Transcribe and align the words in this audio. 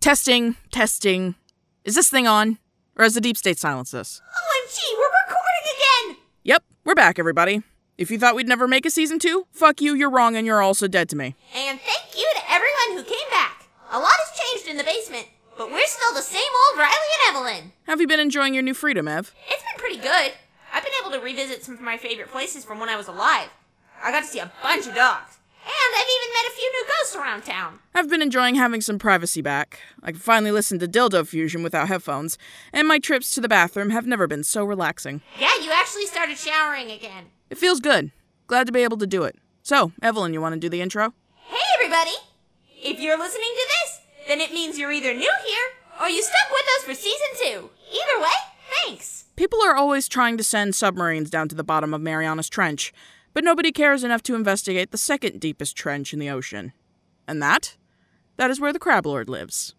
Testing, 0.00 0.56
testing. 0.72 1.34
Is 1.84 1.94
this 1.94 2.08
thing 2.08 2.26
on? 2.26 2.56
Or 2.96 3.04
has 3.04 3.12
the 3.12 3.20
deep 3.20 3.36
state 3.36 3.58
silenced 3.58 3.94
us? 3.94 4.22
OMG, 4.26 4.78
we're 4.96 5.04
recording 5.04 6.14
again! 6.14 6.16
Yep, 6.42 6.64
we're 6.86 6.94
back, 6.94 7.18
everybody. 7.18 7.62
If 7.98 8.10
you 8.10 8.18
thought 8.18 8.34
we'd 8.34 8.48
never 8.48 8.66
make 8.66 8.86
a 8.86 8.90
season 8.90 9.18
two, 9.18 9.46
fuck 9.52 9.82
you, 9.82 9.94
you're 9.94 10.08
wrong, 10.08 10.36
and 10.36 10.46
you're 10.46 10.62
also 10.62 10.88
dead 10.88 11.10
to 11.10 11.16
me. 11.16 11.36
And 11.54 11.78
thank 11.78 12.16
you 12.16 12.26
to 12.34 12.50
everyone 12.50 12.96
who 12.96 13.04
came 13.04 13.28
back. 13.30 13.66
A 13.92 13.98
lot 13.98 14.10
has 14.10 14.40
changed 14.40 14.68
in 14.70 14.78
the 14.78 14.84
basement, 14.84 15.26
but 15.58 15.70
we're 15.70 15.86
still 15.86 16.14
the 16.14 16.22
same 16.22 16.40
old 16.68 16.78
Riley 16.78 16.94
and 17.28 17.36
Evelyn. 17.36 17.72
Have 17.86 18.00
you 18.00 18.06
been 18.06 18.20
enjoying 18.20 18.54
your 18.54 18.62
new 18.62 18.72
freedom, 18.74 19.06
Ev? 19.06 19.34
It's 19.48 19.62
been 19.62 19.78
pretty 19.78 19.98
good. 19.98 20.32
I've 20.72 20.82
been 20.82 20.92
able 21.02 21.10
to 21.10 21.22
revisit 21.22 21.62
some 21.62 21.74
of 21.74 21.82
my 21.82 21.98
favorite 21.98 22.30
places 22.30 22.64
from 22.64 22.80
when 22.80 22.88
I 22.88 22.96
was 22.96 23.08
alive. 23.08 23.50
I 24.02 24.12
got 24.12 24.22
to 24.22 24.26
see 24.26 24.38
a 24.38 24.50
bunch 24.62 24.86
of 24.86 24.94
dogs. 24.94 25.39
And 25.64 25.94
I've 25.96 26.06
even 26.06 26.32
met 26.34 26.52
a 26.52 26.56
few 26.56 26.72
new 26.72 26.84
ghosts 26.86 27.16
around 27.16 27.44
town. 27.44 27.78
I've 27.94 28.08
been 28.08 28.22
enjoying 28.22 28.54
having 28.54 28.80
some 28.80 28.98
privacy 28.98 29.42
back. 29.42 29.80
I 30.02 30.12
can 30.12 30.20
finally 30.20 30.50
listen 30.50 30.78
to 30.78 30.88
Dildo 30.88 31.26
Fusion 31.26 31.62
without 31.62 31.88
headphones, 31.88 32.38
and 32.72 32.88
my 32.88 32.98
trips 32.98 33.34
to 33.34 33.40
the 33.40 33.48
bathroom 33.48 33.90
have 33.90 34.06
never 34.06 34.26
been 34.26 34.44
so 34.44 34.64
relaxing. 34.64 35.20
Yeah, 35.38 35.56
you 35.62 35.70
actually 35.72 36.06
started 36.06 36.38
showering 36.38 36.90
again. 36.90 37.26
It 37.50 37.58
feels 37.58 37.80
good. 37.80 38.10
Glad 38.46 38.66
to 38.66 38.72
be 38.72 38.82
able 38.82 38.98
to 38.98 39.06
do 39.06 39.24
it. 39.24 39.36
So, 39.62 39.92
Evelyn, 40.02 40.32
you 40.32 40.40
want 40.40 40.54
to 40.54 40.60
do 40.60 40.68
the 40.68 40.80
intro? 40.80 41.12
Hey, 41.46 41.58
everybody! 41.74 42.14
If 42.82 42.98
you're 42.98 43.18
listening 43.18 43.52
to 43.54 43.68
this, 43.68 44.00
then 44.28 44.40
it 44.40 44.52
means 44.52 44.78
you're 44.78 44.92
either 44.92 45.12
new 45.12 45.32
here 45.46 45.66
or 46.00 46.08
you 46.08 46.22
stuck 46.22 46.50
with 46.50 46.64
us 46.78 46.84
for 46.84 46.94
season 46.94 47.28
two. 47.36 47.70
Either 47.92 48.22
way, 48.22 48.30
thanks. 48.84 49.26
People 49.36 49.60
are 49.62 49.74
always 49.74 50.08
trying 50.08 50.36
to 50.36 50.44
send 50.44 50.74
submarines 50.74 51.30
down 51.30 51.48
to 51.48 51.54
the 51.54 51.64
bottom 51.64 51.92
of 51.92 52.00
Marianas 52.00 52.48
Trench, 52.48 52.92
but 53.32 53.44
nobody 53.44 53.72
cares 53.72 54.04
enough 54.04 54.22
to 54.24 54.34
investigate 54.34 54.90
the 54.90 54.98
second 54.98 55.40
deepest 55.40 55.76
trench 55.76 56.12
in 56.12 56.18
the 56.18 56.30
ocean. 56.30 56.72
And 57.28 57.42
that? 57.42 57.76
That 58.36 58.50
is 58.50 58.60
where 58.60 58.72
the 58.72 58.78
Crab 58.78 59.06
Lord 59.06 59.28
lives. 59.28 59.74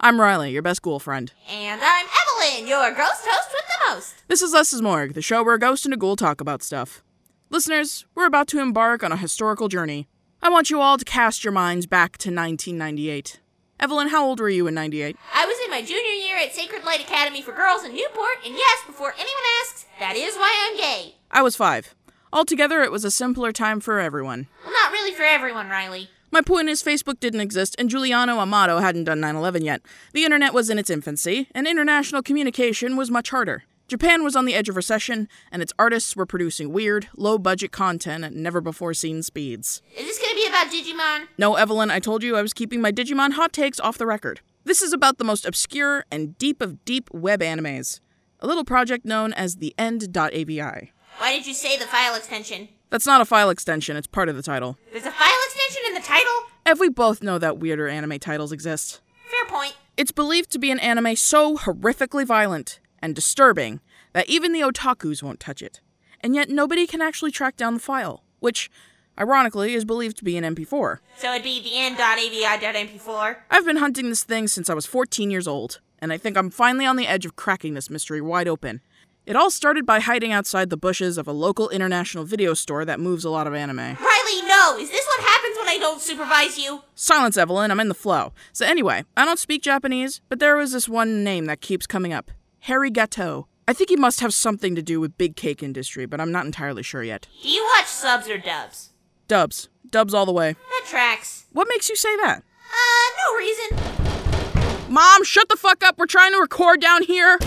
I'm 0.00 0.20
Riley, 0.20 0.50
your 0.50 0.62
best 0.62 0.82
ghoul 0.82 0.98
friend. 0.98 1.32
And 1.48 1.80
I'm 1.82 2.06
Evelyn, 2.06 2.66
your 2.66 2.90
ghost 2.90 3.24
host 3.24 3.50
with 3.52 3.64
the 3.68 3.94
most. 3.94 4.14
This 4.26 4.42
is 4.42 4.52
Less 4.52 4.72
is 4.72 4.82
Morgue, 4.82 5.14
the 5.14 5.22
show 5.22 5.42
where 5.44 5.54
a 5.54 5.58
ghost 5.60 5.84
and 5.84 5.94
a 5.94 5.96
ghoul 5.96 6.16
talk 6.16 6.40
about 6.40 6.62
stuff. 6.62 7.04
Listeners, 7.50 8.04
we're 8.14 8.26
about 8.26 8.48
to 8.48 8.58
embark 8.58 9.04
on 9.04 9.12
a 9.12 9.16
historical 9.16 9.68
journey. 9.68 10.08
I 10.42 10.48
want 10.48 10.70
you 10.70 10.80
all 10.80 10.98
to 10.98 11.04
cast 11.04 11.44
your 11.44 11.52
minds 11.52 11.86
back 11.86 12.18
to 12.18 12.30
1998. 12.30 13.38
Evelyn, 13.78 14.08
how 14.08 14.24
old 14.24 14.40
were 14.40 14.48
you 14.48 14.66
in 14.66 14.74
98? 14.74 15.16
I 15.34 15.46
was 15.46 15.56
in 15.64 15.70
my 15.70 15.82
junior 15.82 16.24
year 16.26 16.36
at 16.36 16.52
Sacred 16.52 16.84
Light 16.84 17.00
Academy 17.00 17.42
for 17.42 17.52
Girls 17.52 17.84
in 17.84 17.94
Newport, 17.94 18.38
and 18.44 18.54
yes, 18.54 18.84
before 18.86 19.12
anyone 19.12 19.42
asks, 19.60 19.86
that 20.00 20.16
is 20.16 20.34
why 20.34 20.68
I'm 20.68 20.76
gay. 20.76 21.14
I 21.30 21.42
was 21.42 21.54
five. 21.54 21.94
Altogether, 22.32 22.80
it 22.80 22.90
was 22.90 23.04
a 23.04 23.10
simpler 23.10 23.52
time 23.52 23.78
for 23.78 24.00
everyone. 24.00 24.46
Well, 24.64 24.72
not 24.72 24.90
really 24.90 25.12
for 25.12 25.22
everyone, 25.22 25.68
Riley. 25.68 26.08
My 26.30 26.40
point 26.40 26.70
is, 26.70 26.82
Facebook 26.82 27.20
didn't 27.20 27.40
exist, 27.40 27.76
and 27.78 27.90
Giuliano 27.90 28.38
Amato 28.38 28.78
hadn't 28.78 29.04
done 29.04 29.20
9 29.20 29.36
11 29.36 29.62
yet. 29.66 29.82
The 30.14 30.24
internet 30.24 30.54
was 30.54 30.70
in 30.70 30.78
its 30.78 30.88
infancy, 30.88 31.48
and 31.54 31.66
international 31.66 32.22
communication 32.22 32.96
was 32.96 33.10
much 33.10 33.28
harder. 33.28 33.64
Japan 33.86 34.24
was 34.24 34.34
on 34.34 34.46
the 34.46 34.54
edge 34.54 34.70
of 34.70 34.76
recession, 34.76 35.28
and 35.50 35.60
its 35.60 35.74
artists 35.78 36.16
were 36.16 36.24
producing 36.24 36.72
weird, 36.72 37.08
low 37.14 37.36
budget 37.36 37.70
content 37.70 38.24
at 38.24 38.32
never 38.32 38.62
before 38.62 38.94
seen 38.94 39.22
speeds. 39.22 39.82
Is 39.94 40.06
this 40.06 40.18
gonna 40.18 40.34
be 40.34 40.46
about 40.46 40.68
Digimon? 40.68 41.28
No, 41.36 41.56
Evelyn, 41.56 41.90
I 41.90 41.98
told 41.98 42.22
you 42.22 42.34
I 42.34 42.40
was 42.40 42.54
keeping 42.54 42.80
my 42.80 42.92
Digimon 42.92 43.32
hot 43.32 43.52
takes 43.52 43.78
off 43.78 43.98
the 43.98 44.06
record. 44.06 44.40
This 44.64 44.80
is 44.80 44.94
about 44.94 45.18
the 45.18 45.24
most 45.24 45.44
obscure 45.44 46.06
and 46.10 46.38
deep 46.38 46.62
of 46.62 46.82
deep 46.86 47.10
web 47.12 47.40
animes. 47.40 48.00
A 48.40 48.46
little 48.46 48.64
project 48.64 49.04
known 49.04 49.34
as 49.34 49.56
the 49.56 49.74
End.avi. 49.76 50.92
Why 51.18 51.32
did 51.36 51.46
you 51.46 51.54
say 51.54 51.76
the 51.76 51.86
file 51.86 52.14
extension? 52.14 52.68
That's 52.90 53.06
not 53.06 53.20
a 53.20 53.24
file 53.24 53.50
extension, 53.50 53.96
it's 53.96 54.06
part 54.06 54.28
of 54.28 54.36
the 54.36 54.42
title. 54.42 54.76
There's 54.90 55.06
a 55.06 55.10
file 55.10 55.38
extension 55.46 55.82
in 55.88 55.94
the 55.94 56.00
title? 56.00 56.32
Ev, 56.66 56.78
we 56.78 56.88
both 56.88 57.22
know 57.22 57.38
that 57.38 57.58
weirder 57.58 57.88
anime 57.88 58.18
titles 58.18 58.52
exist. 58.52 59.00
Fair 59.30 59.46
point. 59.46 59.76
It's 59.96 60.12
believed 60.12 60.50
to 60.52 60.58
be 60.58 60.70
an 60.70 60.78
anime 60.78 61.16
so 61.16 61.56
horrifically 61.56 62.26
violent 62.26 62.80
and 63.00 63.14
disturbing 63.14 63.80
that 64.12 64.28
even 64.28 64.52
the 64.52 64.60
otakus 64.60 65.22
won't 65.22 65.40
touch 65.40 65.62
it. 65.62 65.80
And 66.20 66.34
yet 66.34 66.48
nobody 66.48 66.86
can 66.86 67.02
actually 67.02 67.30
track 67.30 67.56
down 67.56 67.74
the 67.74 67.80
file, 67.80 68.22
which, 68.40 68.70
ironically, 69.18 69.74
is 69.74 69.84
believed 69.84 70.16
to 70.18 70.24
be 70.24 70.36
an 70.36 70.44
MP4. 70.44 70.98
So 71.16 71.32
it'd 71.32 71.42
be 71.42 71.62
the 71.62 71.76
end.avi.mp4. 71.76 73.36
I've 73.50 73.64
been 73.66 73.78
hunting 73.78 74.08
this 74.08 74.22
thing 74.24 74.48
since 74.48 74.70
I 74.70 74.74
was 74.74 74.86
14 74.86 75.30
years 75.30 75.48
old, 75.48 75.80
and 75.98 76.12
I 76.12 76.18
think 76.18 76.36
I'm 76.36 76.50
finally 76.50 76.86
on 76.86 76.96
the 76.96 77.06
edge 77.06 77.26
of 77.26 77.36
cracking 77.36 77.74
this 77.74 77.90
mystery 77.90 78.20
wide 78.20 78.48
open. 78.48 78.82
It 79.24 79.36
all 79.36 79.52
started 79.52 79.86
by 79.86 80.00
hiding 80.00 80.32
outside 80.32 80.68
the 80.68 80.76
bushes 80.76 81.16
of 81.16 81.28
a 81.28 81.32
local 81.32 81.68
international 81.68 82.24
video 82.24 82.54
store 82.54 82.84
that 82.84 82.98
moves 82.98 83.24
a 83.24 83.30
lot 83.30 83.46
of 83.46 83.54
anime. 83.54 83.78
Riley, 83.78 84.48
no! 84.48 84.76
Is 84.76 84.90
this 84.90 85.06
what 85.06 85.24
happens 85.24 85.56
when 85.56 85.68
I 85.68 85.78
don't 85.78 86.00
supervise 86.00 86.58
you? 86.58 86.82
Silence, 86.96 87.36
Evelyn, 87.36 87.70
I'm 87.70 87.78
in 87.78 87.86
the 87.86 87.94
flow. 87.94 88.32
So, 88.52 88.66
anyway, 88.66 89.04
I 89.16 89.24
don't 89.24 89.38
speak 89.38 89.62
Japanese, 89.62 90.20
but 90.28 90.40
there 90.40 90.56
was 90.56 90.72
this 90.72 90.88
one 90.88 91.22
name 91.22 91.46
that 91.46 91.60
keeps 91.60 91.86
coming 91.86 92.12
up 92.12 92.32
Harry 92.62 92.90
Gateau. 92.90 93.46
I 93.68 93.72
think 93.72 93.90
he 93.90 93.96
must 93.96 94.18
have 94.18 94.34
something 94.34 94.74
to 94.74 94.82
do 94.82 95.00
with 95.00 95.16
big 95.16 95.36
cake 95.36 95.62
industry, 95.62 96.04
but 96.04 96.20
I'm 96.20 96.32
not 96.32 96.44
entirely 96.44 96.82
sure 96.82 97.04
yet. 97.04 97.28
Do 97.44 97.48
you 97.48 97.64
watch 97.76 97.86
subs 97.86 98.28
or 98.28 98.38
dubs? 98.38 98.90
Dubs. 99.28 99.68
Dubs 99.88 100.14
all 100.14 100.26
the 100.26 100.32
way. 100.32 100.54
That 100.54 100.86
tracks. 100.88 101.46
What 101.52 101.68
makes 101.70 101.88
you 101.88 101.94
say 101.94 102.16
that? 102.16 102.42
Uh, 102.72 103.06
no 103.22 103.38
reason. 103.38 104.92
Mom, 104.92 105.22
shut 105.22 105.48
the 105.48 105.56
fuck 105.56 105.84
up. 105.84 105.96
We're 105.96 106.06
trying 106.06 106.32
to 106.32 106.40
record 106.40 106.80
down 106.80 107.04
here. 107.04 107.38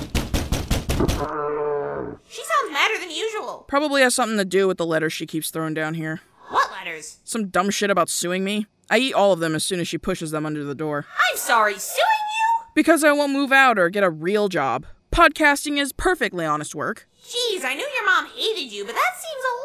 She 2.35 2.44
sounds 2.44 2.73
madder 2.73 3.00
than 3.00 3.12
usual. 3.12 3.63
Probably 3.69 4.01
has 4.01 4.13
something 4.13 4.38
to 4.38 4.44
do 4.44 4.68
with 4.68 4.78
the 4.78 4.85
letters 4.85 5.13
she 5.13 5.25
keeps 5.25 5.51
throwing 5.51 5.73
down 5.73 5.94
here. 5.94 6.19
What 6.50 6.69
letters? 6.69 7.19
Some 7.23 7.47
dumb 7.47 7.69
shit 7.69 7.90
about 7.90 8.09
suing 8.09 8.44
me. 8.44 8.68
I 8.90 8.97
eat 8.97 9.13
all 9.13 9.31
of 9.31 9.40
them 9.40 9.56
as 9.56 9.63
soon 9.63 9.79
as 9.79 9.88
she 9.88 9.97
pushes 9.97 10.31
them 10.31 10.46
under 10.46 10.66
the 10.66 10.75
door. 10.75 11.06
I'm 11.29 11.38
sorry, 11.38 11.79
suing 11.79 12.01
you? 12.01 12.66
Because 12.73 13.06
I 13.06 13.13
won't 13.13 13.31
move 13.31 13.53
out 13.53 13.79
or 13.79 13.90
get 13.90 14.03
a 14.03 14.09
real 14.09 14.50
job. 14.50 14.85
Podcasting 15.13 15.79
is 15.79 15.94
perfectly 15.94 16.44
honest 16.44 16.75
work. 16.75 17.07
Jeez, 17.23 17.63
I 17.63 17.73
knew 17.73 17.88
your 17.96 18.06
mom 18.06 18.28
hated 18.35 18.69
you, 18.69 18.85
but 18.85 18.96
that 18.96 19.13
seems 19.23 19.44
a 19.46 19.56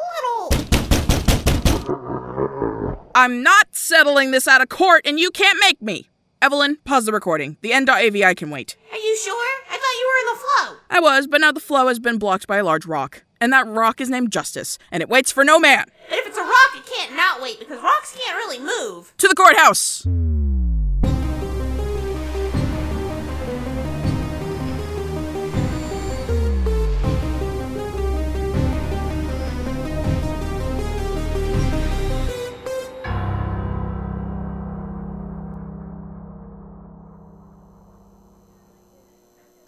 little. 1.89 3.11
I'm 3.17 3.43
not 3.43 3.75
settling 3.75 4.31
this 4.31 4.47
out 4.47 4.63
of 4.63 4.69
court, 4.69 5.05
and 5.05 5.19
you 5.19 5.33
can't 5.33 5.59
make 5.61 5.83
me. 5.83 6.09
Evelyn, 6.43 6.79
pause 6.87 7.05
the 7.05 7.13
recording. 7.13 7.59
The 7.61 7.75
end.avi 7.75 8.35
can 8.35 8.49
wait. 8.51 8.77
Are 8.91 8.97
you 8.97 9.17
sure? 9.19 9.35
I 9.71 9.77
thought 9.77 9.99
you 10.01 10.09
were 10.09 10.21
in 10.21 10.35
the 10.35 10.41
flow. 10.41 10.77
I 10.89 11.01
was, 11.01 11.27
but 11.27 11.41
now 11.43 11.53
the 11.53 11.61
flow 11.61 11.89
has 11.89 11.99
been 11.99 12.19
blocked 12.19 12.47
by 12.47 12.57
a 12.57 12.65
large 12.65 12.87
rock. 12.87 13.25
And 13.43 13.53
that 13.53 13.67
rock 13.67 14.01
is 14.01 14.09
named 14.09 14.33
Justice, 14.33 14.79
and 14.91 15.03
it 15.03 15.11
waits 15.11 15.31
for 15.31 15.45
no 15.45 15.59
man. 15.59 15.85
But 16.09 16.19
if 16.19 16.27
it's 16.27 16.39
a 16.39 16.43
rock, 16.43 16.77
it 16.77 16.87
can't 16.87 17.15
not 17.15 17.43
wait 17.43 17.59
because 17.59 17.83
rocks 17.83 18.17
can't 18.19 18.37
really 18.37 18.59
move. 18.59 19.13
To 19.19 19.29
the 19.29 19.35
courthouse! 19.35 20.07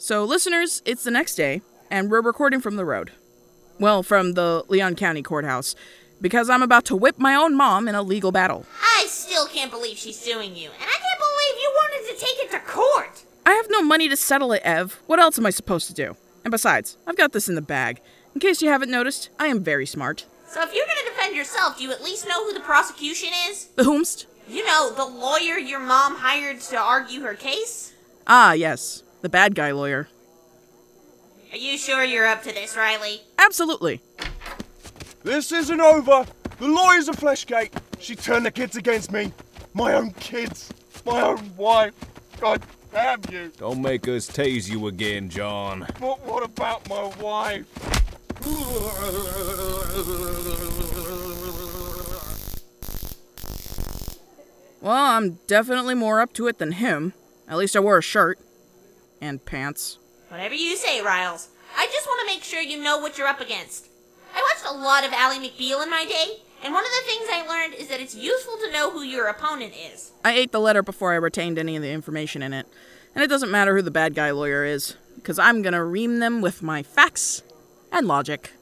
So, 0.02 0.24
listeners, 0.24 0.82
it's 0.84 1.04
the 1.04 1.12
next 1.12 1.36
day, 1.36 1.62
and 1.88 2.10
we're 2.10 2.22
recording 2.22 2.60
from 2.60 2.74
the 2.74 2.84
road. 2.84 3.12
Well, 3.78 4.02
from 4.02 4.32
the 4.32 4.64
Leon 4.66 4.96
County 4.96 5.22
Courthouse, 5.22 5.76
because 6.20 6.50
I'm 6.50 6.60
about 6.60 6.84
to 6.86 6.96
whip 6.96 7.20
my 7.20 7.36
own 7.36 7.54
mom 7.54 7.86
in 7.86 7.94
a 7.94 8.02
legal 8.02 8.32
battle. 8.32 8.66
I 8.82 9.06
still 9.06 9.46
can't 9.46 9.70
believe 9.70 9.96
she's 9.96 10.18
suing 10.18 10.56
you, 10.56 10.70
and 10.70 10.82
I 10.82 10.98
can't 10.98 11.20
believe 11.20 11.62
you 11.62 11.72
wanted 11.76 12.12
to 12.12 12.20
take 12.20 12.36
it 12.40 12.50
to 12.50 12.58
court. 12.68 13.22
I 13.46 13.52
have 13.52 13.70
no 13.70 13.80
money 13.80 14.08
to 14.08 14.16
settle 14.16 14.50
it, 14.50 14.62
Ev. 14.64 15.00
What 15.06 15.20
else 15.20 15.38
am 15.38 15.46
I 15.46 15.50
supposed 15.50 15.86
to 15.86 15.94
do? 15.94 16.16
And 16.42 16.50
besides, 16.50 16.96
I've 17.06 17.16
got 17.16 17.30
this 17.30 17.48
in 17.48 17.54
the 17.54 17.62
bag. 17.62 18.00
In 18.34 18.40
case 18.40 18.60
you 18.60 18.70
haven't 18.70 18.90
noticed, 18.90 19.30
I 19.38 19.46
am 19.46 19.62
very 19.62 19.86
smart. 19.86 20.26
So 20.48 20.62
if 20.62 20.74
you're 20.74 20.84
gonna 20.84 21.10
defend 21.14 21.36
yourself, 21.36 21.78
do 21.78 21.84
you 21.84 21.92
at 21.92 22.02
least 22.02 22.26
know 22.26 22.44
who 22.44 22.52
the 22.52 22.58
prosecution 22.58 23.28
is? 23.48 23.66
The 23.76 23.84
whomst? 23.84 24.26
You 24.48 24.66
know, 24.66 24.92
the 24.92 25.04
lawyer 25.04 25.58
your 25.58 25.78
mom 25.78 26.16
hired 26.16 26.60
to 26.62 26.76
argue 26.76 27.20
her 27.20 27.34
case? 27.34 27.92
Ah, 28.26 28.52
yes. 28.52 29.04
The 29.22 29.28
bad 29.28 29.54
guy 29.54 29.70
lawyer. 29.70 30.08
Are 31.52 31.56
you 31.56 31.78
sure 31.78 32.02
you're 32.02 32.26
up 32.26 32.42
to 32.42 32.52
this, 32.52 32.76
Riley? 32.76 33.20
Absolutely. 33.38 34.00
This 35.22 35.52
isn't 35.52 35.80
over. 35.80 36.26
The 36.58 36.66
lawyer's 36.66 37.08
a 37.08 37.12
fleshgate. 37.12 37.70
She 38.00 38.16
turned 38.16 38.46
the 38.46 38.50
kids 38.50 38.76
against 38.76 39.12
me. 39.12 39.32
My 39.74 39.94
own 39.94 40.10
kids. 40.12 40.72
My 41.06 41.20
own 41.20 41.56
wife. 41.56 41.94
God 42.40 42.62
damn 42.92 43.20
you. 43.30 43.52
Don't 43.56 43.80
make 43.80 44.08
us 44.08 44.28
tase 44.28 44.69
you 44.69 44.88
again, 44.88 45.28
John. 45.28 45.86
But 46.00 46.26
what 46.26 46.42
about 46.42 46.88
my 46.88 47.04
wife? 47.20 47.66
Well, 54.80 54.96
I'm 54.96 55.38
definitely 55.46 55.94
more 55.94 56.20
up 56.20 56.32
to 56.32 56.48
it 56.48 56.58
than 56.58 56.72
him. 56.72 57.12
At 57.48 57.56
least 57.58 57.76
I 57.76 57.80
wore 57.80 57.98
a 57.98 58.02
shirt. 58.02 58.40
And 59.22 59.42
pants. 59.44 59.98
Whatever 60.30 60.56
you 60.56 60.76
say, 60.76 61.00
Riles. 61.00 61.48
I 61.76 61.86
just 61.86 62.08
want 62.08 62.20
to 62.20 62.34
make 62.34 62.42
sure 62.42 62.60
you 62.60 62.82
know 62.82 62.98
what 62.98 63.16
you're 63.16 63.28
up 63.28 63.40
against. 63.40 63.86
I 64.34 64.42
watched 64.42 64.66
a 64.74 64.76
lot 64.76 65.04
of 65.04 65.12
Ally 65.12 65.38
McBeal 65.38 65.80
in 65.80 65.90
my 65.90 66.04
day, 66.04 66.40
And 66.64 66.72
one 66.72 66.84
of 66.84 66.90
the 66.92 67.10
things 67.10 67.28
I 67.28 67.44
learned 67.46 67.74
is 67.74 67.88
that 67.88 68.00
it's 68.00 68.14
useful 68.14 68.56
to 68.58 68.70
know 68.70 68.90
who 68.90 69.02
your 69.02 69.26
opponent 69.26 69.74
is. 69.92 70.12
I 70.24 70.34
ate 70.34 70.52
the 70.52 70.60
letter 70.60 70.80
before 70.80 71.12
I 71.12 71.16
retained 71.16 71.58
any 71.58 71.74
of 71.74 71.82
the 71.82 71.90
information 71.90 72.40
in 72.40 72.52
it. 72.52 72.69
And 73.16 73.24
it 73.24 73.26
doesn't 73.26 73.50
matter 73.50 73.74
who 73.74 73.82
the 73.82 73.90
bad 73.90 74.14
guy 74.14 74.30
lawyer 74.30 74.64
is, 74.64 74.96
because 75.16 75.40
I'm 75.40 75.62
gonna 75.62 75.84
ream 75.84 76.20
them 76.20 76.40
with 76.40 76.62
my 76.62 76.84
facts 76.84 77.42
and 77.90 78.06
logic. 78.06 78.52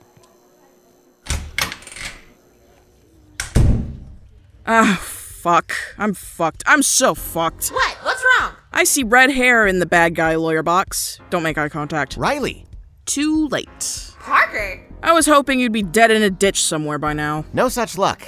Ah, 4.66 4.98
fuck. 5.02 5.74
I'm 5.98 6.14
fucked. 6.14 6.62
I'm 6.64 6.82
so 6.82 7.14
fucked. 7.14 7.68
What? 7.68 7.96
What's 8.02 8.24
wrong? 8.24 8.52
I 8.72 8.84
see 8.84 9.02
red 9.02 9.30
hair 9.30 9.66
in 9.66 9.78
the 9.78 9.86
bad 9.86 10.14
guy 10.14 10.36
lawyer 10.36 10.62
box. 10.62 11.20
Don't 11.30 11.42
make 11.42 11.58
eye 11.58 11.68
contact. 11.68 12.16
Riley, 12.16 12.66
Too 13.06 13.48
late. 13.48 14.14
Parker? 14.20 14.86
I 15.02 15.12
was 15.12 15.26
hoping 15.26 15.58
you'd 15.60 15.72
be 15.72 15.82
dead 15.82 16.10
in 16.10 16.22
a 16.22 16.30
ditch 16.30 16.62
somewhere 16.62 16.98
by 16.98 17.12
now. 17.12 17.44
no 17.52 17.68
such 17.68 17.98
luck. 17.98 18.22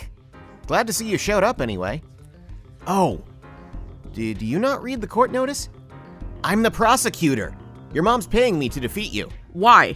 Glad 0.67 0.87
to 0.87 0.93
see 0.93 1.07
you 1.09 1.19
showed 1.19 1.45
up 1.45 1.61
anyway. 1.61 2.03
Oh, 2.87 3.21
did 4.13 4.43
you 4.43 4.59
not 4.59 4.83
read 4.83 5.01
the 5.01 5.07
court 5.07 5.31
notice? 5.31 5.69
I'm 6.45 6.63
the 6.63 6.71
prosecutor. 6.71 7.55
Your 7.93 8.03
mom's 8.03 8.27
paying 8.27 8.59
me 8.59 8.69
to 8.71 8.81
defeat 8.81 9.13
you. 9.13 9.29
Why? 9.53 9.95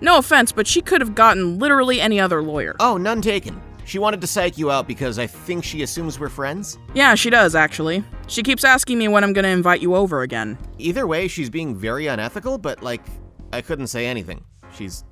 No 0.00 0.18
offense, 0.18 0.52
but 0.52 0.66
she 0.66 0.82
could 0.82 1.00
have 1.00 1.14
gotten 1.14 1.58
literally 1.58 2.00
any 2.00 2.20
other 2.20 2.42
lawyer. 2.42 2.76
Oh, 2.80 2.96
none 2.98 3.22
taken. 3.22 3.60
She 3.86 3.98
wanted 3.98 4.20
to 4.20 4.26
psych 4.26 4.58
you 4.58 4.70
out 4.70 4.86
because 4.88 5.18
I 5.18 5.26
think 5.26 5.64
she 5.64 5.82
assumes 5.82 6.18
we're 6.18 6.28
friends. 6.28 6.76
Yeah, 6.92 7.14
she 7.14 7.30
does, 7.30 7.54
actually. 7.54 8.04
She 8.26 8.42
keeps 8.42 8.64
asking 8.64 8.98
me 8.98 9.08
when 9.08 9.22
I'm 9.22 9.32
gonna 9.32 9.48
invite 9.48 9.80
you 9.80 9.94
over 9.94 10.22
again. 10.22 10.58
Either 10.78 11.06
way, 11.06 11.28
she's 11.28 11.50
being 11.50 11.76
very 11.76 12.06
unethical, 12.06 12.58
but 12.58 12.82
like, 12.82 13.02
I 13.52 13.60
couldn't 13.60 13.86
say 13.86 14.06
anything. 14.06 14.44
She's 14.72 15.04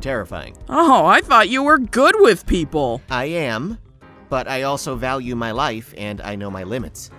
terrifying. 0.00 0.56
Oh, 0.68 1.04
I 1.04 1.20
thought 1.20 1.48
you 1.48 1.62
were 1.62 1.78
good 1.78 2.14
with 2.18 2.46
people. 2.46 3.02
I 3.10 3.24
am, 3.24 3.78
but 4.28 4.48
I 4.48 4.62
also 4.62 4.94
value 4.94 5.34
my 5.34 5.50
life 5.50 5.92
and 5.96 6.20
I 6.20 6.36
know 6.36 6.50
my 6.50 6.62
limits. 6.62 7.10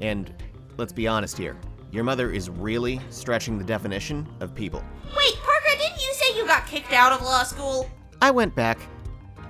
And 0.00 0.32
let's 0.76 0.92
be 0.92 1.06
honest 1.06 1.38
here 1.38 1.56
your 1.92 2.04
mother 2.04 2.30
is 2.30 2.50
really 2.50 3.00
stretching 3.10 3.58
the 3.58 3.64
definition 3.64 4.28
of 4.40 4.54
people. 4.54 4.84
Wait, 5.16 5.34
Parker, 5.36 5.78
didn't 5.78 5.96
you 5.96 6.12
say 6.12 6.36
you 6.36 6.46
got 6.46 6.66
kicked 6.66 6.92
out 6.92 7.12
of 7.12 7.22
law 7.22 7.42
school? 7.42 7.88
I 8.20 8.30
went 8.30 8.54
back. 8.54 8.78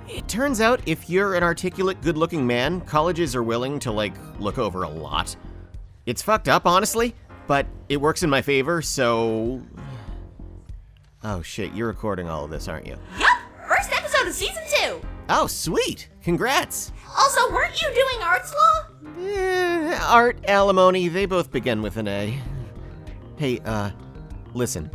It 0.09 0.29
turns 0.29 0.61
out 0.61 0.81
if 0.87 1.11
you're 1.11 1.35
an 1.35 1.43
articulate, 1.43 2.01
good 2.01 2.17
looking 2.17 2.47
man, 2.47 2.81
colleges 2.83 3.35
are 3.35 3.43
willing 3.43 3.79
to, 3.81 3.91
like, 3.91 4.15
look 4.39 4.59
over 4.59 4.85
a 4.85 4.89
lot. 4.89 5.35
It's 6.07 6.23
fucked 6.23 6.49
up, 6.49 6.67
honestly, 6.67 7.15
but 7.47 7.67
it 7.89 8.01
works 8.01 8.23
in 8.23 8.31
my 8.31 8.41
favor, 8.43 8.81
so. 8.83 9.61
Oh 11.25 11.43
shit, 11.43 11.73
you're 11.75 11.89
recording 11.89 12.29
all 12.29 12.45
of 12.45 12.51
this, 12.51 12.69
aren't 12.69 12.87
you? 12.87 12.97
Yup! 13.19 13.39
First 13.69 13.93
episode 13.93 14.29
of 14.29 14.33
season 14.33 14.63
two! 14.69 15.01
Oh, 15.29 15.49
sweet! 15.49 16.09
Congrats! 16.23 16.93
Also, 17.19 17.51
weren't 17.51 17.83
you 17.83 17.89
doing 17.93 18.23
arts 18.23 18.55
law? 18.55 18.87
Eh, 19.25 19.99
art, 20.05 20.39
alimony, 20.47 21.09
they 21.09 21.27
both 21.27 21.51
begin 21.51 21.83
with 21.83 21.97
an 21.97 22.07
A. 22.07 22.39
Hey, 23.37 23.59
uh, 23.65 23.91
listen. 24.55 24.89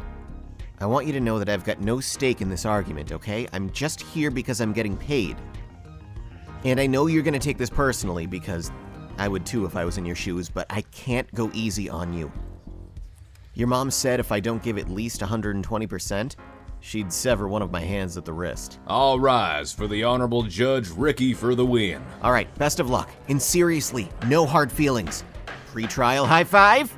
I 0.81 0.85
want 0.87 1.05
you 1.05 1.13
to 1.13 1.19
know 1.19 1.37
that 1.37 1.47
I've 1.47 1.63
got 1.63 1.79
no 1.79 1.99
stake 1.99 2.41
in 2.41 2.49
this 2.49 2.65
argument, 2.65 3.11
okay? 3.11 3.47
I'm 3.53 3.69
just 3.69 4.01
here 4.01 4.31
because 4.31 4.61
I'm 4.61 4.73
getting 4.73 4.97
paid. 4.97 5.37
And 6.65 6.79
I 6.79 6.87
know 6.87 7.05
you're 7.05 7.21
gonna 7.21 7.37
take 7.37 7.59
this 7.59 7.69
personally 7.69 8.25
because 8.25 8.71
I 9.19 9.27
would 9.27 9.45
too 9.45 9.65
if 9.65 9.75
I 9.75 9.85
was 9.85 9.99
in 9.99 10.05
your 10.05 10.15
shoes, 10.15 10.49
but 10.49 10.65
I 10.71 10.81
can't 10.81 11.31
go 11.35 11.51
easy 11.53 11.87
on 11.87 12.13
you. 12.13 12.31
Your 13.53 13.67
mom 13.67 13.91
said 13.91 14.19
if 14.19 14.31
I 14.31 14.39
don't 14.39 14.63
give 14.63 14.79
at 14.79 14.89
least 14.89 15.21
120%, 15.21 16.35
she'd 16.79 17.13
sever 17.13 17.47
one 17.47 17.61
of 17.61 17.69
my 17.69 17.81
hands 17.81 18.17
at 18.17 18.25
the 18.25 18.33
wrist. 18.33 18.79
All 18.87 19.19
rise 19.19 19.71
for 19.71 19.87
the 19.87 20.03
Honorable 20.03 20.41
Judge 20.41 20.89
Ricky 20.89 21.35
for 21.35 21.53
the 21.53 21.65
win. 21.65 22.01
All 22.23 22.31
right, 22.31 22.53
best 22.55 22.79
of 22.79 22.89
luck. 22.89 23.11
And 23.29 23.39
seriously, 23.39 24.09
no 24.25 24.47
hard 24.47 24.71
feelings. 24.71 25.23
Pre-trial 25.67 26.25
high 26.25 26.43
five? 26.43 26.91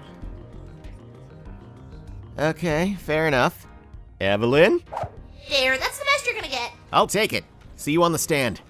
Okay, 2.39 2.95
fair 3.01 3.27
enough. 3.27 3.62
Evelyn? 4.23 4.81
There, 5.49 5.77
that's 5.77 5.99
the 5.99 6.05
best 6.05 6.25
you're 6.25 6.35
gonna 6.35 6.47
get. 6.47 6.71
I'll 6.91 7.07
take 7.07 7.33
it. 7.33 7.43
See 7.75 7.91
you 7.91 8.03
on 8.03 8.11
the 8.11 8.19
stand. 8.19 8.61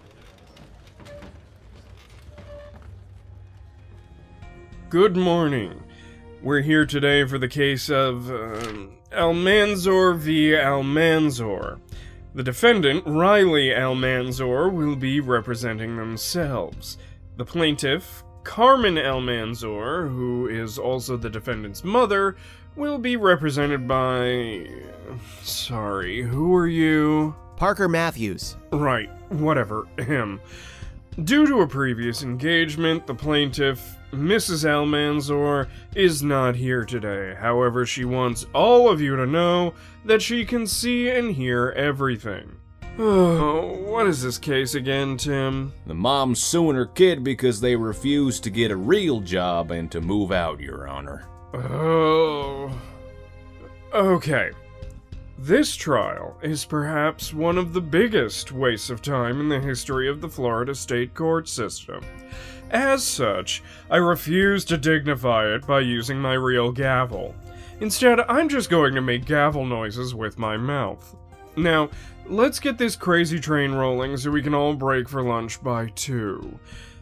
Good 4.90 5.16
morning. 5.16 5.84
We're 6.42 6.62
here 6.62 6.86
today 6.86 7.26
for 7.26 7.38
the 7.38 7.48
case 7.48 7.90
of 7.90 8.30
um 8.30 8.92
Almanzor 9.12 10.18
v. 10.18 10.52
Almanzor. 10.52 11.80
The 12.36 12.44
defendant, 12.44 13.04
Riley 13.06 13.70
Almanzor, 13.70 14.72
will 14.74 14.96
be 14.96 15.20
representing 15.20 15.96
themselves. 15.96 16.98
The 17.38 17.46
plaintiff, 17.46 18.24
Carmen 18.44 18.96
Almanzor, 18.96 20.10
who 20.10 20.48
is 20.48 20.80
also 20.80 21.16
the 21.16 21.30
defendant's 21.30 21.84
mother, 21.84 22.36
will 22.76 22.98
be 22.98 23.16
represented 23.16 23.88
by. 23.88 24.68
Sorry, 25.42 26.22
who 26.22 26.56
are 26.56 26.68
you? 26.68 27.36
Parker 27.56 27.88
Matthews. 27.88 28.58
Right, 28.72 29.10
whatever, 29.32 29.86
him. 29.98 30.42
Due 31.24 31.46
to 31.46 31.62
a 31.62 31.68
previous 31.68 32.24
engagement, 32.24 33.06
the 33.06 33.14
plaintiff, 33.14 33.96
Mrs. 34.12 34.66
Almanzor, 34.66 35.70
is 35.96 36.24
not 36.24 36.56
here 36.56 36.86
today. 36.86 37.36
However, 37.40 37.86
she 37.86 38.04
wants 38.04 38.48
all 38.54 38.90
of 38.90 39.00
you 39.00 39.16
to 39.16 39.28
know 39.28 39.76
that 40.06 40.22
she 40.22 40.44
can 40.44 40.66
see 40.66 41.10
and 41.10 41.32
hear 41.36 41.70
everything. 41.76 42.58
Oh, 43.00 43.74
what 43.90 44.06
is 44.06 44.22
this 44.22 44.38
case 44.38 44.76
again, 44.76 45.18
Tim? 45.18 45.74
The 45.88 45.96
mom's 45.96 46.44
suing 46.44 46.76
her 46.76 46.86
kid 46.86 47.24
because 47.24 47.60
they 47.60 47.76
refused 47.76 48.44
to 48.44 48.52
get 48.52 48.70
a 48.70 48.76
real 48.76 49.20
job 49.20 49.72
and 49.72 49.92
to 49.92 50.00
move 50.00 50.32
out, 50.32 50.60
Your 50.60 50.88
Honor. 50.88 51.28
Oh. 51.56 52.72
Okay. 53.94 54.52
This 55.44 55.76
trial 55.76 56.38
is 56.42 56.64
perhaps 56.64 57.34
one 57.34 57.58
of 57.58 57.74
the 57.74 57.82
biggest 57.82 58.54
wastes 58.54 58.90
of 58.90 59.02
time 59.02 59.42
in 59.42 59.50
the 59.50 59.60
history 59.60 60.08
of 60.08 60.22
the 60.22 60.30
Florida 60.30 60.74
state 60.74 61.14
court 61.14 61.50
system. 61.50 62.02
As 62.72 63.04
such, 63.04 63.62
I 63.90 63.98
refuse 63.98 64.64
to 64.64 64.78
dignify 64.78 65.54
it 65.54 65.68
by 65.68 65.82
using 65.82 66.18
my 66.18 66.36
real 66.36 66.72
gavel. 66.72 67.36
Instead, 67.82 68.22
I'm 68.22 68.48
just 68.48 68.70
going 68.70 68.96
to 68.96 69.02
make 69.02 69.26
gavel 69.26 69.66
noises 69.66 70.16
with 70.16 70.40
my 70.40 70.56
mouth. 70.56 71.14
Now, 71.58 71.90
let's 72.26 72.62
get 72.62 72.78
this 72.78 72.96
crazy 72.96 73.38
train 73.38 73.74
rolling 73.74 74.16
so 74.16 74.32
we 74.32 74.42
can 74.42 74.56
all 74.56 74.76
break 74.76 75.10
for 75.10 75.24
lunch 75.24 75.62
by 75.62 75.88
2. 75.88 76.58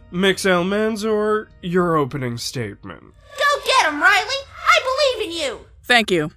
Mix 0.10 0.46
Almanzor, 0.46 1.46
your 1.62 1.96
opening 1.96 2.40
statement. 2.40 3.04
Go 3.04 3.62
get 3.68 3.94
him, 3.94 4.02
Riley! 4.02 4.36
I 4.68 5.14
believe 5.20 5.28
in 5.30 5.40
you! 5.40 5.60
Thank 5.84 6.10
you. 6.10 6.32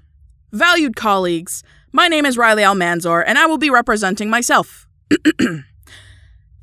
Valued 0.52 0.96
colleagues, 0.96 1.64
my 1.94 2.08
name 2.08 2.26
is 2.26 2.36
Riley 2.36 2.64
Almanzor, 2.64 3.22
and 3.24 3.38
I 3.38 3.46
will 3.46 3.56
be 3.56 3.70
representing 3.70 4.28
myself. 4.28 4.88
the 5.08 5.62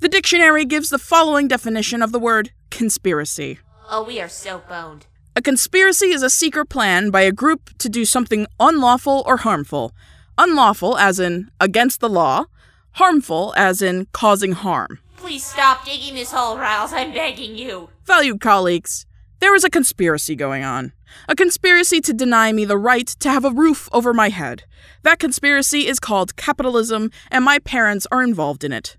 dictionary 0.10 0.66
gives 0.66 0.90
the 0.90 1.00
following 1.00 1.48
definition 1.48 2.02
of 2.02 2.12
the 2.12 2.20
word 2.20 2.52
conspiracy. 2.70 3.58
Oh, 3.90 4.04
we 4.04 4.20
are 4.20 4.28
so 4.28 4.62
boned. 4.68 5.08
A 5.34 5.42
conspiracy 5.42 6.08
is 6.08 6.22
a 6.22 6.30
secret 6.30 6.66
plan 6.66 7.12
by 7.12 7.22
a 7.22 7.32
group 7.32 7.70
to 7.78 7.88
do 7.88 8.04
something 8.04 8.46
unlawful 8.60 9.24
or 9.26 9.38
harmful. 9.38 9.94
Unlawful, 10.38 10.98
as 10.98 11.18
in 11.18 11.50
against 11.62 12.02
the 12.02 12.10
law, 12.10 12.48
harmful, 12.96 13.54
as 13.56 13.82
in 13.82 14.08
causing 14.12 14.52
harm. 14.52 15.00
Please 15.16 15.46
stop 15.46 15.86
digging 15.86 16.16
this 16.16 16.34
hole, 16.34 16.58
Riles. 16.58 16.92
I'm 16.92 17.14
begging 17.14 17.58
you. 17.58 17.90
Valued 18.04 18.42
colleagues, 18.42 19.06
there 19.42 19.56
is 19.56 19.64
a 19.64 19.70
conspiracy 19.70 20.36
going 20.36 20.64
on. 20.64 20.94
A 21.28 21.36
conspiracy 21.36 22.00
to 22.02 22.14
deny 22.14 22.54
me 22.54 22.64
the 22.64 22.78
right 22.78 23.08
to 23.08 23.30
have 23.30 23.44
a 23.44 23.52
roof 23.52 23.90
over 23.92 24.14
my 24.14 24.30
head. 24.30 24.64
That 25.04 25.20
conspiracy 25.20 25.88
is 25.88 26.00
called 26.00 26.38
capitalism, 26.38 27.12
and 27.30 27.44
my 27.44 27.60
parents 27.60 28.08
are 28.12 28.24
involved 28.24 28.64
in 28.64 28.72
it. 28.72 28.98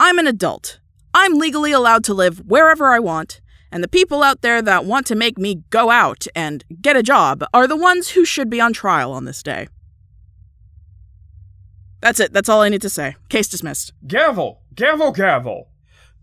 I'm 0.00 0.18
an 0.18 0.26
adult. 0.26 0.80
I'm 1.14 1.34
legally 1.34 1.72
allowed 1.72 2.04
to 2.04 2.14
live 2.14 2.38
wherever 2.38 2.88
I 2.88 2.98
want, 2.98 3.40
and 3.70 3.84
the 3.84 3.88
people 3.88 4.22
out 4.22 4.40
there 4.40 4.62
that 4.62 4.86
want 4.86 5.06
to 5.06 5.14
make 5.14 5.38
me 5.38 5.62
go 5.70 5.90
out 5.90 6.26
and 6.34 6.64
get 6.80 6.96
a 6.96 7.02
job 7.02 7.44
are 7.52 7.66
the 7.66 7.76
ones 7.76 8.10
who 8.10 8.24
should 8.24 8.50
be 8.50 8.60
on 8.60 8.72
trial 8.72 9.12
on 9.12 9.26
this 9.26 9.42
day. 9.42 9.68
That's 12.00 12.18
it. 12.18 12.32
That's 12.32 12.48
all 12.48 12.62
I 12.62 12.70
need 12.70 12.82
to 12.82 12.90
say. 12.90 13.14
Case 13.28 13.46
dismissed. 13.46 13.92
Gavel! 14.06 14.62
Gavel, 14.74 15.12
gavel! 15.12 15.68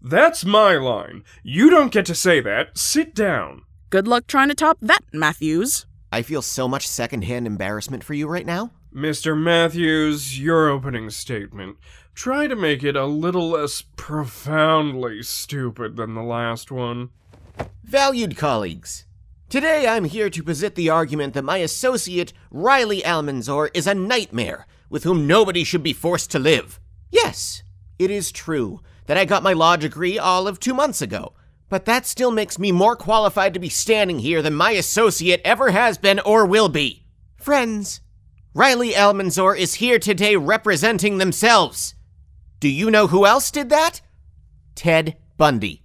That's 0.01 0.46
my 0.46 0.75
line. 0.75 1.24
You 1.44 1.70
don't 1.70 1.91
get 1.91 2.06
to 2.06 2.15
say 2.15 2.39
that. 2.39 2.77
Sit 2.77 3.13
down. 3.13 3.63
Good 3.89 4.08
luck 4.08 4.27
trying 4.27 4.48
to 4.48 4.56
top 4.56 4.77
that, 4.82 5.03
Matthews. 5.12 5.86
I 6.12 6.22
feel 6.22 6.41
so 6.41 6.68
much 6.68 6.88
secondhand 6.88 7.46
embarrassment 7.46 8.03
for 8.03 8.13
you 8.13 8.27
right 8.27 8.46
now. 8.46 8.72
Mr. 8.94 9.38
Matthews, 9.38 10.39
your 10.39 10.70
opening 10.70 11.10
statement. 11.10 11.77
Try 12.15 12.48
to 12.48 12.56
make 12.56 12.84
it 12.84 12.96
a 12.96 13.06
little 13.06 13.50
less 13.50 13.84
profoundly 13.96 15.22
stupid 15.22 15.96
than 15.98 16.15
the 16.15 16.24
last 16.24 16.72
one. 16.72 17.10
Valued 17.84 18.38
colleagues, 18.38 19.06
today 19.50 19.88
I'm 19.88 20.06
here 20.06 20.29
to 20.29 20.44
posit 20.44 20.75
the 20.75 20.89
argument 20.89 21.34
that 21.34 21.44
my 21.44 21.58
associate, 21.58 22.32
Riley 22.51 23.01
Almanzor, 23.01 23.70
is 23.74 23.86
a 23.86 23.94
nightmare 23.94 24.65
with 24.89 25.03
whom 25.03 25.27
nobody 25.27 25.63
should 25.63 25.84
be 25.84 25.94
forced 25.94 26.32
to 26.32 26.39
live. 26.39 26.79
Yes, 27.12 27.63
it 28.00 28.10
is 28.10 28.32
true 28.32 28.82
that 29.10 29.18
I 29.18 29.25
got 29.25 29.42
my 29.42 29.54
law 29.54 29.75
degree 29.75 30.20
all 30.20 30.48
of 30.48 30.60
two 30.60 30.75
months 30.75 31.01
ago. 31.01 31.34
But 31.68 31.86
that 31.86 32.06
still 32.06 32.30
makes 32.30 32.60
me 32.60 32.72
more 32.72 32.96
qualified 32.96 33.56
to 33.56 33.60
be 33.60 33.68
standing 33.68 34.20
here 34.20 34.44
than 34.44 34.54
my 34.54 34.70
associate 34.74 35.42
ever 35.44 35.72
has 35.72 35.98
been 35.98 36.20
or 36.20 36.46
will 36.46 36.70
be. 36.70 37.08
Friends, 37.36 38.01
Riley 38.54 38.92
Almanzor 38.92 39.58
is 39.58 39.74
here 39.74 39.98
today 39.98 40.36
representing 40.36 41.18
themselves. 41.18 41.96
Do 42.60 42.70
you 42.70 42.92
know 42.92 43.08
who 43.08 43.25
else 43.25 43.50
did 43.50 43.70
that? 43.70 44.01
Ted 44.75 45.18
Bundy. 45.38 45.82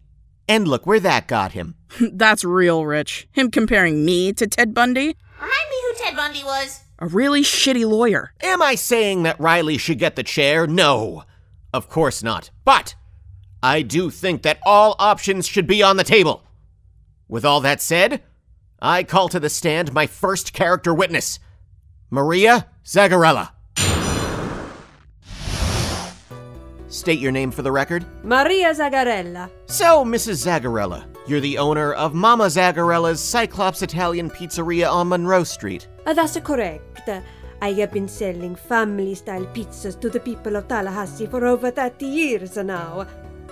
And 0.47 0.69
look 0.69 0.85
where 0.85 1.01
that 1.01 1.27
got 1.27 1.53
him. 1.53 1.77
That's 2.13 2.45
real 2.45 2.85
rich. 2.85 3.27
Him 3.33 3.51
comparing 3.51 4.05
me 4.05 4.35
to 4.35 4.47
Ted 4.47 4.75
Bundy? 4.75 5.17
Remind 5.41 5.71
me 5.71 5.77
who 5.87 5.95
Ted 6.05 6.15
Bundy 6.15 6.45
was. 6.45 6.83
A 6.99 7.07
really 7.07 7.41
shitty 7.41 7.89
lawyer. 7.89 8.35
Am 8.43 8.61
I 8.61 8.75
saying 8.75 9.23
that 9.23 9.41
Riley 9.41 9.79
should 9.79 9.99
get 9.99 10.15
the 10.15 10.23
chair? 10.23 10.67
No. 10.67 11.25
Of 11.73 11.89
course 11.89 12.23
not. 12.23 12.51
But 12.67 12.97
I 13.65 13.81
do 13.81 14.11
think 14.11 14.43
that 14.43 14.59
all 14.67 14.95
options 14.99 15.47
should 15.47 15.67
be 15.67 15.83
on 15.83 15.97
the 15.97 16.05
table. 16.05 16.43
With 17.29 17.47
all 17.47 17.63
that 17.63 17.81
said, 17.81 18.23
I 18.79 19.05
call 19.05 19.31
to 19.31 19.41
the 19.41 19.49
stand 19.49 19.95
my 19.95 20.07
first 20.07 20.53
character 20.53 20.93
witness, 20.93 21.39
Maria 22.11 22.67
Zagarella. 22.85 23.53
State 26.89 27.19
your 27.21 27.33
name 27.33 27.51
for 27.51 27.63
the 27.63 27.73
record. 27.73 28.05
Maria 28.23 28.75
Zagarella. 28.75 29.49
So, 29.65 30.05
Mrs. 30.05 30.45
Zagarella, 30.45 31.07
you're 31.27 31.41
the 31.41 31.57
owner 31.57 31.95
of 31.95 32.13
Mama 32.13 32.49
Zagarella's 32.49 33.19
Cyclops 33.19 33.81
Italian 33.81 34.29
Pizzeria 34.29 34.93
on 34.93 35.09
Monroe 35.09 35.43
Street. 35.43 35.89
Uh, 36.05 36.13
that's 36.13 36.39
correct. 36.41 37.09
I 37.63 37.73
have 37.73 37.93
been 37.93 38.09
selling 38.09 38.57
family 38.57 39.15
style 39.15 39.47
pizzas 39.55 39.99
to 40.01 40.11
the 40.11 40.21
people 40.21 40.55
of 40.55 40.69
Tallahassee 40.69 41.27
for 41.29 41.47
over 41.47 41.71
30 41.71 42.05
years 42.05 42.57
now. 42.59 43.07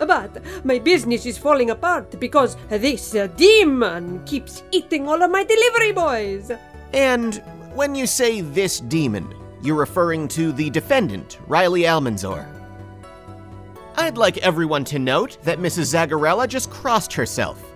But 0.06 0.42
my 0.64 0.78
business 0.78 1.26
is 1.26 1.38
falling 1.38 1.70
apart 1.70 2.18
because 2.18 2.56
this 2.68 3.14
uh, 3.14 3.28
demon 3.36 4.24
keeps 4.24 4.62
eating 4.70 5.08
all 5.08 5.22
of 5.22 5.30
my 5.30 5.44
delivery 5.44 5.92
boys. 5.92 6.50
And 6.92 7.42
when 7.74 7.94
you 7.94 8.06
say 8.06 8.40
this 8.40 8.80
demon, 8.80 9.34
you're 9.62 9.76
referring 9.76 10.28
to 10.28 10.52
the 10.52 10.70
defendant, 10.70 11.38
Riley 11.46 11.82
Almanzor. 11.82 12.46
I'd 13.96 14.18
like 14.18 14.38
everyone 14.38 14.84
to 14.86 14.98
note 14.98 15.38
that 15.42 15.58
Mrs. 15.58 15.94
Zagarella 15.94 16.48
just 16.48 16.70
crossed 16.70 17.12
herself. 17.12 17.71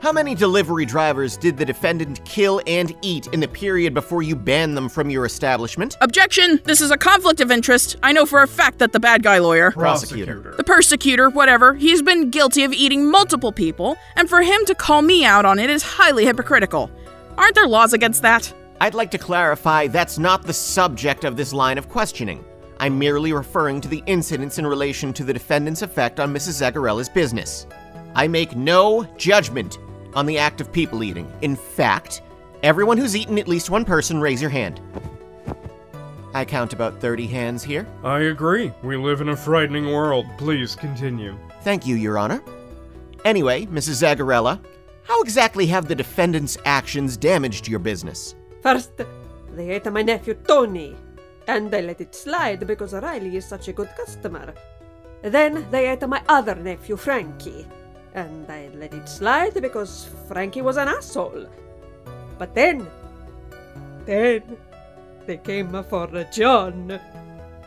How 0.00 0.12
many 0.12 0.34
delivery 0.34 0.86
drivers 0.86 1.36
did 1.36 1.58
the 1.58 1.64
defendant 1.66 2.24
kill 2.24 2.62
and 2.66 2.96
eat 3.02 3.26
in 3.34 3.40
the 3.40 3.46
period 3.46 3.92
before 3.92 4.22
you 4.22 4.34
banned 4.34 4.74
them 4.74 4.88
from 4.88 5.10
your 5.10 5.26
establishment? 5.26 5.98
Objection! 6.00 6.58
This 6.64 6.80
is 6.80 6.90
a 6.90 6.96
conflict 6.96 7.42
of 7.42 7.50
interest. 7.50 7.96
I 8.02 8.12
know 8.12 8.24
for 8.24 8.42
a 8.42 8.48
fact 8.48 8.78
that 8.78 8.92
the 8.92 8.98
bad 8.98 9.22
guy 9.22 9.40
lawyer, 9.40 9.72
Prosecutor. 9.72 10.54
the 10.56 10.64
persecutor, 10.64 11.28
whatever, 11.28 11.74
he's 11.74 12.00
been 12.00 12.30
guilty 12.30 12.64
of 12.64 12.72
eating 12.72 13.10
multiple 13.10 13.52
people, 13.52 13.98
and 14.16 14.26
for 14.26 14.40
him 14.40 14.64
to 14.64 14.74
call 14.74 15.02
me 15.02 15.26
out 15.26 15.44
on 15.44 15.58
it 15.58 15.68
is 15.68 15.82
highly 15.82 16.24
hypocritical. 16.24 16.90
Aren't 17.36 17.54
there 17.54 17.68
laws 17.68 17.92
against 17.92 18.22
that? 18.22 18.54
I'd 18.80 18.94
like 18.94 19.10
to 19.10 19.18
clarify 19.18 19.86
that's 19.86 20.18
not 20.18 20.46
the 20.46 20.54
subject 20.54 21.24
of 21.24 21.36
this 21.36 21.52
line 21.52 21.76
of 21.76 21.90
questioning. 21.90 22.42
I'm 22.78 22.98
merely 22.98 23.34
referring 23.34 23.82
to 23.82 23.88
the 23.88 24.02
incidents 24.06 24.56
in 24.56 24.66
relation 24.66 25.12
to 25.12 25.24
the 25.24 25.34
defendant's 25.34 25.82
effect 25.82 26.18
on 26.20 26.32
Mrs. 26.32 26.62
Zagarella's 26.62 27.10
business. 27.10 27.66
I 28.14 28.26
make 28.28 28.56
no 28.56 29.04
judgment 29.18 29.78
on 30.14 30.26
the 30.26 30.38
act 30.38 30.60
of 30.60 30.72
people 30.72 31.02
eating. 31.02 31.30
In 31.42 31.56
fact, 31.56 32.22
everyone 32.62 32.98
who's 32.98 33.16
eaten 33.16 33.38
at 33.38 33.48
least 33.48 33.70
one 33.70 33.84
person, 33.84 34.20
raise 34.20 34.40
your 34.40 34.50
hand. 34.50 34.80
I 36.32 36.44
count 36.44 36.72
about 36.72 37.00
30 37.00 37.26
hands 37.26 37.62
here. 37.62 37.86
I 38.04 38.20
agree. 38.20 38.72
We 38.82 38.96
live 38.96 39.20
in 39.20 39.30
a 39.30 39.36
frightening 39.36 39.86
world. 39.86 40.26
Please 40.38 40.76
continue. 40.76 41.36
Thank 41.62 41.86
you, 41.86 41.96
Your 41.96 42.18
Honor. 42.18 42.42
Anyway, 43.24 43.66
Mrs. 43.66 44.02
Zagarella, 44.02 44.60
how 45.02 45.20
exactly 45.22 45.66
have 45.66 45.88
the 45.88 45.94
defendant's 45.94 46.56
actions 46.64 47.16
damaged 47.16 47.66
your 47.66 47.80
business? 47.80 48.36
First, 48.62 48.92
they 49.54 49.70
ate 49.70 49.90
my 49.90 50.02
nephew 50.02 50.34
Tony, 50.34 50.96
and 51.48 51.70
they 51.70 51.82
let 51.82 52.00
it 52.00 52.14
slide 52.14 52.66
because 52.66 52.92
Riley 52.92 53.36
is 53.36 53.44
such 53.44 53.66
a 53.68 53.72
good 53.72 53.90
customer. 53.96 54.54
Then 55.22 55.66
they 55.70 55.88
ate 55.88 56.06
my 56.06 56.22
other 56.28 56.54
nephew 56.54 56.96
Frankie, 56.96 57.66
and 58.14 58.50
I 58.50 58.70
let 58.74 58.94
it 58.94 59.08
slide 59.08 59.54
because 59.60 60.08
Frankie 60.26 60.62
was 60.62 60.76
an 60.76 60.88
asshole. 60.88 61.46
But 62.38 62.54
then, 62.54 62.86
then 64.06 64.56
they 65.26 65.36
came 65.38 65.82
for 65.84 66.08
John. 66.32 67.00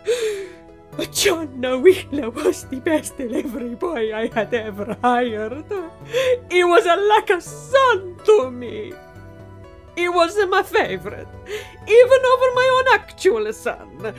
John 1.11 1.61
Wheeler 1.81 2.29
was 2.29 2.65
the 2.65 2.79
best 2.79 3.17
delivery 3.17 3.75
boy 3.75 4.13
I 4.13 4.27
had 4.27 4.53
ever 4.53 4.97
hired. 5.01 5.65
He 6.51 6.63
was 6.63 6.85
like 6.85 7.29
a 7.29 7.41
son 7.41 8.17
to 8.25 8.51
me. 8.51 8.93
He 9.95 10.09
was 10.09 10.37
my 10.49 10.63
favorite, 10.63 11.27
even 11.87 12.21
over 12.33 12.49
my 12.55 12.67
own 12.75 12.99
actual 12.99 13.53
son. 13.53 14.13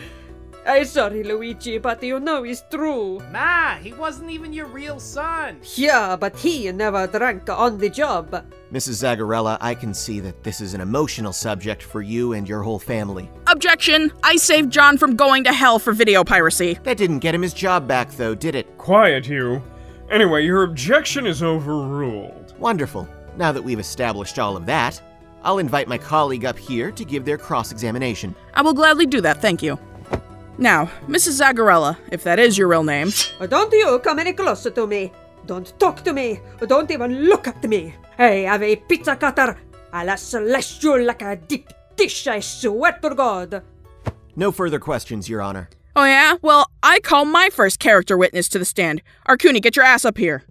I'm 0.66 0.84
sorry, 0.86 1.22
Luigi, 1.22 1.78
but 1.78 2.02
you 2.02 2.18
know 2.18 2.42
it's 2.42 2.64
true. 2.70 3.20
Nah, 3.30 3.74
he 3.76 3.92
wasn't 3.92 4.30
even 4.30 4.52
your 4.52 4.66
real 4.66 4.98
son. 4.98 5.60
Yeah, 5.74 6.16
but 6.16 6.36
he 6.36 6.72
never 6.72 7.06
drank 7.06 7.50
on 7.50 7.76
the 7.78 7.90
job. 7.90 8.30
Mrs. 8.72 9.04
Zagarella, 9.04 9.58
I 9.60 9.74
can 9.74 9.92
see 9.92 10.20
that 10.20 10.42
this 10.42 10.60
is 10.60 10.72
an 10.72 10.80
emotional 10.80 11.32
subject 11.32 11.82
for 11.82 12.00
you 12.00 12.32
and 12.32 12.48
your 12.48 12.62
whole 12.62 12.78
family. 12.78 13.30
Objection! 13.46 14.10
I 14.22 14.36
saved 14.36 14.72
John 14.72 14.96
from 14.96 15.16
going 15.16 15.44
to 15.44 15.52
hell 15.52 15.78
for 15.78 15.92
video 15.92 16.24
piracy. 16.24 16.78
That 16.82 16.96
didn't 16.96 17.18
get 17.18 17.34
him 17.34 17.42
his 17.42 17.54
job 17.54 17.86
back, 17.86 18.10
though, 18.12 18.34
did 18.34 18.54
it? 18.54 18.78
Quiet, 18.78 19.28
you. 19.28 19.62
Anyway, 20.10 20.44
your 20.44 20.64
objection 20.64 21.26
is 21.26 21.42
overruled. 21.42 22.54
Wonderful. 22.58 23.06
Now 23.36 23.52
that 23.52 23.62
we've 23.62 23.78
established 23.78 24.38
all 24.38 24.56
of 24.56 24.66
that, 24.66 25.00
I'll 25.42 25.58
invite 25.58 25.88
my 25.88 25.98
colleague 25.98 26.46
up 26.46 26.58
here 26.58 26.90
to 26.90 27.04
give 27.04 27.24
their 27.24 27.36
cross 27.36 27.70
examination. 27.70 28.34
I 28.54 28.62
will 28.62 28.74
gladly 28.74 29.06
do 29.06 29.20
that, 29.20 29.42
thank 29.42 29.62
you. 29.62 29.78
Now, 30.58 30.86
Mrs. 31.08 31.40
Zagarella, 31.40 31.96
if 32.12 32.22
that 32.24 32.38
is 32.38 32.56
your 32.56 32.68
real 32.68 32.84
name, 32.84 33.10
Don't 33.48 33.72
you 33.72 33.98
come 33.98 34.18
any 34.20 34.32
closer 34.32 34.70
to 34.70 34.86
me. 34.86 35.12
Don't 35.46 35.78
talk 35.78 36.02
to 36.04 36.12
me. 36.12 36.40
Don't 36.66 36.90
even 36.90 37.24
look 37.24 37.48
at 37.48 37.62
me. 37.64 37.94
Hey, 38.16 38.46
I 38.46 38.52
have 38.52 38.62
a 38.62 38.76
pizza 38.76 39.16
cutter. 39.16 39.58
I'll 39.92 40.16
slash 40.16 40.82
you 40.82 41.02
like 41.02 41.22
a 41.22 41.36
deep 41.36 41.72
dish, 41.96 42.26
I 42.26 42.40
swear 42.40 42.98
to 43.02 43.14
God. 43.14 43.62
No 44.36 44.52
further 44.52 44.78
questions, 44.78 45.28
Your 45.28 45.42
Honor. 45.42 45.68
Oh, 45.96 46.04
yeah? 46.04 46.36
Well, 46.42 46.66
I 46.82 46.98
call 47.00 47.24
my 47.24 47.50
first 47.50 47.78
character 47.78 48.16
witness 48.16 48.48
to 48.50 48.58
the 48.58 48.64
stand. 48.64 49.02
Arcuni, 49.28 49.60
get 49.60 49.76
your 49.76 49.84
ass 49.84 50.04
up 50.04 50.18
here. 50.18 50.44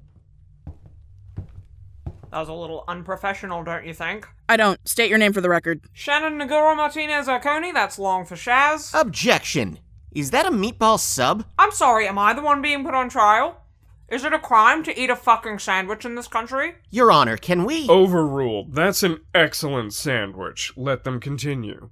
That 2.32 2.40
was 2.40 2.50
a 2.50 2.54
little 2.54 2.84
unprofessional, 2.88 3.64
don't 3.64 3.86
you 3.86 3.94
think? 3.94 4.28
I 4.50 4.58
don't. 4.58 4.86
State 4.88 5.10
your 5.10 5.20
name 5.20 5.34
for 5.34 5.42
the 5.42 5.50
record. 5.50 5.82
Shannon 5.94 6.40
Nagoro 6.40 6.76
Martinez 6.76 7.28
Arconi, 7.28 7.74
that's 7.74 8.00
long 8.00 8.26
for 8.26 8.36
Shaz. 8.36 9.00
Objection! 9.00 9.80
Is 10.14 10.30
that 10.30 10.46
a 10.46 10.52
meatball 10.52 11.00
sub? 11.00 11.44
I'm 11.58 11.72
sorry, 11.72 12.08
am 12.08 12.20
I 12.20 12.34
the 12.34 12.42
one 12.42 12.62
being 12.62 12.84
put 12.84 12.94
on 12.94 13.10
trial? 13.10 13.62
Is 14.10 14.24
it 14.24 14.32
a 14.32 14.38
crime 14.38 14.84
to 14.84 15.00
eat 15.00 15.10
a 15.10 15.16
fucking 15.16 15.58
sandwich 15.58 16.06
in 16.06 16.14
this 16.14 16.28
country? 16.28 16.76
Your 16.92 17.12
Honor, 17.12 17.36
can 17.36 17.64
we? 17.66 17.90
Overruled. 17.90 18.76
That's 18.76 19.02
an 19.02 19.22
excellent 19.34 19.94
sandwich. 19.94 20.72
Let 20.78 21.04
them 21.04 21.20
continue. 21.20 21.90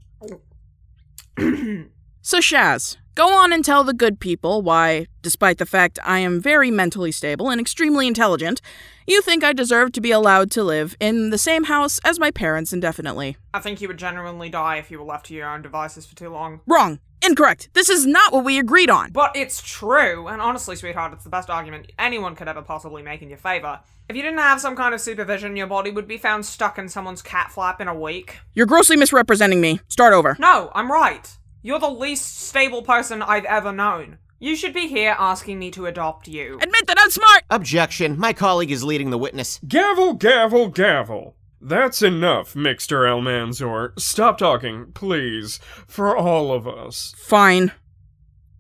So, 2.24 2.38
Shaz, 2.38 2.98
go 3.16 3.34
on 3.34 3.52
and 3.52 3.66
tell 3.66 3.84
the 3.84 3.96
good 3.96 4.20
people 4.20 4.62
why, 4.62 5.08
despite 5.24 5.58
the 5.58 5.66
fact 5.66 5.98
I 6.04 6.20
am 6.20 6.40
very 6.40 6.70
mentally 6.70 7.12
stable 7.12 7.50
and 7.50 7.60
extremely 7.60 8.06
intelligent, 8.06 8.62
you 9.08 9.24
think 9.24 9.44
I 9.44 9.54
deserve 9.54 9.92
to 9.94 10.02
be 10.02 10.12
allowed 10.12 10.52
to 10.52 10.64
live 10.64 10.96
in 11.00 11.32
the 11.32 11.40
same 11.40 11.64
house 11.64 12.00
as 12.04 12.20
my 12.20 12.30
parents 12.30 12.74
indefinitely. 12.74 13.38
I 13.56 13.60
think 13.60 13.82
you 13.82 13.88
would 13.88 13.98
genuinely 13.98 14.50
die 14.50 14.76
if 14.76 14.92
you 14.92 15.00
were 15.00 15.06
left 15.06 15.26
to 15.28 15.34
your 15.34 15.50
own 15.50 15.64
devices 15.64 16.06
for 16.06 16.16
too 16.16 16.30
long. 16.30 16.62
Wrong. 16.68 17.00
Incorrect. 17.24 17.70
This 17.74 17.90
is 17.90 18.06
not 18.06 18.34
what 18.34 18.44
we 18.44 18.58
agreed 18.58 18.90
on. 18.90 19.12
But 19.12 19.36
it's 19.36 19.62
true, 19.62 20.28
and 20.28 20.42
honestly, 20.42 20.76
sweetheart, 20.76 21.14
it's 21.14 21.24
the 21.24 21.30
best 21.30 21.50
argument 21.50 21.92
anyone 22.00 22.36
could 22.36 22.48
ever 22.48 22.62
possibly 22.64 23.04
make 23.04 23.22
in 23.22 23.30
your 23.30 23.38
favor. 23.38 23.80
If 24.10 24.16
you 24.16 24.24
didn't 24.24 24.40
have 24.40 24.60
some 24.60 24.76
kind 24.76 24.94
of 24.94 25.02
supervision, 25.02 25.56
your 25.56 25.68
body 25.68 25.92
would 25.92 26.08
be 26.08 26.18
found 26.18 26.46
stuck 26.46 26.78
in 26.80 26.90
someone's 26.90 27.22
cat 27.22 27.52
flap 27.52 27.80
in 27.80 27.88
a 27.88 27.94
week. 27.94 28.40
You're 28.54 28.66
grossly 28.66 28.98
misrepresenting 28.98 29.62
me. 29.62 29.80
Start 29.88 30.14
over. 30.14 30.36
No, 30.40 30.72
I'm 30.74 30.92
right. 30.92 31.30
You're 31.62 31.80
the 31.80 31.90
least 31.90 32.40
stable 32.40 32.82
person 32.82 33.22
I've 33.22 33.46
ever 33.46 33.72
known. 33.72 34.18
You 34.40 34.56
should 34.56 34.74
be 34.74 34.88
here 34.88 35.16
asking 35.20 35.60
me 35.60 35.70
to 35.72 35.86
adopt 35.86 36.28
you. 36.28 36.58
Admit 36.60 36.88
that 36.88 36.98
I'm 37.00 37.12
smart! 37.12 37.44
Objection. 37.52 38.18
My 38.18 38.34
colleague 38.34 38.72
is 38.72 38.84
leading 38.84 39.12
the 39.12 39.20
witness. 39.20 39.60
Gavel, 39.68 40.16
gavel, 40.16 40.70
gavel. 40.70 41.36
That's 41.62 42.02
enough, 42.02 42.54
Mixter 42.56 43.06
Almanzor. 43.06 43.98
Stop 44.00 44.40
talking, 44.40 44.92
please, 44.94 45.60
for 45.88 46.18
all 46.18 46.52
of 46.52 46.68
us. 46.68 47.14
Fine. 47.18 47.72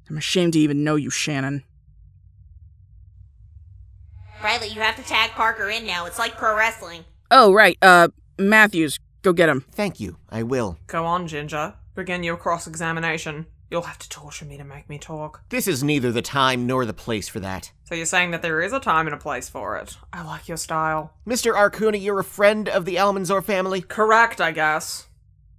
I'm 0.09 0.17
ashamed 0.17 0.53
to 0.53 0.59
even 0.59 0.83
know 0.83 0.95
you, 0.95 1.09
Shannon. 1.09 1.63
Riley, 4.43 4.67
you 4.67 4.81
have 4.81 4.95
to 4.97 5.03
tag 5.03 5.31
Parker 5.31 5.69
in 5.69 5.85
now. 5.85 6.05
It's 6.05 6.19
like 6.19 6.37
pro 6.37 6.55
wrestling. 6.55 7.05
Oh, 7.31 7.53
right. 7.53 7.77
Uh, 7.81 8.09
Matthews, 8.37 8.99
go 9.21 9.33
get 9.33 9.49
him. 9.49 9.65
Thank 9.71 9.99
you. 9.99 10.17
I 10.29 10.43
will. 10.43 10.77
Go 10.87 11.05
on, 11.05 11.27
Ginger. 11.27 11.75
Begin 11.95 12.23
your 12.23 12.37
cross 12.37 12.67
examination. 12.67 13.47
You'll 13.69 13.83
have 13.83 13.99
to 13.99 14.09
torture 14.09 14.45
me 14.45 14.57
to 14.57 14.63
make 14.63 14.89
me 14.89 14.97
talk. 14.99 15.43
This 15.49 15.67
is 15.67 15.83
neither 15.83 16.11
the 16.11 16.21
time 16.21 16.67
nor 16.67 16.85
the 16.85 16.93
place 16.93 17.29
for 17.29 17.39
that. 17.39 17.71
So 17.91 17.95
you're 17.95 18.05
saying 18.05 18.31
that 18.31 18.41
there 18.41 18.61
is 18.61 18.71
a 18.71 18.79
time 18.79 19.05
and 19.05 19.13
a 19.13 19.17
place 19.17 19.49
for 19.49 19.75
it. 19.75 19.97
I 20.13 20.23
like 20.23 20.47
your 20.47 20.55
style. 20.55 21.11
Mr. 21.27 21.53
Arcuna, 21.53 21.97
you're 22.01 22.21
a 22.21 22.23
friend 22.23 22.69
of 22.69 22.85
the 22.85 22.95
Almanzor 22.95 23.43
family? 23.43 23.81
Correct, 23.81 24.39
I 24.39 24.53
guess. 24.53 25.07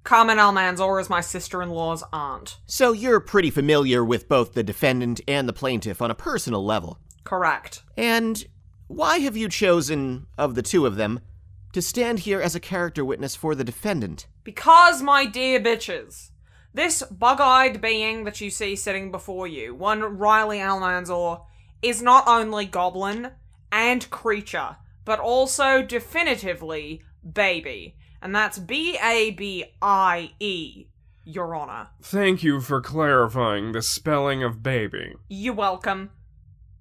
Carmen 0.03 0.39
Almanzor 0.39 0.99
is 0.99 1.11
my 1.11 1.21
sister-in-law's 1.21 2.03
aunt. 2.11 2.57
So 2.65 2.93
you're 2.93 3.21
pretty 3.21 3.51
familiar 3.51 4.03
with 4.03 4.31
both 4.31 4.55
the 4.55 4.63
defendant 4.63 5.21
and 5.29 5.47
the 5.47 5.53
plaintiff 5.53 6.01
on 6.01 6.11
a 6.11 6.15
personal 6.15 6.65
level. 6.65 6.97
Correct. 7.23 7.83
And 7.99 8.43
why 8.87 9.19
have 9.19 9.37
you 9.37 9.51
chosen, 9.51 10.27
of 10.39 10.55
the 10.55 10.63
two 10.63 10.87
of 10.87 10.97
them, 10.97 11.21
to 11.75 11.83
stand 11.83 12.21
here 12.21 12.41
as 12.41 12.55
a 12.55 12.61
character 12.61 13.05
witness 13.05 13.37
for 13.37 13.55
the 13.55 13.63
defendant? 13.63 14.27
Because, 14.43 15.03
my 15.03 15.27
dear 15.27 15.61
bitches, 15.61 16.31
this 16.73 17.03
bug-eyed 17.03 17.83
being 17.83 18.25
that 18.25 18.41
you 18.41 18.49
see 18.49 18.75
sitting 18.75 19.11
before 19.11 19.47
you, 19.47 19.75
one 19.75 20.01
Riley 20.17 20.61
Almanzor, 20.61 21.43
is 21.83 22.01
not 22.01 22.27
only 22.27 22.65
goblin 22.65 23.33
and 23.71 24.09
creature, 24.11 24.77
but 25.05 25.19
also 25.19 25.83
definitively 25.83 27.03
baby. 27.31 27.97
And 28.21 28.35
that's 28.35 28.59
B 28.59 28.97
A 29.03 29.33
B 29.33 29.65
I 29.81 30.33
E, 30.39 30.87
Your 31.25 31.55
Honor. 31.55 31.89
Thank 32.01 32.43
you 32.45 32.61
for 32.61 32.81
clarifying 32.81 33.73
the 33.73 33.83
spelling 33.83 34.43
of 34.45 34.63
baby. 34.63 35.15
You're 35.29 35.55
welcome. 35.55 36.11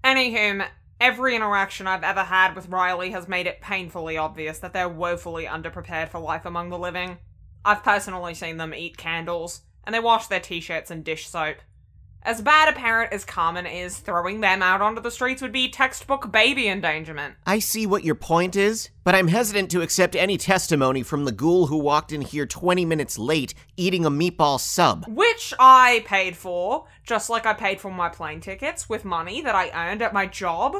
Anywhom, 0.03 0.67
every 0.99 1.35
interaction 1.35 1.87
I've 1.87 2.03
ever 2.03 2.23
had 2.23 2.55
with 2.55 2.69
Riley 2.69 3.11
has 3.11 3.27
made 3.27 3.47
it 3.47 3.61
painfully 3.61 4.17
obvious 4.17 4.59
that 4.59 4.73
they're 4.73 4.89
woefully 4.89 5.45
underprepared 5.45 6.09
for 6.09 6.19
life 6.19 6.45
among 6.45 6.69
the 6.69 6.77
living. 6.77 7.17
I've 7.65 7.83
personally 7.83 8.33
seen 8.33 8.57
them 8.57 8.73
eat 8.73 8.97
candles, 8.97 9.61
and 9.83 9.93
they 9.95 9.99
wash 9.99 10.27
their 10.27 10.39
t 10.39 10.59
shirts 10.59 10.91
in 10.91 11.03
dish 11.03 11.27
soap. 11.27 11.57
As 12.23 12.39
bad 12.39 12.69
a 12.69 12.73
parent 12.73 13.11
as 13.11 13.25
Carmen 13.25 13.65
is, 13.65 13.97
throwing 13.97 14.41
them 14.41 14.61
out 14.61 14.79
onto 14.79 15.01
the 15.01 15.09
streets 15.09 15.41
would 15.41 15.51
be 15.51 15.67
textbook 15.69 16.31
baby 16.31 16.67
endangerment. 16.67 17.33
I 17.47 17.57
see 17.57 17.87
what 17.87 18.03
your 18.03 18.13
point 18.13 18.55
is, 18.55 18.91
but 19.03 19.15
I'm 19.15 19.27
hesitant 19.27 19.71
to 19.71 19.81
accept 19.81 20.15
any 20.15 20.37
testimony 20.37 21.01
from 21.01 21.25
the 21.25 21.31
ghoul 21.31 21.65
who 21.65 21.77
walked 21.77 22.11
in 22.11 22.21
here 22.21 22.45
20 22.45 22.85
minutes 22.85 23.17
late 23.17 23.55
eating 23.75 24.05
a 24.05 24.11
meatball 24.11 24.59
sub. 24.59 25.05
Which 25.07 25.51
I 25.59 26.03
paid 26.05 26.37
for, 26.37 26.85
just 27.03 27.27
like 27.31 27.47
I 27.47 27.53
paid 27.53 27.81
for 27.81 27.89
my 27.89 28.09
plane 28.09 28.39
tickets 28.39 28.87
with 28.87 29.03
money 29.03 29.41
that 29.41 29.55
I 29.55 29.71
earned 29.71 30.03
at 30.03 30.13
my 30.13 30.27
job. 30.27 30.75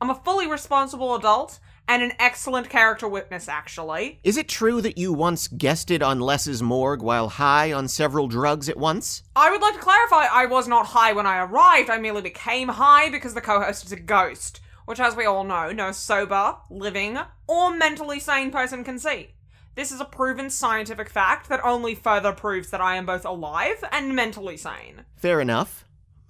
I'm 0.00 0.10
a 0.10 0.14
fully 0.14 0.46
responsible 0.46 1.16
adult 1.16 1.58
and 1.88 2.02
an 2.02 2.12
excellent 2.18 2.68
character 2.68 3.08
witness, 3.08 3.48
actually. 3.48 4.20
Is 4.24 4.36
it 4.36 4.48
true 4.48 4.80
that 4.80 4.98
you 4.98 5.12
once 5.12 5.48
guested 5.48 6.02
on 6.02 6.20
Less 6.20 6.46
is 6.46 6.62
Morgue 6.62 7.02
while 7.02 7.28
high 7.28 7.72
on 7.72 7.88
several 7.88 8.28
drugs 8.28 8.68
at 8.68 8.76
once? 8.76 9.22
I 9.34 9.50
would 9.50 9.60
like 9.60 9.74
to 9.74 9.80
clarify 9.80 10.26
I 10.30 10.46
was 10.46 10.68
not 10.68 10.86
high 10.86 11.12
when 11.12 11.26
I 11.26 11.38
arrived, 11.38 11.90
I 11.90 11.98
merely 11.98 12.22
became 12.22 12.68
high 12.68 13.08
because 13.10 13.34
the 13.34 13.40
co 13.40 13.60
host 13.60 13.86
is 13.86 13.92
a 13.92 13.96
ghost, 13.96 14.60
which, 14.84 15.00
as 15.00 15.16
we 15.16 15.24
all 15.24 15.44
know, 15.44 15.72
no 15.72 15.92
sober, 15.92 16.56
living, 16.70 17.18
or 17.46 17.76
mentally 17.76 18.20
sane 18.20 18.50
person 18.50 18.84
can 18.84 18.98
see. 18.98 19.30
This 19.76 19.92
is 19.92 20.00
a 20.00 20.06
proven 20.06 20.48
scientific 20.48 21.10
fact 21.10 21.50
that 21.50 21.62
only 21.62 21.94
further 21.94 22.32
proves 22.32 22.70
that 22.70 22.80
I 22.80 22.96
am 22.96 23.04
both 23.04 23.26
alive 23.26 23.84
and 23.92 24.16
mentally 24.16 24.56
sane. 24.56 25.04
Fair 25.16 25.38
enough. 25.40 25.84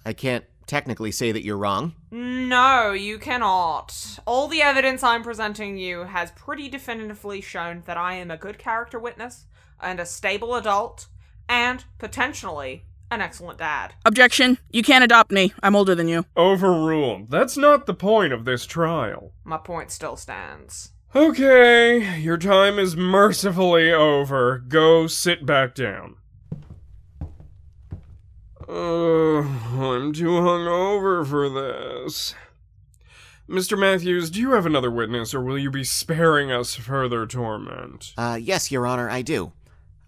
I 0.05 0.13
can't 0.13 0.45
technically 0.67 1.11
say 1.11 1.33
that 1.33 1.45
you're 1.45 1.57
wrong. 1.57 1.95
No, 2.11 2.93
you 2.93 3.19
cannot. 3.19 4.19
All 4.27 4.49
the 4.49 4.63
evidence 4.63 5.03
I'm 5.03 5.23
presenting 5.23 5.79
you 5.79 6.05
has 6.05 6.31
pretty 6.33 6.69
definitively 6.69 7.41
shown 7.41 7.83
that 7.87 7.97
I 7.97 8.15
am 8.15 8.31
a 8.31 8.37
good 8.37 8.59
character 8.59 8.99
witness 8.99 9.47
and 9.81 10.01
a 10.01 10.07
stable 10.07 10.55
adult 10.55 11.07
and 11.49 11.85
potentially 11.99 12.85
an 13.11 13.21
excellent 13.21 13.59
dad. 13.59 13.95
Objection. 14.05 14.59
You 14.71 14.83
can't 14.83 15.05
adopt 15.05 15.31
me. 15.31 15.53
I'm 15.63 15.77
older 15.77 15.95
than 15.95 16.09
you. 16.09 16.25
Overruled. 16.37 17.31
That's 17.31 17.57
not 17.57 17.87
the 17.87 17.95
point 17.95 18.33
of 18.33 18.45
this 18.45 18.67
trial. 18.67 19.33
My 19.45 19.59
point 19.59 19.91
still 19.91 20.17
stands. 20.17 20.91
Okay, 21.15 22.19
your 22.19 22.37
time 22.37 22.79
is 22.79 22.97
mercifully 22.97 23.91
over. 23.93 24.59
Go 24.59 25.07
sit 25.07 25.47
back 25.47 25.75
down. 25.75 26.17
Uh, 28.69 29.41
I'm 29.43 30.13
too 30.13 30.27
hungover 30.27 31.27
for 31.27 31.49
this. 31.49 32.35
Mr. 33.49 33.79
Matthews, 33.79 34.29
do 34.29 34.41
you 34.41 34.53
have 34.53 34.67
another 34.67 34.91
witness, 34.91 35.33
or 35.33 35.41
will 35.41 35.59
you 35.59 35.71
be 35.71 35.85
sparing 35.85 36.51
us 36.51 36.75
further 36.75 37.27
torment? 37.27 38.13
Uh, 38.19 38.37
yes, 38.41 38.73
Your 38.73 38.87
Honor, 38.87 39.09
I 39.09 39.23
do. 39.23 39.53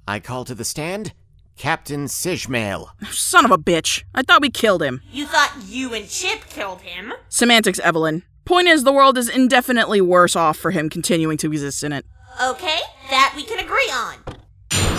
I 0.08 0.18
call 0.18 0.44
to 0.44 0.56
the 0.56 0.64
stand 0.64 1.12
Captain 1.56 2.06
Sishmail. 2.06 2.88
Son 3.12 3.44
of 3.44 3.50
a 3.52 3.58
bitch. 3.58 4.02
I 4.14 4.22
thought 4.22 4.42
we 4.42 4.50
killed 4.50 4.82
him. 4.82 5.02
You 5.12 5.26
thought 5.26 5.52
you 5.66 5.94
and 5.94 6.08
Chip 6.08 6.46
killed 6.48 6.80
him? 6.80 7.12
Semantics, 7.28 7.78
Evelyn. 7.78 8.24
Point 8.44 8.66
is, 8.66 8.82
the 8.82 8.92
world 8.92 9.16
is 9.18 9.28
indefinitely 9.28 10.00
worse 10.00 10.34
off 10.34 10.56
for 10.56 10.72
him 10.72 10.88
continuing 10.88 11.36
to 11.38 11.52
exist 11.52 11.84
in 11.84 11.92
it. 11.92 12.06
Okay, 12.42 12.78
that 13.10 13.34
we 13.36 13.44
can 13.44 13.58
agree 13.58 13.90
on. 13.92 14.97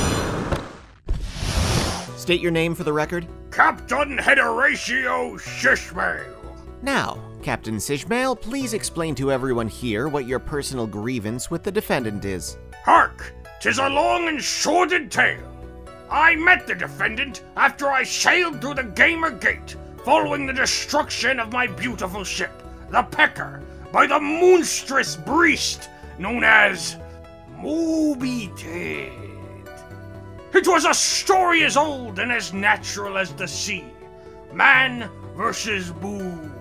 State 2.30 2.42
your 2.42 2.52
name 2.52 2.76
for 2.76 2.84
the 2.84 2.94
record. 2.94 3.26
Captain 3.50 4.16
Horatio 4.16 5.36
Shishmail. 5.38 6.32
Now, 6.84 7.20
Captain 7.42 7.78
Sishmail, 7.78 8.40
please 8.40 8.76
explain 8.76 9.16
to 9.16 9.32
everyone 9.32 9.68
here 9.68 10.08
what 10.08 10.28
your 10.28 10.38
personal 10.38 10.86
grievance 10.86 11.50
with 11.50 11.64
the 11.64 11.72
defendant 11.72 12.26
is. 12.26 12.60
Hark! 12.86 13.34
Tis 13.60 13.80
a 13.80 13.90
long 13.90 14.28
and 14.28 14.44
sordid 14.44 15.10
tale. 15.10 15.42
I 16.12 16.36
met 16.36 16.68
the 16.68 16.76
defendant 16.76 17.42
after 17.58 17.88
I 17.88 18.04
sailed 18.04 18.62
through 18.62 18.76
the 18.76 18.84
Gamer 18.84 19.32
Gate, 19.32 19.76
following 20.06 20.46
the 20.46 20.54
destruction 20.54 21.40
of 21.40 21.52
my 21.52 21.66
beautiful 21.66 22.24
ship, 22.24 22.62
the 22.92 23.02
Pecker, 23.02 23.64
by 23.92 24.06
the 24.06 24.20
monstrous 24.20 25.16
beast 25.16 25.90
known 26.20 26.44
as 26.44 26.96
Moby 27.58 28.52
Dick. 28.56 29.29
It 30.54 30.68
was 30.68 30.86
a 30.86 30.94
story 30.94 31.64
as 31.64 31.78
old 31.78 32.18
and 32.20 32.32
as 32.32 32.54
natural 32.54 33.18
as 33.18 33.34
the 33.34 33.48
sea. 33.48 33.86
Man 34.52 35.10
versus 35.36 35.92
boob. 35.92 36.52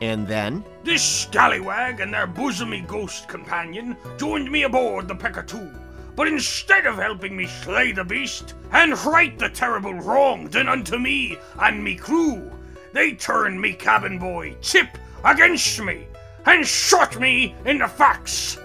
And 0.00 0.28
then? 0.28 0.64
This 0.84 1.02
scallywag 1.02 2.00
and 2.00 2.14
their 2.14 2.26
bosomy 2.26 2.86
ghost 2.86 3.28
companion 3.28 3.96
joined 4.16 4.50
me 4.50 4.62
aboard 4.62 5.08
the 5.08 5.14
Pecker 5.14 5.42
2. 5.42 5.70
But 6.14 6.28
instead 6.28 6.86
of 6.86 6.96
helping 6.96 7.36
me 7.36 7.46
slay 7.46 7.92
the 7.92 8.04
beast 8.04 8.54
and 8.72 8.98
right 9.04 9.38
the 9.38 9.48
terrible 9.48 9.94
wrong 9.94 10.48
done 10.48 10.68
unto 10.68 10.96
me 10.96 11.38
and 11.60 11.82
me 11.82 11.96
crew, 11.96 12.50
they 12.92 13.12
turned 13.12 13.60
me 13.60 13.72
cabin 13.72 14.18
boy, 14.18 14.54
Chip, 14.60 14.96
against 15.24 15.82
me 15.82 16.06
and 16.46 16.66
shot 16.66 17.18
me 17.18 17.54
in 17.64 17.78
the 17.78 17.88
facts. 17.88 18.58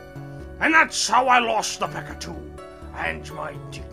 And 0.60 0.74
that's 0.74 1.08
how 1.08 1.28
I 1.28 1.40
lost 1.40 1.80
the 1.80 1.88
Pecker 1.88 2.16
2 2.16 2.36
and 2.96 3.34
my 3.34 3.54
dignity. 3.72 3.91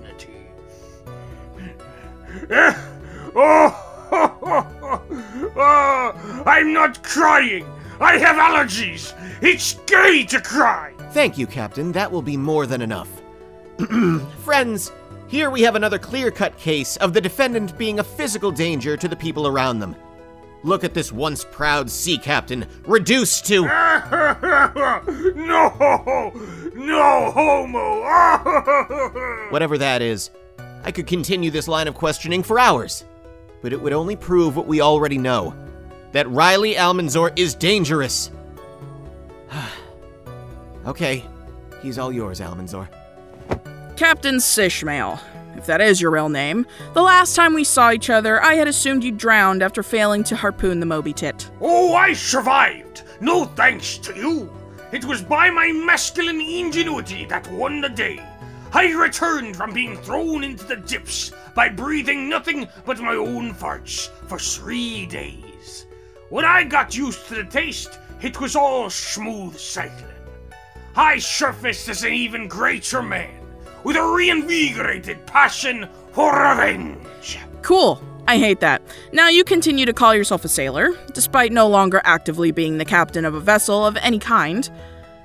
Eh? 2.50 2.74
oh, 3.34 3.84
oh, 5.56 6.42
I'm 6.46 6.72
not 6.72 7.02
crying. 7.02 7.66
I 8.00 8.16
have 8.18 8.36
allergies. 8.36 9.14
It's 9.42 9.74
gay 9.86 10.24
to 10.26 10.40
cry. 10.40 10.94
Thank 11.10 11.36
you, 11.38 11.46
Captain. 11.46 11.92
That 11.92 12.10
will 12.10 12.22
be 12.22 12.36
more 12.36 12.66
than 12.66 12.82
enough. 12.82 13.08
Friends, 14.44 14.92
here 15.28 15.50
we 15.50 15.62
have 15.62 15.74
another 15.74 15.98
clear 15.98 16.30
cut 16.30 16.56
case 16.58 16.96
of 16.98 17.12
the 17.12 17.20
defendant 17.20 17.76
being 17.76 17.98
a 17.98 18.04
physical 18.04 18.50
danger 18.50 18.96
to 18.96 19.08
the 19.08 19.16
people 19.16 19.46
around 19.46 19.78
them. 19.78 19.94
Look 20.64 20.84
at 20.84 20.94
this 20.94 21.12
once 21.12 21.44
proud 21.44 21.90
sea 21.90 22.18
captain 22.18 22.66
reduced 22.86 23.46
to. 23.46 23.62
no! 25.36 26.32
No 26.74 27.30
homo! 27.30 28.02
Whatever 29.50 29.78
that 29.78 30.02
is. 30.02 30.30
I 30.88 30.90
could 30.90 31.06
continue 31.06 31.50
this 31.50 31.68
line 31.68 31.86
of 31.86 31.94
questioning 31.94 32.42
for 32.42 32.58
hours, 32.58 33.04
but 33.60 33.74
it 33.74 33.80
would 33.82 33.92
only 33.92 34.16
prove 34.16 34.56
what 34.56 34.66
we 34.66 34.80
already 34.80 35.18
know 35.18 35.54
that 36.12 36.26
Riley 36.30 36.76
Almanzor 36.76 37.38
is 37.38 37.54
dangerous. 37.54 38.30
okay, 40.86 41.26
he's 41.82 41.98
all 41.98 42.10
yours, 42.10 42.40
Almanzor. 42.40 42.88
Captain 43.98 44.36
Sishmail, 44.36 45.20
if 45.58 45.66
that 45.66 45.82
is 45.82 46.00
your 46.00 46.10
real 46.10 46.30
name. 46.30 46.64
The 46.94 47.02
last 47.02 47.36
time 47.36 47.52
we 47.52 47.64
saw 47.64 47.92
each 47.92 48.08
other, 48.08 48.42
I 48.42 48.54
had 48.54 48.66
assumed 48.66 49.04
you 49.04 49.12
drowned 49.12 49.62
after 49.62 49.82
failing 49.82 50.24
to 50.24 50.36
harpoon 50.36 50.80
the 50.80 50.86
Moby 50.86 51.12
Tit. 51.12 51.50
Oh, 51.60 51.92
I 51.96 52.14
survived! 52.14 53.02
No 53.20 53.44
thanks 53.44 53.98
to 53.98 54.16
you! 54.16 54.50
It 54.90 55.04
was 55.04 55.20
by 55.20 55.50
my 55.50 55.70
masculine 55.70 56.40
ingenuity 56.40 57.26
that 57.26 57.46
won 57.52 57.82
the 57.82 57.90
day. 57.90 58.24
I 58.72 58.92
returned 58.92 59.56
from 59.56 59.72
being 59.72 59.96
thrown 59.96 60.44
into 60.44 60.64
the 60.64 60.76
dips 60.76 61.32
by 61.54 61.68
breathing 61.68 62.28
nothing 62.28 62.68
but 62.84 63.00
my 63.00 63.14
own 63.14 63.54
farts 63.54 64.08
for 64.28 64.38
three 64.38 65.06
days. 65.06 65.86
When 66.28 66.44
I 66.44 66.64
got 66.64 66.96
used 66.96 67.26
to 67.28 67.36
the 67.36 67.44
taste, 67.44 67.98
it 68.20 68.40
was 68.40 68.56
all 68.56 68.90
smooth 68.90 69.56
sailing. 69.56 69.92
I 70.94 71.18
surfaced 71.18 71.88
as 71.88 72.04
an 72.04 72.12
even 72.12 72.48
greater 72.48 73.02
man, 73.02 73.40
with 73.84 73.96
a 73.96 74.02
reinvigorated 74.02 75.24
passion 75.26 75.88
for 76.12 76.32
revenge. 76.32 77.38
Cool. 77.62 78.02
I 78.26 78.36
hate 78.36 78.60
that. 78.60 78.82
Now 79.12 79.28
you 79.28 79.42
continue 79.42 79.86
to 79.86 79.94
call 79.94 80.14
yourself 80.14 80.44
a 80.44 80.48
sailor, 80.48 80.90
despite 81.14 81.50
no 81.50 81.66
longer 81.66 82.02
actively 82.04 82.50
being 82.50 82.76
the 82.76 82.84
captain 82.84 83.24
of 83.24 83.34
a 83.34 83.40
vessel 83.40 83.86
of 83.86 83.96
any 83.96 84.18
kind. 84.18 84.68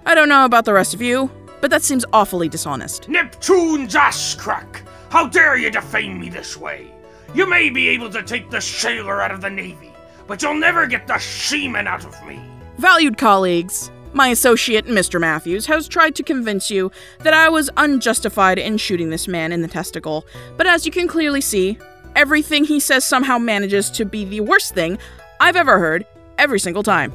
I 0.05 0.15
don't 0.15 0.29
know 0.29 0.45
about 0.45 0.63
the 0.63 0.73
rest 0.73 0.93
of 0.93 1.01
you, 1.01 1.29
but 1.63 1.69
that 1.69 1.81
seems 1.81 2.03
awfully 2.11 2.49
dishonest. 2.49 3.07
Neptune's 3.07 3.95
ass 3.95 4.35
crack! 4.35 4.83
How 5.09 5.29
dare 5.29 5.55
you 5.55 5.71
defame 5.71 6.19
me 6.19 6.27
this 6.27 6.57
way? 6.57 6.91
You 7.33 7.49
may 7.49 7.69
be 7.69 7.87
able 7.87 8.09
to 8.09 8.21
take 8.21 8.49
the 8.49 8.59
sailor 8.59 9.21
out 9.21 9.31
of 9.31 9.39
the 9.39 9.49
Navy, 9.49 9.93
but 10.27 10.41
you'll 10.41 10.55
never 10.55 10.85
get 10.87 11.07
the 11.07 11.17
seaman 11.19 11.87
out 11.87 12.03
of 12.03 12.21
me. 12.27 12.41
Valued 12.79 13.17
colleagues, 13.17 13.89
my 14.11 14.27
associate, 14.27 14.87
Mr. 14.87 15.21
Matthews, 15.21 15.65
has 15.67 15.87
tried 15.87 16.15
to 16.15 16.23
convince 16.23 16.69
you 16.69 16.91
that 17.19 17.33
I 17.33 17.47
was 17.47 17.69
unjustified 17.77 18.59
in 18.59 18.75
shooting 18.75 19.09
this 19.09 19.29
man 19.29 19.53
in 19.53 19.61
the 19.61 19.69
testicle, 19.69 20.25
but 20.57 20.67
as 20.67 20.85
you 20.85 20.91
can 20.91 21.07
clearly 21.07 21.39
see, 21.39 21.77
everything 22.17 22.65
he 22.65 22.81
says 22.81 23.05
somehow 23.05 23.37
manages 23.37 23.89
to 23.91 24.03
be 24.03 24.25
the 24.25 24.41
worst 24.41 24.73
thing 24.73 24.97
I've 25.39 25.55
ever 25.55 25.79
heard 25.79 26.05
every 26.37 26.59
single 26.59 26.83
time. 26.83 27.13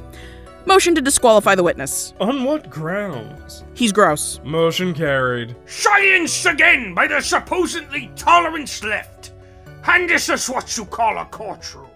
Motion 0.69 0.93
to 0.93 1.01
disqualify 1.01 1.55
the 1.55 1.63
witness. 1.63 2.13
On 2.19 2.43
what 2.43 2.69
grounds? 2.69 3.63
He's 3.73 3.91
gross. 3.91 4.39
Motion 4.43 4.93
carried. 4.93 5.55
Science 5.65 6.45
again 6.45 6.93
by 6.93 7.07
the 7.07 7.21
supposedly 7.21 8.11
tolerance 8.15 8.83
left. 8.83 9.33
And 9.87 10.07
this 10.07 10.29
is 10.29 10.47
what 10.47 10.77
you 10.77 10.85
call 10.85 11.17
a 11.17 11.25
courtroom. 11.25 11.89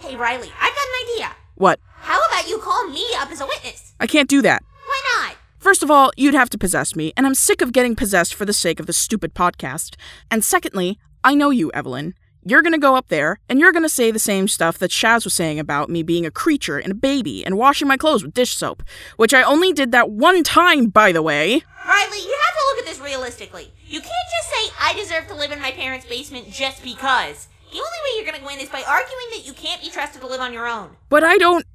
Hey, 0.00 0.16
Riley, 0.16 0.52
I've 0.60 0.74
got 0.74 0.86
an 0.86 1.14
idea. 1.14 1.30
What? 1.54 1.80
How 2.00 2.20
about 2.26 2.46
you 2.46 2.58
call 2.58 2.88
me 2.88 3.06
up 3.16 3.30
as 3.30 3.40
a 3.40 3.46
witness? 3.46 3.94
I 3.98 4.06
can't 4.06 4.28
do 4.28 4.42
that. 4.42 4.62
Why 4.84 5.00
not? 5.16 5.36
First 5.58 5.82
of 5.82 5.90
all, 5.90 6.10
you'd 6.18 6.34
have 6.34 6.50
to 6.50 6.58
possess 6.58 6.94
me, 6.94 7.14
and 7.16 7.24
I'm 7.24 7.34
sick 7.34 7.62
of 7.62 7.72
getting 7.72 7.96
possessed 7.96 8.34
for 8.34 8.44
the 8.44 8.52
sake 8.52 8.80
of 8.80 8.86
the 8.86 8.92
stupid 8.92 9.34
podcast. 9.34 9.96
And 10.30 10.44
secondly, 10.44 10.98
I 11.24 11.34
know 11.34 11.48
you, 11.48 11.72
Evelyn. 11.72 12.12
You're 12.48 12.62
gonna 12.62 12.78
go 12.78 12.96
up 12.96 13.08
there, 13.08 13.40
and 13.50 13.60
you're 13.60 13.72
gonna 13.72 13.90
say 13.90 14.10
the 14.10 14.18
same 14.18 14.48
stuff 14.48 14.78
that 14.78 14.90
Shaz 14.90 15.24
was 15.24 15.34
saying 15.34 15.58
about 15.58 15.90
me 15.90 16.02
being 16.02 16.24
a 16.24 16.30
creature 16.30 16.78
and 16.78 16.92
a 16.92 16.94
baby 16.94 17.44
and 17.44 17.58
washing 17.58 17.86
my 17.86 17.98
clothes 17.98 18.24
with 18.24 18.32
dish 18.32 18.54
soap, 18.54 18.82
which 19.18 19.34
I 19.34 19.42
only 19.42 19.74
did 19.74 19.92
that 19.92 20.08
one 20.08 20.42
time, 20.42 20.86
by 20.86 21.12
the 21.12 21.20
way. 21.20 21.62
Riley, 21.86 22.18
you 22.18 22.38
have 22.46 22.54
to 22.54 22.64
look 22.70 22.78
at 22.78 22.86
this 22.86 23.00
realistically. 23.00 23.70
You 23.86 24.00
can't 24.00 24.12
just 24.38 24.48
say, 24.48 24.74
I 24.80 24.94
deserve 24.94 25.26
to 25.28 25.34
live 25.34 25.52
in 25.52 25.60
my 25.60 25.72
parents' 25.72 26.06
basement 26.06 26.50
just 26.50 26.82
because. 26.82 27.48
The 27.70 27.80
only 27.80 27.82
way 27.82 28.16
you're 28.16 28.32
gonna 28.32 28.46
win 28.46 28.60
is 28.60 28.70
by 28.70 28.82
arguing 28.82 29.28
that 29.32 29.46
you 29.46 29.52
can't 29.52 29.82
be 29.82 29.90
trusted 29.90 30.22
to 30.22 30.26
live 30.26 30.40
on 30.40 30.54
your 30.54 30.66
own. 30.66 30.96
But 31.10 31.22
I 31.22 31.36
don't 31.36 31.66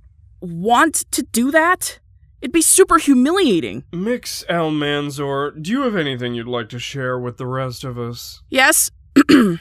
want 0.41 1.05
to 1.11 1.21
do 1.21 1.51
that. 1.51 1.99
It'd 2.41 2.51
be 2.51 2.63
super 2.63 2.97
humiliating. 2.97 3.83
Mix 3.91 4.43
Almanzor, 4.49 5.61
do 5.61 5.69
you 5.69 5.83
have 5.83 5.95
anything 5.95 6.33
you'd 6.33 6.47
like 6.47 6.69
to 6.69 6.79
share 6.79 7.19
with 7.19 7.37
the 7.37 7.45
rest 7.45 7.83
of 7.83 7.99
us? 7.99 8.41
Yes? 8.49 8.89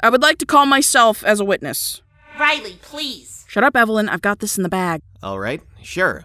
I 0.00 0.10
would 0.10 0.22
like 0.22 0.38
to 0.38 0.46
call 0.46 0.66
myself 0.66 1.24
as 1.24 1.40
a 1.40 1.44
witness. 1.44 2.02
Riley, 2.38 2.78
please. 2.82 3.44
Shut 3.48 3.64
up, 3.64 3.76
Evelyn. 3.76 4.08
I've 4.08 4.22
got 4.22 4.38
this 4.38 4.56
in 4.56 4.62
the 4.62 4.68
bag. 4.68 5.00
All 5.22 5.38
right, 5.40 5.60
sure. 5.82 6.24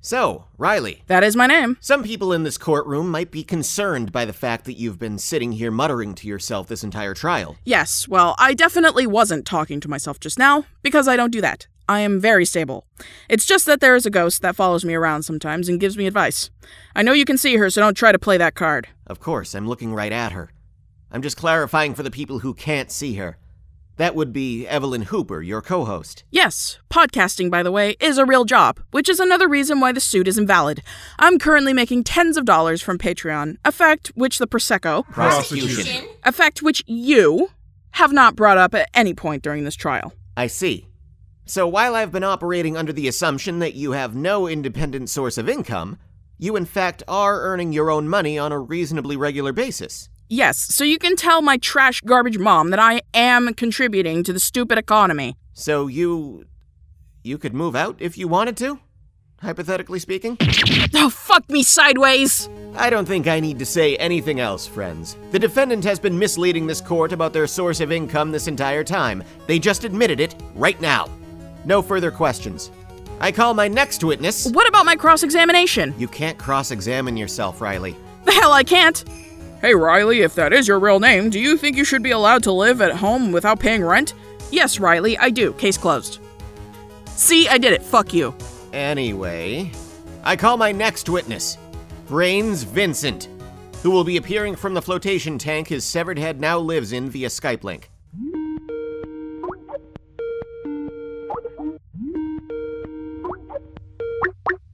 So, 0.00 0.46
Riley, 0.58 1.04
That 1.06 1.22
is 1.22 1.36
my 1.36 1.46
name. 1.46 1.76
some 1.80 2.02
people 2.02 2.32
in 2.32 2.42
this 2.42 2.58
courtroom 2.58 3.08
might 3.10 3.30
be 3.30 3.44
concerned 3.44 4.10
by 4.10 4.24
the 4.24 4.32
fact 4.32 4.64
that 4.64 4.72
you've 4.74 4.98
been 4.98 5.16
sitting 5.18 5.52
here 5.52 5.70
muttering 5.70 6.14
to 6.16 6.26
yourself 6.26 6.66
this 6.66 6.82
entire 6.82 7.14
trial. 7.14 7.56
Yes, 7.64 8.08
well, 8.08 8.34
I 8.38 8.54
definitely 8.54 9.06
wasn't 9.06 9.46
talking 9.46 9.78
to 9.80 9.88
myself 9.88 10.18
just 10.18 10.40
now, 10.40 10.64
because 10.82 11.06
I 11.06 11.14
don't 11.16 11.30
do 11.30 11.40
that. 11.42 11.68
I 11.88 12.00
am 12.00 12.18
very 12.18 12.44
stable. 12.44 12.84
It's 13.28 13.46
just 13.46 13.64
that 13.66 13.80
there 13.80 13.94
is 13.94 14.06
a 14.06 14.10
ghost 14.10 14.42
that 14.42 14.56
follows 14.56 14.84
me 14.84 14.94
around 14.94 15.22
sometimes 15.24 15.68
and 15.68 15.78
gives 15.78 15.96
me 15.96 16.06
advice. 16.08 16.50
I 16.96 17.02
know 17.02 17.12
you 17.12 17.24
can 17.24 17.38
see 17.38 17.56
her, 17.56 17.70
so 17.70 17.80
don't 17.80 17.96
try 17.96 18.10
to 18.10 18.18
play 18.18 18.38
that 18.38 18.54
card. 18.56 18.88
Of 19.06 19.20
course, 19.20 19.54
I'm 19.54 19.68
looking 19.68 19.92
right 19.94 20.12
at 20.12 20.32
her. 20.32 20.50
I'm 21.12 21.20
just 21.20 21.36
clarifying 21.36 21.94
for 21.94 22.02
the 22.02 22.10
people 22.10 22.38
who 22.38 22.54
can't 22.54 22.90
see 22.90 23.14
her. 23.16 23.36
That 23.98 24.14
would 24.14 24.32
be 24.32 24.66
Evelyn 24.66 25.02
Hooper, 25.02 25.42
your 25.42 25.60
co 25.60 25.84
host. 25.84 26.24
Yes, 26.30 26.78
podcasting, 26.90 27.50
by 27.50 27.62
the 27.62 27.70
way, 27.70 27.96
is 28.00 28.16
a 28.16 28.24
real 28.24 28.46
job, 28.46 28.80
which 28.92 29.10
is 29.10 29.20
another 29.20 29.46
reason 29.46 29.78
why 29.78 29.92
the 29.92 30.00
suit 30.00 30.26
is 30.26 30.38
invalid. 30.38 30.82
I'm 31.18 31.38
currently 31.38 31.74
making 31.74 32.04
tens 32.04 32.38
of 32.38 32.46
dollars 32.46 32.80
from 32.80 32.96
Patreon, 32.96 33.58
a 33.62 33.70
fact 33.70 34.10
which 34.14 34.38
the 34.38 34.46
Prosecco, 34.46 35.04
Prosecution. 35.10 36.08
a 36.24 36.32
fact 36.32 36.62
which 36.62 36.82
you 36.86 37.50
have 37.92 38.12
not 38.12 38.34
brought 38.34 38.56
up 38.56 38.74
at 38.74 38.88
any 38.94 39.12
point 39.12 39.42
during 39.42 39.64
this 39.64 39.76
trial. 39.76 40.14
I 40.34 40.46
see. 40.46 40.88
So 41.44 41.68
while 41.68 41.94
I've 41.94 42.12
been 42.12 42.24
operating 42.24 42.78
under 42.78 42.94
the 42.94 43.06
assumption 43.08 43.58
that 43.58 43.74
you 43.74 43.92
have 43.92 44.16
no 44.16 44.48
independent 44.48 45.10
source 45.10 45.36
of 45.36 45.50
income, 45.50 45.98
you 46.38 46.56
in 46.56 46.64
fact 46.64 47.02
are 47.06 47.42
earning 47.42 47.74
your 47.74 47.90
own 47.90 48.08
money 48.08 48.38
on 48.38 48.52
a 48.52 48.58
reasonably 48.58 49.18
regular 49.18 49.52
basis. 49.52 50.08
Yes, 50.28 50.58
so 50.58 50.84
you 50.84 50.98
can 50.98 51.16
tell 51.16 51.42
my 51.42 51.58
trash 51.58 52.00
garbage 52.00 52.38
mom 52.38 52.70
that 52.70 52.78
I 52.78 53.02
am 53.12 53.52
contributing 53.54 54.24
to 54.24 54.32
the 54.32 54.40
stupid 54.40 54.78
economy. 54.78 55.36
So 55.52 55.86
you. 55.86 56.46
you 57.22 57.38
could 57.38 57.54
move 57.54 57.76
out 57.76 57.96
if 57.98 58.16
you 58.16 58.28
wanted 58.28 58.56
to? 58.58 58.80
Hypothetically 59.42 59.98
speaking? 59.98 60.38
Oh, 60.94 61.10
fuck 61.10 61.48
me 61.50 61.62
sideways! 61.62 62.48
I 62.76 62.88
don't 62.90 63.06
think 63.06 63.26
I 63.26 63.40
need 63.40 63.58
to 63.58 63.66
say 63.66 63.96
anything 63.96 64.40
else, 64.40 64.66
friends. 64.66 65.16
The 65.32 65.38
defendant 65.38 65.84
has 65.84 65.98
been 65.98 66.18
misleading 66.18 66.66
this 66.66 66.80
court 66.80 67.12
about 67.12 67.32
their 67.32 67.46
source 67.46 67.80
of 67.80 67.90
income 67.90 68.30
this 68.30 68.46
entire 68.46 68.84
time. 68.84 69.24
They 69.46 69.58
just 69.58 69.84
admitted 69.84 70.20
it 70.20 70.34
right 70.54 70.80
now. 70.80 71.08
No 71.64 71.82
further 71.82 72.10
questions. 72.10 72.70
I 73.20 73.32
call 73.32 73.54
my 73.54 73.68
next 73.68 74.02
witness. 74.04 74.50
What 74.50 74.68
about 74.68 74.86
my 74.86 74.96
cross 74.96 75.22
examination? 75.22 75.94
You 75.98 76.08
can't 76.08 76.38
cross 76.38 76.70
examine 76.70 77.16
yourself, 77.16 77.60
Riley. 77.60 77.96
The 78.24 78.32
hell 78.32 78.52
I 78.52 78.62
can't! 78.62 79.04
Hey, 79.62 79.76
Riley, 79.76 80.22
if 80.22 80.34
that 80.34 80.52
is 80.52 80.66
your 80.66 80.80
real 80.80 80.98
name, 80.98 81.30
do 81.30 81.38
you 81.38 81.56
think 81.56 81.76
you 81.76 81.84
should 81.84 82.02
be 82.02 82.10
allowed 82.10 82.42
to 82.42 82.50
live 82.50 82.82
at 82.82 82.96
home 82.96 83.30
without 83.30 83.60
paying 83.60 83.84
rent? 83.84 84.12
Yes, 84.50 84.80
Riley, 84.80 85.16
I 85.18 85.30
do. 85.30 85.52
Case 85.52 85.78
closed. 85.78 86.18
See, 87.06 87.46
I 87.46 87.58
did 87.58 87.72
it. 87.72 87.80
Fuck 87.80 88.12
you. 88.12 88.34
Anyway, 88.72 89.70
I 90.24 90.34
call 90.34 90.56
my 90.56 90.72
next 90.72 91.08
witness, 91.08 91.58
Brains 92.08 92.64
Vincent, 92.64 93.28
who 93.84 93.92
will 93.92 94.02
be 94.02 94.16
appearing 94.16 94.56
from 94.56 94.74
the 94.74 94.82
flotation 94.82 95.38
tank 95.38 95.68
his 95.68 95.84
severed 95.84 96.18
head 96.18 96.40
now 96.40 96.58
lives 96.58 96.90
in 96.90 97.08
via 97.08 97.28
Skype 97.28 97.62
link. 97.62 97.88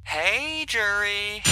Hey, 0.04 0.64
jury. 0.66 1.42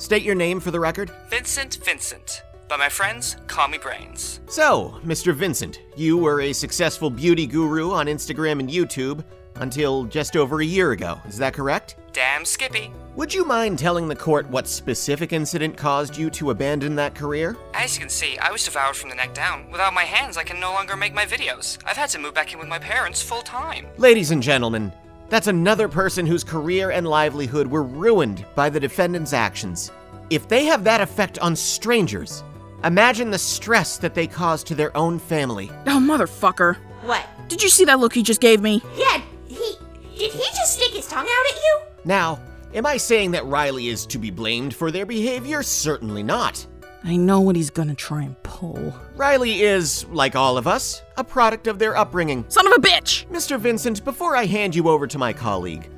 State 0.00 0.22
your 0.22 0.34
name 0.34 0.60
for 0.60 0.70
the 0.70 0.80
record. 0.80 1.12
Vincent 1.28 1.78
Vincent. 1.84 2.42
But 2.70 2.78
my 2.78 2.88
friends 2.88 3.36
call 3.48 3.68
me 3.68 3.76
Brains. 3.76 4.40
So, 4.48 4.98
Mr. 5.04 5.34
Vincent, 5.34 5.82
you 5.94 6.16
were 6.16 6.40
a 6.40 6.54
successful 6.54 7.10
beauty 7.10 7.46
guru 7.46 7.90
on 7.90 8.06
Instagram 8.06 8.60
and 8.60 8.70
YouTube 8.70 9.22
until 9.56 10.04
just 10.04 10.36
over 10.36 10.62
a 10.62 10.64
year 10.64 10.92
ago. 10.92 11.20
Is 11.28 11.36
that 11.36 11.52
correct? 11.52 11.96
Damn 12.14 12.46
Skippy. 12.46 12.90
Would 13.14 13.34
you 13.34 13.44
mind 13.44 13.78
telling 13.78 14.08
the 14.08 14.16
court 14.16 14.48
what 14.48 14.66
specific 14.66 15.34
incident 15.34 15.76
caused 15.76 16.16
you 16.16 16.30
to 16.30 16.50
abandon 16.50 16.96
that 16.96 17.14
career? 17.14 17.58
As 17.74 17.94
you 17.94 18.00
can 18.00 18.08
see, 18.08 18.38
I 18.38 18.50
was 18.50 18.64
devoured 18.64 18.96
from 18.96 19.10
the 19.10 19.16
neck 19.16 19.34
down. 19.34 19.70
Without 19.70 19.92
my 19.92 20.04
hands, 20.04 20.38
I 20.38 20.44
can 20.44 20.58
no 20.58 20.72
longer 20.72 20.96
make 20.96 21.12
my 21.12 21.26
videos. 21.26 21.76
I've 21.84 21.98
had 21.98 22.08
to 22.10 22.18
move 22.18 22.32
back 22.32 22.54
in 22.54 22.58
with 22.58 22.68
my 22.68 22.78
parents 22.78 23.20
full 23.20 23.42
time. 23.42 23.86
Ladies 23.98 24.30
and 24.30 24.42
gentlemen, 24.42 24.94
that's 25.30 25.46
another 25.46 25.88
person 25.88 26.26
whose 26.26 26.44
career 26.44 26.90
and 26.90 27.06
livelihood 27.06 27.66
were 27.68 27.84
ruined 27.84 28.44
by 28.54 28.68
the 28.68 28.80
defendant's 28.80 29.32
actions. 29.32 29.90
If 30.28 30.48
they 30.48 30.64
have 30.66 30.84
that 30.84 31.00
effect 31.00 31.38
on 31.38 31.56
strangers, 31.56 32.44
imagine 32.84 33.30
the 33.30 33.38
stress 33.38 33.96
that 33.98 34.14
they 34.14 34.26
cause 34.26 34.62
to 34.64 34.74
their 34.74 34.94
own 34.96 35.18
family. 35.18 35.70
Oh, 35.86 35.98
motherfucker. 35.98 36.76
What? 37.02 37.24
Did 37.48 37.62
you 37.62 37.68
see 37.68 37.84
that 37.86 37.98
look 37.98 38.12
he 38.12 38.22
just 38.22 38.40
gave 38.40 38.60
me? 38.60 38.82
Yeah, 38.96 39.22
he. 39.46 39.76
Did 40.18 40.32
he 40.32 40.44
just 40.54 40.76
stick 40.76 40.92
his 40.92 41.06
tongue 41.06 41.26
out 41.26 41.52
at 41.52 41.56
you? 41.56 41.80
Now, 42.04 42.40
am 42.74 42.84
I 42.84 42.96
saying 42.96 43.30
that 43.30 43.46
Riley 43.46 43.88
is 43.88 44.06
to 44.06 44.18
be 44.18 44.30
blamed 44.30 44.74
for 44.74 44.90
their 44.90 45.06
behavior? 45.06 45.62
Certainly 45.62 46.24
not. 46.24 46.66
I 47.02 47.16
know 47.16 47.40
what 47.40 47.56
he's 47.56 47.70
gonna 47.70 47.94
try 47.94 48.22
and 48.22 48.40
pull. 48.42 48.94
Riley 49.16 49.62
is, 49.62 50.04
like 50.06 50.36
all 50.36 50.58
of 50.58 50.66
us, 50.66 51.02
a 51.16 51.24
product 51.24 51.66
of 51.66 51.78
their 51.78 51.96
upbringing. 51.96 52.44
Son 52.48 52.66
of 52.66 52.72
a 52.74 52.80
bitch! 52.80 53.26
Mr. 53.28 53.58
Vincent, 53.58 54.04
before 54.04 54.36
I 54.36 54.44
hand 54.44 54.74
you 54.74 54.88
over 54.88 55.06
to 55.06 55.16
my 55.18 55.32
colleague, 55.32 55.88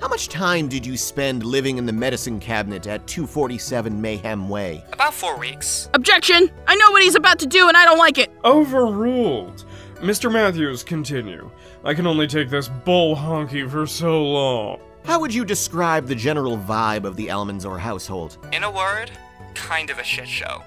how 0.00 0.08
much 0.08 0.28
time 0.28 0.68
did 0.68 0.86
you 0.86 0.96
spend 0.96 1.44
living 1.44 1.76
in 1.76 1.86
the 1.86 1.92
medicine 1.92 2.38
cabinet 2.38 2.86
at 2.86 3.06
247 3.06 4.00
Mayhem 4.00 4.48
Way? 4.48 4.84
About 4.92 5.14
four 5.14 5.36
weeks. 5.38 5.88
Objection! 5.94 6.50
I 6.68 6.76
know 6.76 6.90
what 6.92 7.02
he's 7.02 7.16
about 7.16 7.38
to 7.40 7.46
do 7.46 7.66
and 7.68 7.76
I 7.76 7.84
don't 7.84 7.98
like 7.98 8.18
it! 8.18 8.30
Overruled. 8.44 9.64
Mr. 9.96 10.30
Matthews, 10.30 10.84
continue. 10.84 11.50
I 11.84 11.94
can 11.94 12.06
only 12.06 12.26
take 12.26 12.48
this 12.48 12.68
bull 12.68 13.16
honky 13.16 13.68
for 13.68 13.86
so 13.86 14.22
long. 14.22 14.78
How 15.04 15.18
would 15.20 15.34
you 15.34 15.44
describe 15.44 16.06
the 16.06 16.14
general 16.14 16.56
vibe 16.58 17.04
of 17.04 17.16
the 17.16 17.28
Almanzor 17.28 17.78
household? 17.78 18.38
In 18.52 18.62
a 18.62 18.70
word, 18.70 19.10
kind 19.54 19.90
of 19.90 19.98
a 19.98 20.04
shit 20.04 20.28
show. 20.28 20.62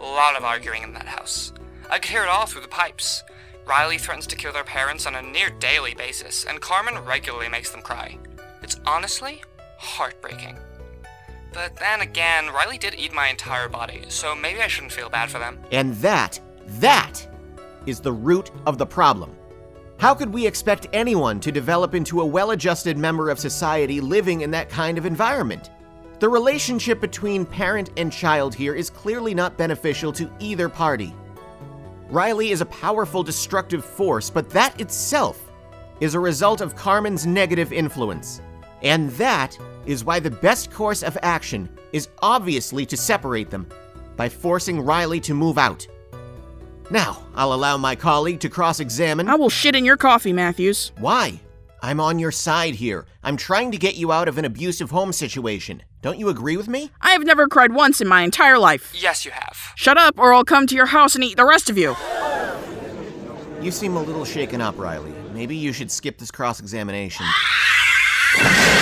A 0.00 0.04
lot 0.04 0.36
of 0.36 0.44
arguing 0.44 0.82
in 0.82 0.92
that 0.94 1.06
house. 1.06 1.52
I 1.90 1.98
could 1.98 2.10
hear 2.10 2.22
it 2.22 2.28
all 2.28 2.46
through 2.46 2.62
the 2.62 2.68
pipes. 2.68 3.22
Riley 3.66 3.98
threatens 3.98 4.26
to 4.28 4.36
kill 4.36 4.52
their 4.52 4.64
parents 4.64 5.06
on 5.06 5.14
a 5.14 5.22
near 5.22 5.50
daily 5.50 5.94
basis, 5.94 6.44
and 6.44 6.60
Carmen 6.60 7.04
regularly 7.04 7.48
makes 7.48 7.70
them 7.70 7.82
cry. 7.82 8.18
It's 8.62 8.78
honestly 8.86 9.42
heartbreaking. 9.78 10.58
But 11.52 11.76
then 11.76 12.00
again, 12.00 12.48
Riley 12.48 12.78
did 12.78 12.94
eat 12.94 13.12
my 13.12 13.28
entire 13.28 13.68
body, 13.68 14.04
so 14.08 14.34
maybe 14.34 14.60
I 14.60 14.68
shouldn't 14.68 14.92
feel 14.92 15.08
bad 15.08 15.30
for 15.30 15.38
them. 15.38 15.58
And 15.72 15.94
that, 15.96 16.38
that 16.80 17.26
is 17.86 18.00
the 18.00 18.12
root 18.12 18.50
of 18.66 18.78
the 18.78 18.86
problem. 18.86 19.34
How 19.98 20.14
could 20.14 20.32
we 20.32 20.46
expect 20.46 20.86
anyone 20.92 21.40
to 21.40 21.50
develop 21.50 21.94
into 21.94 22.20
a 22.20 22.26
well 22.26 22.50
adjusted 22.50 22.98
member 22.98 23.30
of 23.30 23.38
society 23.38 24.00
living 24.00 24.42
in 24.42 24.50
that 24.50 24.68
kind 24.68 24.98
of 24.98 25.06
environment? 25.06 25.70
The 26.18 26.28
relationship 26.28 26.98
between 26.98 27.44
parent 27.44 27.90
and 27.98 28.10
child 28.10 28.54
here 28.54 28.74
is 28.74 28.88
clearly 28.88 29.34
not 29.34 29.58
beneficial 29.58 30.12
to 30.14 30.30
either 30.38 30.66
party. 30.66 31.14
Riley 32.08 32.52
is 32.52 32.62
a 32.62 32.66
powerful 32.66 33.22
destructive 33.22 33.84
force, 33.84 34.30
but 34.30 34.48
that 34.50 34.80
itself 34.80 35.50
is 36.00 36.14
a 36.14 36.20
result 36.20 36.62
of 36.62 36.74
Carmen's 36.74 37.26
negative 37.26 37.70
influence. 37.70 38.40
And 38.82 39.10
that 39.12 39.58
is 39.84 40.04
why 40.04 40.18
the 40.20 40.30
best 40.30 40.70
course 40.70 41.02
of 41.02 41.18
action 41.22 41.68
is 41.92 42.08
obviously 42.22 42.86
to 42.86 42.96
separate 42.96 43.50
them 43.50 43.68
by 44.16 44.30
forcing 44.30 44.80
Riley 44.80 45.20
to 45.20 45.34
move 45.34 45.58
out. 45.58 45.86
Now, 46.90 47.26
I'll 47.34 47.52
allow 47.52 47.76
my 47.76 47.94
colleague 47.94 48.40
to 48.40 48.48
cross 48.48 48.80
examine. 48.80 49.28
I 49.28 49.34
will 49.34 49.50
shit 49.50 49.74
in 49.74 49.84
your 49.84 49.98
coffee, 49.98 50.32
Matthews. 50.32 50.92
Why? 50.98 51.40
I'm 51.82 52.00
on 52.00 52.18
your 52.18 52.30
side 52.30 52.74
here. 52.74 53.06
I'm 53.22 53.36
trying 53.36 53.70
to 53.72 53.78
get 53.78 53.96
you 53.96 54.12
out 54.12 54.28
of 54.28 54.38
an 54.38 54.44
abusive 54.44 54.90
home 54.90 55.12
situation. 55.12 55.82
Don't 56.06 56.20
you 56.20 56.28
agree 56.28 56.56
with 56.56 56.68
me? 56.68 56.92
I 57.00 57.10
have 57.10 57.24
never 57.24 57.48
cried 57.48 57.72
once 57.72 58.00
in 58.00 58.06
my 58.06 58.22
entire 58.22 58.60
life. 58.60 58.92
Yes, 58.94 59.24
you 59.24 59.32
have. 59.32 59.72
Shut 59.74 59.98
up, 59.98 60.16
or 60.20 60.32
I'll 60.32 60.44
come 60.44 60.68
to 60.68 60.74
your 60.76 60.86
house 60.86 61.16
and 61.16 61.24
eat 61.24 61.36
the 61.36 61.44
rest 61.44 61.68
of 61.68 61.76
you. 61.76 61.96
You 63.60 63.72
seem 63.72 63.96
a 63.96 64.00
little 64.00 64.24
shaken 64.24 64.60
up, 64.60 64.78
Riley. 64.78 65.12
Maybe 65.34 65.56
you 65.56 65.72
should 65.72 65.90
skip 65.90 66.18
this 66.18 66.30
cross 66.30 66.60
examination. 66.60 67.26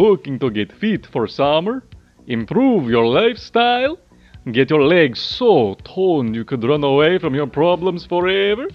Looking 0.00 0.38
to 0.38 0.50
get 0.50 0.72
fit 0.72 1.04
for 1.04 1.26
summer? 1.26 1.84
Improve 2.26 2.88
your 2.88 3.06
lifestyle? 3.06 3.98
Get 4.50 4.70
your 4.70 4.82
legs 4.82 5.20
so 5.20 5.76
toned 5.84 6.34
you 6.34 6.46
could 6.46 6.64
run 6.64 6.82
away 6.82 7.18
from 7.18 7.34
your 7.34 7.46
problems 7.46 8.06
forever? 8.06 8.68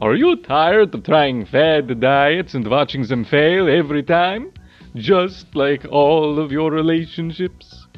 Are 0.00 0.14
you 0.14 0.36
tired 0.36 0.94
of 0.94 1.02
trying 1.02 1.44
fad 1.44 1.98
diets 1.98 2.54
and 2.54 2.68
watching 2.68 3.02
them 3.02 3.24
fail 3.24 3.68
every 3.68 4.04
time? 4.04 4.52
Just 4.94 5.56
like 5.56 5.86
all 5.90 6.38
of 6.38 6.52
your 6.52 6.70
relationships? 6.70 7.88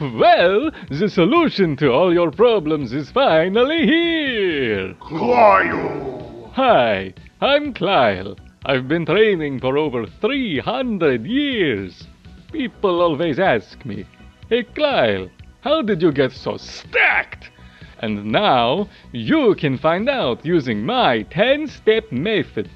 Well, 0.00 0.72
the 0.90 1.08
solution 1.08 1.76
to 1.76 1.92
all 1.92 2.12
your 2.12 2.32
problems 2.32 2.92
is 2.92 3.12
finally 3.12 3.86
here! 3.86 4.94
Clio! 4.98 6.50
Hi, 6.54 7.14
I'm 7.40 7.72
Kyle. 7.72 8.34
I've 8.64 8.86
been 8.86 9.04
training 9.04 9.58
for 9.58 9.76
over 9.76 10.06
300 10.06 11.26
years. 11.26 12.06
People 12.52 13.00
always 13.00 13.40
ask 13.40 13.84
me, 13.84 14.06
Hey 14.48 14.62
Kyle, 14.62 15.28
how 15.62 15.82
did 15.82 16.00
you 16.00 16.12
get 16.12 16.30
so 16.30 16.56
stacked? 16.58 17.50
And 17.98 18.26
now 18.26 18.88
you 19.10 19.56
can 19.56 19.78
find 19.78 20.08
out 20.08 20.46
using 20.46 20.86
my 20.86 21.22
10 21.22 21.66
step 21.66 22.12
method. 22.12 22.70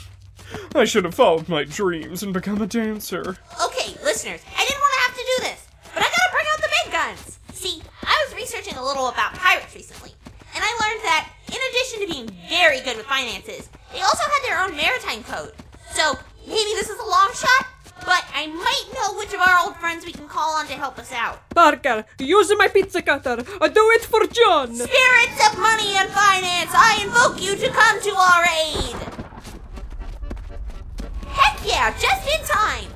I 0.74 0.84
should 0.84 1.04
have 1.04 1.14
followed 1.14 1.48
my 1.48 1.64
dreams 1.64 2.22
and 2.22 2.32
become 2.32 2.60
a 2.62 2.66
dancer. 2.66 3.36
Okay, 3.64 3.94
listeners, 4.04 4.40
I 4.56 4.64
didn't 4.64 4.80
want 4.80 4.92
to 4.92 5.00
have 5.00 5.16
to 5.16 5.24
do 5.36 5.42
this, 5.44 5.66
but 5.94 6.02
I 6.02 6.06
gotta 6.06 6.32
bring 6.32 6.46
out 6.52 6.60
the 6.60 6.70
big 6.82 6.92
guns. 6.92 7.38
See, 7.52 7.82
I 8.02 8.26
was 8.26 8.34
researching 8.52 8.76
a 8.76 8.84
little 8.84 9.08
about 9.08 9.32
pirates 9.32 9.74
recently, 9.74 10.10
and 10.54 10.62
I 10.62 10.68
learned 10.84 11.02
that 11.04 11.32
in 11.48 11.56
addition 11.70 12.00
to 12.00 12.06
being 12.12 12.28
very 12.50 12.80
good 12.80 12.98
with 12.98 13.06
finances, 13.06 13.70
they 13.92 14.00
also 14.02 14.24
had 14.24 14.42
their 14.44 14.60
own 14.60 14.76
maritime 14.76 15.24
code. 15.24 15.52
So 15.92 16.18
maybe 16.46 16.72
this 16.76 16.90
is 16.90 16.98
a 16.98 17.04
long 17.04 17.30
shot, 17.34 17.66
but 18.04 18.24
I 18.34 18.46
might 18.48 18.84
know 18.92 19.18
which 19.18 19.32
of 19.32 19.40
our 19.40 19.64
old 19.64 19.76
friends 19.76 20.04
we 20.04 20.12
can 20.12 20.28
call 20.28 20.56
on 20.56 20.66
to 20.66 20.74
help 20.74 20.98
us 20.98 21.12
out. 21.12 21.48
Parker, 21.50 22.04
use 22.18 22.52
my 22.58 22.68
pizza 22.68 23.00
cutter. 23.00 23.42
Uh, 23.58 23.68
Do 23.68 23.90
it 23.96 24.04
for 24.04 24.26
John. 24.26 24.74
Spirits 24.74 25.48
of 25.48 25.58
money 25.58 25.94
and 25.96 26.10
finance, 26.10 26.72
I 26.74 27.00
invoke 27.04 27.40
you 27.40 27.56
to 27.56 27.68
come 27.70 28.02
to 28.02 28.10
our 28.10 28.44
aid. 28.44 28.96
Heck 31.28 31.58
yeah, 31.64 31.94
just 31.98 32.28
in 32.28 32.44
time. 32.44 32.90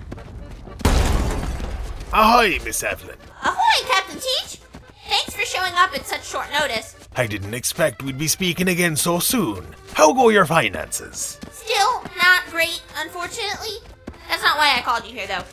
Ahoy, 2.12 2.58
Miss 2.62 2.82
Evelyn. 2.82 3.16
Ahoy, 3.42 3.88
Captain 3.88 4.20
Teach. 4.20 4.60
Thanks 5.08 5.34
for 5.34 5.44
showing 5.44 5.74
up 5.74 5.94
at 5.94 6.06
such 6.06 6.26
short 6.26 6.46
notice. 6.52 6.96
I 7.16 7.26
didn't 7.26 7.54
expect 7.54 8.02
we'd 8.02 8.18
be 8.18 8.28
speaking 8.28 8.68
again 8.68 8.96
so 8.96 9.18
soon. 9.18 9.64
How 9.94 10.12
go 10.12 10.28
your 10.28 10.44
finances? 10.46 11.38
Still 11.50 12.02
not 12.18 12.42
great, 12.50 12.82
unfortunately. 12.96 13.78
That's 14.28 14.42
not 14.42 14.58
why 14.58 14.74
I 14.76 14.82
called 14.82 15.04
you 15.04 15.12
here, 15.12 15.26
though. 15.26 15.44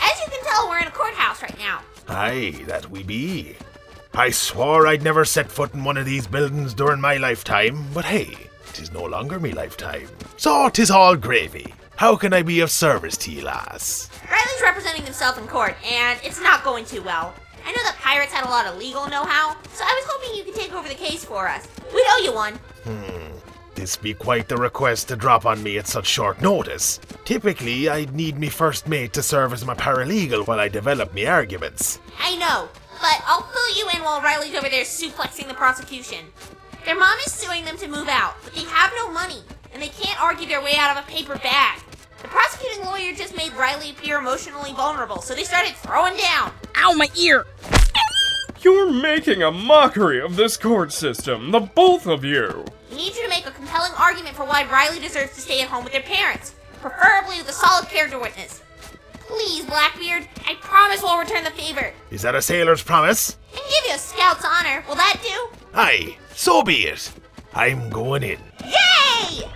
As 0.00 0.20
you 0.20 0.26
can 0.30 0.42
tell, 0.44 0.68
we're 0.68 0.78
in 0.78 0.86
a 0.86 0.90
courthouse 0.90 1.42
right 1.42 1.58
now. 1.58 1.80
Aye, 2.08 2.62
that 2.66 2.90
we 2.90 3.02
be. 3.02 3.56
I 4.14 4.30
swore 4.30 4.86
I'd 4.86 5.02
never 5.02 5.24
set 5.24 5.50
foot 5.50 5.74
in 5.74 5.84
one 5.84 5.96
of 5.96 6.06
these 6.06 6.26
buildings 6.26 6.74
during 6.74 7.00
my 7.00 7.16
lifetime, 7.16 7.86
but 7.94 8.04
hey, 8.04 8.36
tis 8.72 8.92
no 8.92 9.02
longer 9.02 9.40
me 9.40 9.52
lifetime. 9.52 10.08
So 10.36 10.68
tis 10.68 10.90
all 10.90 11.16
gravy. 11.16 11.74
How 11.96 12.16
can 12.16 12.32
I 12.32 12.42
be 12.42 12.60
of 12.60 12.70
service 12.70 13.16
to 13.18 13.30
ye, 13.30 13.40
lass? 13.42 14.10
Riley's 14.30 14.62
representing 14.62 15.04
himself 15.04 15.38
in 15.38 15.46
court, 15.46 15.76
and 15.84 16.18
it's 16.24 16.40
not 16.40 16.64
going 16.64 16.84
too 16.84 17.02
well. 17.02 17.34
I 17.64 17.72
know 17.72 17.82
that 17.84 17.96
pirates 18.00 18.32
had 18.32 18.46
a 18.46 18.50
lot 18.50 18.66
of 18.66 18.78
legal 18.78 19.08
know-how, 19.08 19.56
so 19.72 19.84
I 19.84 20.02
was 20.02 20.04
hoping 20.08 20.36
you 20.36 20.44
could 20.44 20.54
take 20.54 20.72
over 20.74 20.88
the 20.88 20.94
case 20.94 21.24
for 21.24 21.48
us. 21.48 21.66
We'd 21.94 22.06
owe 22.08 22.22
you 22.22 22.32
one. 22.34 22.54
Hmm. 22.84 23.38
This 23.74 23.96
be 23.96 24.14
quite 24.14 24.48
the 24.48 24.56
request 24.56 25.08
to 25.08 25.16
drop 25.16 25.46
on 25.46 25.62
me 25.62 25.78
at 25.78 25.88
such 25.88 26.06
short 26.06 26.42
notice. 26.42 27.00
Typically, 27.24 27.88
I'd 27.88 28.14
need 28.14 28.38
me 28.38 28.48
first 28.48 28.86
mate 28.86 29.12
to 29.14 29.22
serve 29.22 29.52
as 29.52 29.64
my 29.64 29.74
paralegal 29.74 30.46
while 30.46 30.60
I 30.60 30.68
develop 30.68 31.14
me 31.14 31.26
arguments. 31.26 31.98
I 32.20 32.36
know, 32.36 32.68
but 33.00 33.22
I'll 33.26 33.42
fill 33.42 33.76
you 33.76 33.88
in 33.96 34.02
while 34.02 34.12
while 34.12 34.20
Riley's 34.20 34.54
over 34.54 34.68
there 34.68 34.84
suplexing 34.84 35.48
the 35.48 35.54
prosecution. 35.54 36.26
Their 36.84 36.98
mom 36.98 37.16
is 37.24 37.32
suing 37.32 37.64
them 37.64 37.78
to 37.78 37.88
move 37.88 38.08
out, 38.08 38.34
but 38.44 38.54
they 38.54 38.64
have 38.64 38.92
no 38.94 39.10
money, 39.10 39.42
and 39.72 39.82
they 39.82 39.88
can't 39.88 40.20
argue 40.20 40.46
their 40.46 40.62
way 40.62 40.74
out 40.76 40.96
of 40.96 41.02
a 41.02 41.10
paper 41.10 41.36
bag. 41.38 41.80
The 42.22 42.28
prosecuting 42.28 42.84
lawyer 42.84 43.12
just 43.12 43.36
made 43.36 43.52
Riley 43.54 43.90
appear 43.90 44.18
emotionally 44.18 44.72
vulnerable, 44.72 45.20
so 45.20 45.34
they 45.34 45.44
started 45.44 45.74
throwing 45.74 46.16
down. 46.16 46.52
Ow, 46.76 46.92
my 46.92 47.08
ear! 47.16 47.44
You're 48.60 48.92
making 48.92 49.42
a 49.42 49.50
mockery 49.50 50.20
of 50.20 50.36
this 50.36 50.56
court 50.56 50.92
system, 50.92 51.50
the 51.50 51.58
both 51.58 52.06
of 52.06 52.24
you. 52.24 52.64
We 52.90 52.96
need 52.96 53.16
you 53.16 53.24
to 53.24 53.28
make 53.28 53.44
a 53.46 53.50
compelling 53.50 53.90
argument 53.98 54.36
for 54.36 54.44
why 54.44 54.64
Riley 54.70 55.00
deserves 55.00 55.34
to 55.34 55.40
stay 55.40 55.62
at 55.62 55.68
home 55.68 55.82
with 55.82 55.92
their 55.92 56.02
parents, 56.02 56.54
preferably 56.80 57.38
with 57.38 57.48
a 57.48 57.52
solid 57.52 57.88
character 57.88 58.20
witness. 58.20 58.62
Please, 59.14 59.64
Blackbeard, 59.64 60.28
I 60.46 60.54
promise 60.60 61.02
we'll 61.02 61.18
return 61.18 61.42
the 61.42 61.50
favor. 61.50 61.92
Is 62.12 62.22
that 62.22 62.36
a 62.36 62.42
sailor's 62.42 62.82
promise? 62.84 63.36
I 63.52 63.56
can 63.56 63.64
give 63.68 63.90
you 63.90 63.96
a 63.96 63.98
scout's 63.98 64.44
honor. 64.44 64.84
Will 64.86 64.94
that 64.94 65.16
do? 65.22 65.58
Aye, 65.74 66.16
so 66.34 66.62
be 66.62 66.86
it. 66.86 67.10
I'm 67.54 67.90
going 67.90 68.22
in. 68.22 68.38
Yay! 68.64 69.48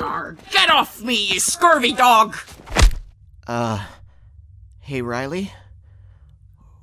Arr, 0.00 0.36
get 0.50 0.70
off 0.70 1.02
me, 1.02 1.14
you 1.32 1.40
scurvy 1.40 1.92
dog! 1.92 2.36
Uh, 3.46 3.84
hey 4.80 5.02
Riley? 5.02 5.52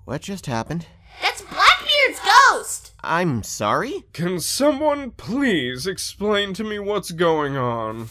What 0.06 0.22
just 0.22 0.46
happened? 0.46 0.86
That's 1.22 1.42
Blackbeard's 1.42 2.20
ghost! 2.24 2.92
I'm 3.04 3.44
sorry? 3.44 4.04
Can 4.14 4.40
someone 4.40 5.12
please 5.12 5.88
explain 5.88 6.54
to 6.56 6.64
me 6.64 6.80
what's 6.80 7.12
going 7.12 7.58
on? 7.58 8.10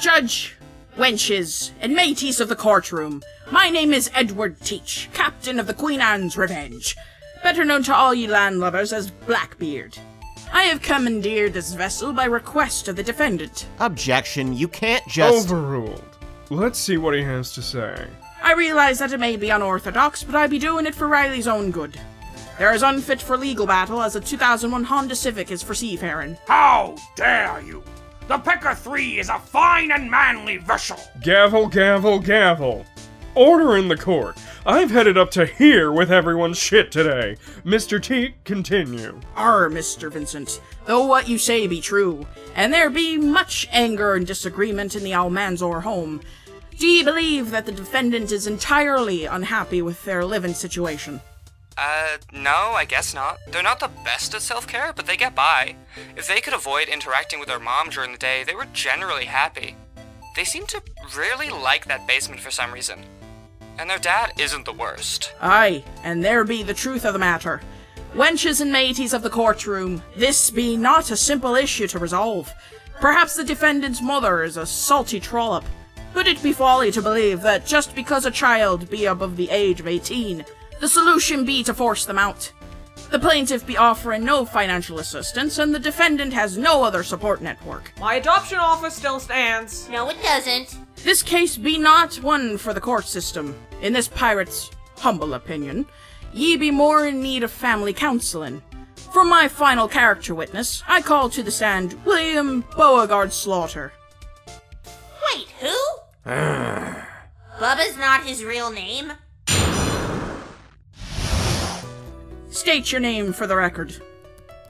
Judge, 0.00 0.56
wenches, 0.96 1.70
and 1.80 1.94
mateys 1.94 2.40
of 2.40 2.48
the 2.48 2.56
courtroom, 2.56 3.22
my 3.50 3.70
name 3.70 3.92
is 3.92 4.10
Edward 4.14 4.60
Teach, 4.60 5.08
captain 5.12 5.58
of 5.58 5.66
the 5.66 5.74
Queen 5.74 6.00
Anne's 6.00 6.36
Revenge, 6.36 6.96
better 7.42 7.64
known 7.64 7.82
to 7.84 7.94
all 7.94 8.14
ye 8.14 8.26
landlubbers 8.26 8.92
as 8.92 9.10
Blackbeard. 9.10 9.98
I 10.58 10.62
have 10.62 10.82
commandeered 10.82 11.52
this 11.52 11.72
vessel 11.72 12.12
by 12.12 12.24
request 12.24 12.88
of 12.88 12.96
the 12.96 13.02
defendant. 13.04 13.68
Objection, 13.78 14.52
you 14.52 14.66
can't 14.66 15.06
just. 15.06 15.48
Overruled. 15.48 16.18
Let's 16.50 16.80
see 16.80 16.96
what 16.96 17.14
he 17.14 17.22
has 17.22 17.52
to 17.52 17.62
say. 17.62 18.08
I 18.42 18.54
realize 18.54 18.98
that 18.98 19.12
it 19.12 19.20
may 19.20 19.36
be 19.36 19.50
unorthodox, 19.50 20.24
but 20.24 20.34
I 20.34 20.48
be 20.48 20.58
doing 20.58 20.84
it 20.84 20.96
for 20.96 21.06
Riley's 21.06 21.46
own 21.46 21.70
good. 21.70 22.00
They're 22.58 22.72
as 22.72 22.82
unfit 22.82 23.22
for 23.22 23.36
legal 23.36 23.68
battle 23.68 24.02
as 24.02 24.16
a 24.16 24.20
2001 24.20 24.82
Honda 24.82 25.14
Civic 25.14 25.52
is 25.52 25.62
for 25.62 25.74
seafaring. 25.76 26.36
How 26.48 26.96
dare 27.14 27.60
you! 27.60 27.84
The 28.26 28.38
Pecker 28.38 28.74
3 28.74 29.20
is 29.20 29.28
a 29.28 29.38
fine 29.38 29.92
and 29.92 30.10
manly 30.10 30.56
vessel! 30.56 30.98
Gavel, 31.22 31.68
gavel, 31.68 32.18
gavel. 32.18 32.84
Order 33.34 33.76
in 33.76 33.88
the 33.88 33.96
court. 33.96 34.36
I've 34.66 34.90
headed 34.90 35.16
up 35.16 35.30
to 35.32 35.46
here 35.46 35.92
with 35.92 36.10
everyone's 36.10 36.58
shit 36.58 36.90
today. 36.90 37.36
Mr. 37.64 38.02
Teach, 38.02 38.34
continue. 38.44 39.20
Arr, 39.36 39.70
Mr. 39.70 40.10
Vincent, 40.10 40.60
though 40.86 41.06
what 41.06 41.28
you 41.28 41.38
say 41.38 41.66
be 41.66 41.80
true, 41.80 42.26
and 42.56 42.72
there 42.72 42.90
be 42.90 43.16
much 43.16 43.68
anger 43.70 44.14
and 44.14 44.26
disagreement 44.26 44.96
in 44.96 45.04
the 45.04 45.12
Almanzor 45.12 45.82
home, 45.82 46.20
do 46.76 46.86
ye 46.86 47.02
believe 47.02 47.50
that 47.50 47.66
the 47.66 47.72
defendant 47.72 48.32
is 48.32 48.46
entirely 48.46 49.24
unhappy 49.24 49.82
with 49.82 50.04
their 50.04 50.24
living 50.24 50.54
situation? 50.54 51.20
Uh, 51.76 52.18
no, 52.32 52.72
I 52.74 52.84
guess 52.84 53.14
not. 53.14 53.38
They're 53.48 53.62
not 53.62 53.78
the 53.78 53.90
best 54.04 54.34
at 54.34 54.42
self 54.42 54.66
care, 54.66 54.92
but 54.92 55.06
they 55.06 55.16
get 55.16 55.34
by. 55.34 55.76
If 56.16 56.26
they 56.26 56.40
could 56.40 56.54
avoid 56.54 56.88
interacting 56.88 57.38
with 57.38 57.48
their 57.48 57.60
mom 57.60 57.90
during 57.90 58.10
the 58.10 58.18
day, 58.18 58.42
they 58.44 58.54
were 58.54 58.66
generally 58.72 59.26
happy. 59.26 59.76
They 60.34 60.44
seem 60.44 60.66
to 60.66 60.82
really 61.16 61.50
like 61.50 61.86
that 61.86 62.06
basement 62.06 62.40
for 62.40 62.50
some 62.50 62.72
reason. 62.72 63.04
And 63.78 63.88
their 63.88 63.98
dad 63.98 64.32
isn't 64.38 64.64
the 64.64 64.72
worst. 64.72 65.32
Aye, 65.40 65.84
and 66.02 66.24
there 66.24 66.44
be 66.44 66.62
the 66.62 66.74
truth 66.74 67.04
of 67.04 67.12
the 67.12 67.18
matter. 67.18 67.60
Wenches 68.14 68.60
and 68.60 68.72
mateys 68.72 69.12
of 69.12 69.22
the 69.22 69.30
courtroom, 69.30 70.02
this 70.16 70.50
be 70.50 70.76
not 70.76 71.10
a 71.10 71.16
simple 71.16 71.54
issue 71.54 71.86
to 71.88 71.98
resolve. 71.98 72.52
Perhaps 73.00 73.36
the 73.36 73.44
defendant's 73.44 74.02
mother 74.02 74.42
is 74.42 74.56
a 74.56 74.66
salty 74.66 75.20
trollop. 75.20 75.64
Could 76.14 76.26
it 76.26 76.42
be 76.42 76.52
folly 76.52 76.90
to 76.90 77.02
believe 77.02 77.42
that 77.42 77.66
just 77.66 77.94
because 77.94 78.26
a 78.26 78.30
child 78.30 78.90
be 78.90 79.04
above 79.04 79.36
the 79.36 79.50
age 79.50 79.78
of 79.78 79.86
18, 79.86 80.44
the 80.80 80.88
solution 80.88 81.44
be 81.44 81.62
to 81.62 81.72
force 81.72 82.04
them 82.04 82.18
out? 82.18 82.50
The 83.10 83.18
plaintiff 83.18 83.66
be 83.66 83.76
offering 83.78 84.24
no 84.24 84.44
financial 84.44 84.98
assistance, 84.98 85.58
and 85.58 85.74
the 85.74 85.78
defendant 85.78 86.32
has 86.34 86.58
no 86.58 86.84
other 86.84 87.02
support 87.02 87.40
network. 87.40 87.92
My 87.98 88.16
adoption 88.16 88.58
offer 88.58 88.90
still 88.90 89.18
stands. 89.18 89.88
No, 89.88 90.10
it 90.10 90.22
doesn't. 90.22 90.76
This 90.96 91.22
case 91.22 91.56
be 91.56 91.78
not 91.78 92.16
one 92.16 92.58
for 92.58 92.74
the 92.74 92.80
court 92.80 93.06
system. 93.06 93.56
In 93.80 93.94
this 93.94 94.08
pirate's 94.08 94.70
humble 94.98 95.32
opinion, 95.34 95.86
ye 96.34 96.56
be 96.56 96.70
more 96.70 97.06
in 97.06 97.22
need 97.22 97.42
of 97.42 97.50
family 97.50 97.94
counseling. 97.94 98.62
For 99.12 99.24
my 99.24 99.48
final 99.48 99.88
character 99.88 100.34
witness, 100.34 100.82
I 100.86 101.00
call 101.00 101.30
to 101.30 101.42
the 101.42 101.50
stand 101.50 101.94
William 102.04 102.62
Beauregard 102.76 103.32
Slaughter. 103.32 103.92
Wait, 105.32 105.48
who? 105.60 105.76
Bubba's 107.58 107.96
not 107.96 108.24
his 108.24 108.44
real 108.44 108.70
name. 108.70 109.12
State 112.50 112.90
your 112.90 113.00
name 113.00 113.32
for 113.32 113.46
the 113.46 113.56
record. 113.56 113.94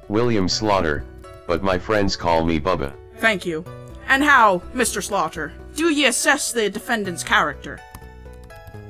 William 0.08 0.48
Slaughter, 0.48 1.04
but 1.46 1.62
my 1.62 1.78
friends 1.78 2.16
call 2.16 2.44
me 2.44 2.58
Bubba. 2.58 2.92
Thank 3.18 3.46
you. 3.46 3.64
And 4.08 4.22
how, 4.22 4.62
Mr. 4.74 5.02
Slaughter, 5.02 5.52
do 5.76 5.92
ye 5.92 6.06
assess 6.06 6.50
the 6.50 6.68
defendant's 6.70 7.22
character? 7.22 7.78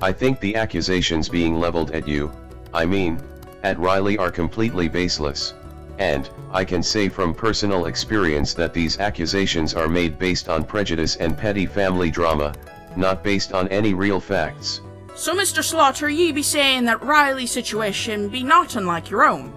I 0.01 0.13
think 0.13 0.41
the 0.41 0.57
accusations 0.57 1.29
being 1.29 1.59
leveled 1.59 1.91
at 1.91 2.07
you, 2.07 2.31
I 2.73 2.87
mean, 2.87 3.21
at 3.63 3.79
Riley 3.79 4.17
are 4.17 4.31
completely 4.31 4.89
baseless. 4.89 5.55
And, 5.99 6.31
I 6.53 6.65
can 6.65 6.83
say 6.83 7.09
from 7.09 7.35
personal 7.35 7.87
experience 7.87 8.55
that 8.55 8.73
these 8.73 9.01
accusations 9.01 9.75
are 9.75 9.89
made 9.89 10.19
based 10.19 10.49
on 10.49 10.63
prejudice 10.65 11.17
and 11.17 11.37
petty 11.37 11.67
family 11.67 12.11
drama, 12.11 12.55
not 12.97 13.25
based 13.25 13.53
on 13.53 13.69
any 13.69 13.93
real 13.93 14.21
facts. 14.21 14.81
So, 15.19 15.35
Mr. 15.35 15.65
Slaughter, 15.65 16.09
ye 16.09 16.31
be 16.31 16.45
saying 16.45 16.85
that 16.85 17.03
Riley's 17.03 17.51
situation 17.51 18.29
be 18.29 18.45
not 18.45 18.77
unlike 18.77 19.11
your 19.11 19.27
own. 19.27 19.53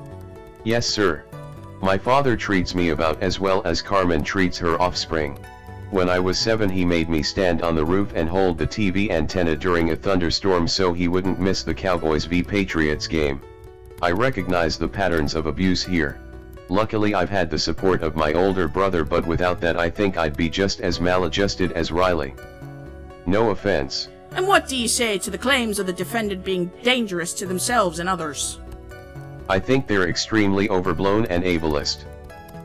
Yes, 0.63 0.87
sir. 0.87 1.23
My 1.83 1.99
father 1.99 2.35
treats 2.35 2.73
me 2.73 2.89
about 2.89 3.21
as 3.21 3.39
well 3.39 3.61
as 3.63 3.79
Carmen 3.79 4.23
treats 4.23 4.57
her 4.57 4.81
offspring. 4.81 5.37
When 5.91 6.09
I 6.09 6.17
was 6.17 6.39
seven, 6.39 6.67
he 6.67 6.83
made 6.83 7.09
me 7.09 7.21
stand 7.21 7.61
on 7.61 7.75
the 7.75 7.85
roof 7.85 8.11
and 8.15 8.27
hold 8.27 8.57
the 8.57 8.65
TV 8.65 9.11
antenna 9.11 9.55
during 9.55 9.91
a 9.91 9.95
thunderstorm 9.95 10.67
so 10.67 10.93
he 10.93 11.07
wouldn't 11.07 11.39
miss 11.39 11.61
the 11.61 11.75
Cowboys 11.75 12.25
v 12.25 12.41
Patriots 12.41 13.05
game. 13.05 13.39
I 14.01 14.09
recognize 14.09 14.79
the 14.79 14.87
patterns 14.87 15.35
of 15.35 15.45
abuse 15.45 15.83
here. 15.83 16.19
Luckily, 16.69 17.13
I've 17.13 17.29
had 17.29 17.51
the 17.51 17.59
support 17.59 18.01
of 18.01 18.15
my 18.15 18.33
older 18.33 18.67
brother, 18.67 19.03
but 19.03 19.27
without 19.27 19.61
that, 19.61 19.77
I 19.77 19.91
think 19.91 20.17
I'd 20.17 20.35
be 20.35 20.49
just 20.49 20.81
as 20.81 20.99
maladjusted 20.99 21.71
as 21.73 21.91
Riley. 21.91 22.33
No 23.27 23.51
offense. 23.51 24.07
And 24.33 24.47
what 24.47 24.67
do 24.67 24.77
you 24.77 24.87
say 24.87 25.17
to 25.17 25.29
the 25.29 25.37
claims 25.37 25.77
of 25.77 25.87
the 25.87 25.93
defendant 25.93 26.43
being 26.43 26.71
dangerous 26.83 27.33
to 27.33 27.45
themselves 27.45 27.99
and 27.99 28.07
others? 28.07 28.59
I 29.49 29.59
think 29.59 29.85
they're 29.85 30.07
extremely 30.07 30.69
overblown 30.69 31.25
and 31.25 31.43
ableist. 31.43 32.05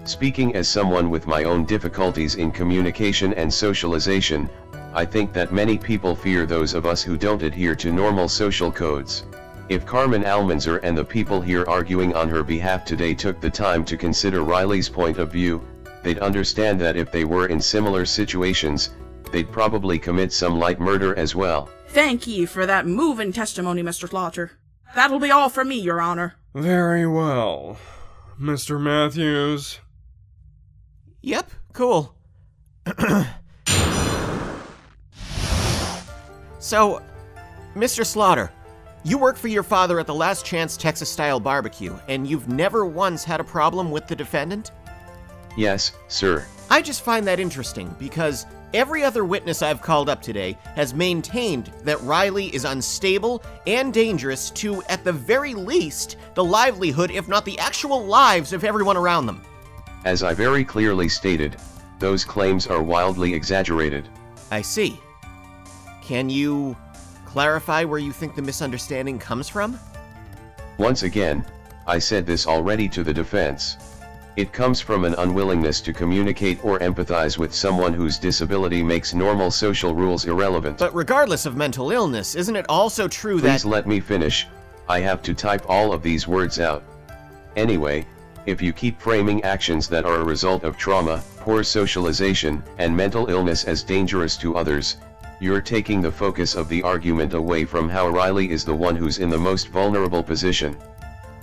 Speaking 0.05 0.55
as 0.55 0.69
someone 0.69 1.11
with 1.11 1.27
my 1.27 1.43
own 1.43 1.65
difficulties 1.65 2.37
in 2.37 2.53
communication 2.53 3.35
and 3.35 3.53
socialization, 3.53 4.49
I 4.95 5.05
think 5.05 5.33
that 5.33 5.53
many 5.53 5.77
people 5.77 6.15
fear 6.15 6.47
those 6.47 6.73
of 6.73 6.87
us 6.87 7.03
who 7.03 7.17
don't 7.17 7.43
adhere 7.43 7.75
to 7.75 7.93
normal 7.93 8.29
social 8.29 8.71
codes. 8.71 9.25
If 9.69 9.85
Carmen 9.85 10.23
Almanzor 10.23 10.79
and 10.85 10.97
the 10.97 11.05
people 11.05 11.41
here 11.41 11.65
arguing 11.67 12.15
on 12.15 12.29
her 12.29 12.45
behalf 12.45 12.85
today 12.85 13.15
took 13.15 13.41
the 13.41 13.51
time 13.51 13.85
to 13.87 13.97
consider 13.97 14.45
Riley's 14.45 14.89
point 14.89 15.19
of 15.19 15.33
view, 15.33 15.61
they'd 16.05 16.21
understand 16.21 16.81
that 16.81 16.97
if 16.97 17.11
they 17.11 17.25
were 17.25 17.49
in 17.49 17.61
similar 17.61 18.07
situations, 18.07 18.91
they'd 19.33 19.51
probably 19.51 19.99
commit 19.99 20.33
some 20.33 20.59
light 20.59 20.81
murder 20.81 21.15
as 21.17 21.35
well. 21.35 21.69
Thank 21.89 22.27
ye 22.27 22.47
for 22.47 22.67
that 22.67 22.87
moving 22.87 23.33
testimony, 23.33 23.83
Mr. 23.83 24.09
Slaughter. 24.09 24.53
That'll 24.95 25.19
be 25.19 25.31
all 25.31 25.49
from 25.49 25.69
me, 25.69 25.79
Your 25.79 26.01
Honor. 26.01 26.35
Very 26.55 27.07
well. 27.07 27.79
Mr. 28.41 28.81
Matthews? 28.81 29.81
Yep, 31.23 31.51
cool. 31.73 32.15
so, 36.59 37.03
Mr. 37.75 38.07
Slaughter, 38.07 38.53
you 39.05 39.19
work 39.19 39.37
for 39.37 39.49
your 39.49 39.63
father 39.63 40.01
at 40.01 40.07
the 40.07 40.15
Last 40.15 40.45
Chance 40.45 40.77
Texas 40.77 41.09
Style 41.11 41.41
Barbecue, 41.41 41.97
and 42.09 42.27
you've 42.27 42.49
never 42.49 42.85
once 42.85 43.25
had 43.25 43.41
a 43.41 43.45
problem 43.45 43.91
with 43.91 44.07
the 44.07 44.17
defendant? 44.17 44.71
Yes, 45.57 45.93
sir. 46.09 46.45
I 46.71 46.83
just 46.83 47.03
find 47.03 47.27
that 47.27 47.41
interesting 47.41 47.95
because 47.99 48.47
every 48.75 49.05
other 49.05 49.25
witness 49.25 49.63
I've 49.63 49.83
called 49.83 50.09
up 50.09 50.23
today 50.23 50.59
has 50.75 50.95
maintained 50.95 51.73
that 51.85 52.01
Riley 52.03 52.55
is 52.55 52.65
unstable 52.65 53.43
and 53.67 53.93
dangerous 53.93 54.51
to, 54.51 54.83
at 54.85 55.05
the 55.05 55.13
very 55.13 55.55
least, 55.55 56.17
the 56.35 56.45
livelihood, 56.45 57.11
if 57.11 57.29
not 57.29 57.45
the 57.45 57.59
actual 57.59 58.05
lives 58.05 58.53
of 58.53 58.65
everyone 58.65 58.97
around 58.97 59.27
them. 59.27 59.43
As 60.05 60.23
I 60.23 60.35
very 60.35 60.65
clearly 60.65 61.09
stated, 61.09 61.57
those 61.99 62.25
claims 62.25 62.67
are 62.67 62.83
wildly 62.83 63.33
exaggerated. 63.35 64.09
I 64.51 64.63
see. 64.63 65.01
Can 66.03 66.31
you 66.31 66.77
clarify 67.25 67.85
where 67.85 67.99
you 67.99 68.13
think 68.13 68.35
the 68.35 68.43
misunderstanding 68.43 69.19
comes 69.19 69.49
from? 69.49 69.79
Once 70.79 71.03
again, 71.03 71.45
I 71.87 71.99
said 71.99 72.27
this 72.27 72.47
already 72.47 72.89
to 72.91 73.03
the 73.03 73.15
defense. 73.15 73.77
It 74.37 74.53
comes 74.53 74.83
from 74.83 75.07
an 75.07 75.15
unwillingness 75.17 75.81
to 75.81 75.95
communicate 75.95 76.63
or 76.63 76.79
empathize 76.81 77.39
with 77.39 77.55
someone 77.55 77.95
whose 77.95 78.19
disability 78.19 78.83
makes 78.83 79.15
normal 79.15 79.51
social 79.51 79.95
rules 79.95 80.27
irrelevant. 80.27 80.77
But 80.77 80.95
regardless 80.95 81.47
of 81.47 81.57
mental 81.57 81.91
illness, 81.91 82.35
isn't 82.35 82.55
it 82.55 82.67
also 82.69 83.09
true 83.09 83.41
that. 83.41 83.51
Please 83.51 83.65
let 83.65 83.87
me 83.87 83.99
finish. 83.99 84.47
I 84.91 85.01
have 85.01 85.23
to 85.23 85.33
type 85.33 85.65
all 85.71 85.91
of 85.91 86.03
these 86.03 86.29
words 86.29 86.61
out. 86.61 86.85
Anyway, 87.57 88.05
if 88.45 88.61
you 88.61 88.75
keep 88.75 89.01
framing 89.01 89.43
actions 89.43 89.89
that 89.89 90.05
are 90.05 90.17
a 90.17 90.25
result 90.25 90.65
of 90.65 90.77
trauma, 90.77 91.23
poor 91.39 91.65
socialization, 91.65 92.63
and 92.77 92.95
mental 92.95 93.31
illness 93.31 93.65
as 93.65 93.83
dangerous 93.83 94.37
to 94.37 94.55
others, 94.55 94.99
you're 95.41 95.63
taking 95.63 96.03
the 96.03 96.13
focus 96.13 96.55
of 96.55 96.69
the 96.69 96.83
argument 96.83 97.33
away 97.33 97.65
from 97.65 97.89
how 97.89 98.09
Riley 98.09 98.51
is 98.51 98.67
the 98.67 98.75
one 98.75 98.97
who's 98.97 99.19
in 99.19 99.31
the 99.31 99.39
most 99.39 99.69
vulnerable 99.69 100.23
position. 100.23 100.77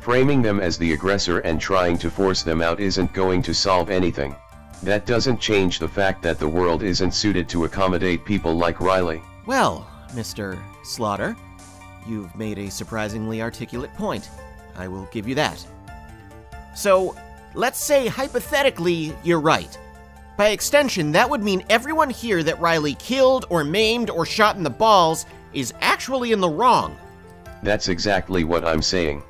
Framing 0.04 0.42
them 0.42 0.60
as 0.60 0.78
the 0.78 0.92
aggressor 0.92 1.40
and 1.40 1.62
trying 1.62 1.98
to 2.00 2.12
force 2.12 2.44
them 2.44 2.62
out 2.62 2.82
isn't 2.82 3.14
going 3.14 3.42
to 3.42 3.54
solve 3.54 3.90
anything. 3.90 4.36
That 4.82 5.06
doesn't 5.06 5.40
change 5.40 5.80
the 5.80 5.88
fact 5.88 6.22
that 6.24 6.40
the 6.40 6.48
world 6.48 6.84
isn't 6.84 7.14
suited 7.14 7.48
to 7.48 7.64
accommodate 7.64 8.26
people 8.26 8.54
like 8.54 8.82
Riley. 8.82 9.22
Well, 9.46 9.90
Mr. 10.10 10.62
Slaughter, 10.84 11.38
you've 12.06 12.36
made 12.36 12.60
a 12.60 12.70
surprisingly 12.70 13.42
articulate 13.42 13.94
point. 13.94 14.30
I 14.76 14.90
will 14.90 15.08
give 15.10 15.26
you 15.26 15.36
that. 15.36 15.66
So, 16.76 17.16
let's 17.54 17.80
say 17.80 18.08
hypothetically 18.08 19.16
you're 19.24 19.40
right. 19.40 19.80
By 20.36 20.50
extension, 20.50 21.14
that 21.14 21.30
would 21.30 21.42
mean 21.42 21.64
everyone 21.70 22.10
here 22.10 22.44
that 22.44 22.60
Riley 22.60 22.96
killed 22.96 23.46
or 23.50 23.64
maimed 23.64 24.10
or 24.10 24.26
shot 24.26 24.58
in 24.58 24.64
the 24.64 24.70
balls 24.70 25.26
is 25.54 25.74
actually 25.80 26.34
in 26.34 26.42
the 26.42 26.50
wrong. 26.50 26.98
That's 27.62 27.88
exactly 27.88 28.44
what 28.44 28.66
I'm 28.66 28.82
saying. 28.82 29.24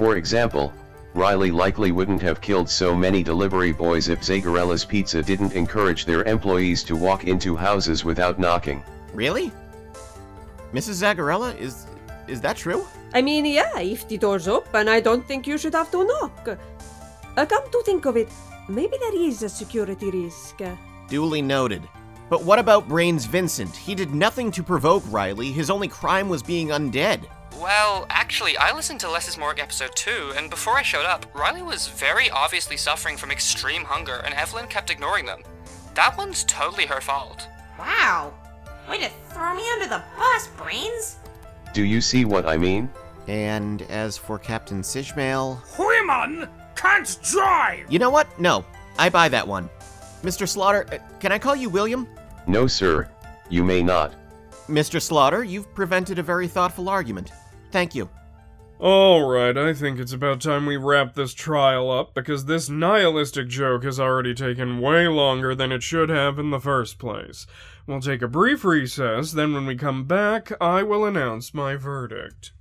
For 0.00 0.16
example, 0.16 0.72
Riley 1.12 1.50
likely 1.50 1.92
wouldn't 1.92 2.22
have 2.22 2.40
killed 2.40 2.70
so 2.70 2.96
many 2.96 3.22
delivery 3.22 3.70
boys 3.70 4.08
if 4.08 4.22
Zagarella's 4.22 4.82
Pizza 4.82 5.22
didn't 5.22 5.52
encourage 5.52 6.06
their 6.06 6.22
employees 6.24 6.82
to 6.84 6.96
walk 6.96 7.24
into 7.24 7.54
houses 7.54 8.02
without 8.02 8.38
knocking. 8.38 8.82
Really? 9.12 9.52
Mrs. 10.72 11.02
Zagarella, 11.02 11.54
is 11.60 11.86
is 12.28 12.40
that 12.40 12.56
true? 12.56 12.86
I 13.12 13.20
mean, 13.20 13.44
yeah, 13.44 13.78
if 13.78 14.08
the 14.08 14.16
door's 14.16 14.48
open, 14.48 14.88
I 14.88 15.00
don't 15.00 15.26
think 15.28 15.46
you 15.46 15.58
should 15.58 15.74
have 15.74 15.90
to 15.90 16.02
knock. 16.02 16.48
Uh, 17.36 17.44
come 17.44 17.70
to 17.70 17.82
think 17.84 18.06
of 18.06 18.16
it, 18.16 18.30
maybe 18.70 18.96
there 18.98 19.20
is 19.20 19.42
a 19.42 19.50
security 19.50 20.10
risk. 20.10 20.62
Duly 21.08 21.42
noted. 21.42 21.82
But 22.30 22.42
what 22.42 22.58
about 22.58 22.88
Brains 22.88 23.26
Vincent? 23.26 23.76
He 23.76 23.94
did 23.94 24.14
nothing 24.14 24.50
to 24.52 24.62
provoke 24.62 25.04
Riley. 25.10 25.52
His 25.52 25.68
only 25.68 25.88
crime 25.88 26.30
was 26.30 26.42
being 26.42 26.68
undead. 26.68 27.28
Well, 27.58 28.06
actually, 28.08 28.56
I 28.56 28.74
listened 28.74 29.00
to 29.00 29.10
Less 29.10 29.28
is 29.28 29.36
Morgue 29.36 29.58
episode 29.58 29.90
2, 29.94 30.32
and 30.36 30.48
before 30.48 30.74
I 30.76 30.82
showed 30.82 31.04
up, 31.04 31.26
Riley 31.34 31.62
was 31.62 31.88
very 31.88 32.30
obviously 32.30 32.76
suffering 32.76 33.16
from 33.16 33.30
extreme 33.30 33.84
hunger, 33.84 34.22
and 34.24 34.32
Evelyn 34.34 34.66
kept 34.68 34.90
ignoring 34.90 35.26
them. 35.26 35.42
That 35.94 36.16
one's 36.16 36.44
totally 36.44 36.86
her 36.86 37.00
fault. 37.00 37.48
Wow. 37.78 38.32
Way 38.88 39.00
to 39.00 39.10
throw 39.30 39.54
me 39.54 39.62
under 39.72 39.88
the 39.88 40.02
bus, 40.16 40.48
Brains. 40.56 41.16
Do 41.74 41.84
you 41.84 42.00
see 42.00 42.24
what 42.24 42.46
I 42.46 42.56
mean? 42.56 42.88
And 43.28 43.82
as 43.82 44.16
for 44.16 44.38
Captain 44.38 44.80
Sishmail, 44.80 45.58
Women 45.78 46.48
can't 46.76 47.18
drive! 47.22 47.86
you 47.90 47.98
know 47.98 48.10
what? 48.10 48.26
No, 48.40 48.64
I 48.98 49.10
buy 49.10 49.28
that 49.28 49.46
one. 49.46 49.68
Mr. 50.22 50.48
Slaughter, 50.48 50.86
uh, 50.92 50.98
can 51.18 51.30
I 51.32 51.38
call 51.38 51.56
you 51.56 51.68
William? 51.68 52.08
No, 52.46 52.66
sir. 52.66 53.08
You 53.50 53.64
may 53.64 53.82
not. 53.82 54.14
Mr. 54.68 55.02
Slaughter, 55.02 55.42
you've 55.44 55.72
prevented 55.74 56.18
a 56.18 56.22
very 56.22 56.46
thoughtful 56.46 56.88
argument. 56.88 57.32
Thank 57.70 57.94
you. 57.94 58.08
Alright, 58.80 59.58
I 59.58 59.74
think 59.74 59.98
it's 59.98 60.14
about 60.14 60.40
time 60.40 60.64
we 60.64 60.78
wrap 60.78 61.14
this 61.14 61.34
trial 61.34 61.90
up 61.90 62.14
because 62.14 62.46
this 62.46 62.70
nihilistic 62.70 63.46
joke 63.46 63.84
has 63.84 64.00
already 64.00 64.32
taken 64.32 64.80
way 64.80 65.06
longer 65.06 65.54
than 65.54 65.70
it 65.70 65.82
should 65.82 66.08
have 66.08 66.38
in 66.38 66.48
the 66.48 66.58
first 66.58 66.98
place. 66.98 67.46
We'll 67.86 68.00
take 68.00 68.22
a 68.22 68.28
brief 68.28 68.64
recess, 68.64 69.32
then 69.32 69.52
when 69.52 69.66
we 69.66 69.76
come 69.76 70.04
back, 70.04 70.50
I 70.62 70.82
will 70.82 71.04
announce 71.04 71.52
my 71.52 71.76
verdict. 71.76 72.52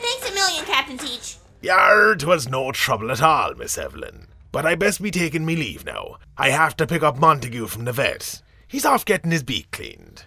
Thanks 0.00 0.30
a 0.30 0.34
million, 0.34 0.64
Captain 0.64 0.98
Teach. 0.98 1.36
Yar, 1.62 2.16
'twas 2.16 2.48
no 2.48 2.72
trouble 2.72 3.12
at 3.12 3.22
all, 3.22 3.54
Miss 3.54 3.78
Evelyn. 3.78 4.26
But 4.50 4.66
I 4.66 4.74
best 4.74 5.00
be 5.00 5.12
taking 5.12 5.46
me 5.46 5.54
leave 5.54 5.84
now. 5.84 6.16
I 6.36 6.50
have 6.50 6.76
to 6.78 6.86
pick 6.88 7.04
up 7.04 7.18
Montague 7.18 7.68
from 7.68 7.84
the 7.84 7.92
vet. 7.92 8.42
He's 8.70 8.84
off 8.86 9.04
getting 9.04 9.30
his 9.32 9.42
beak 9.42 9.70
cleaned. 9.72 10.24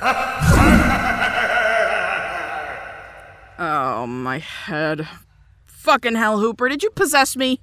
Oh, 3.62 4.06
my 4.06 4.38
head. 4.38 5.06
Fucking 5.66 6.14
hell, 6.14 6.38
Hooper, 6.38 6.68
did 6.70 6.82
you 6.82 6.88
possess 6.90 7.36
me? 7.36 7.60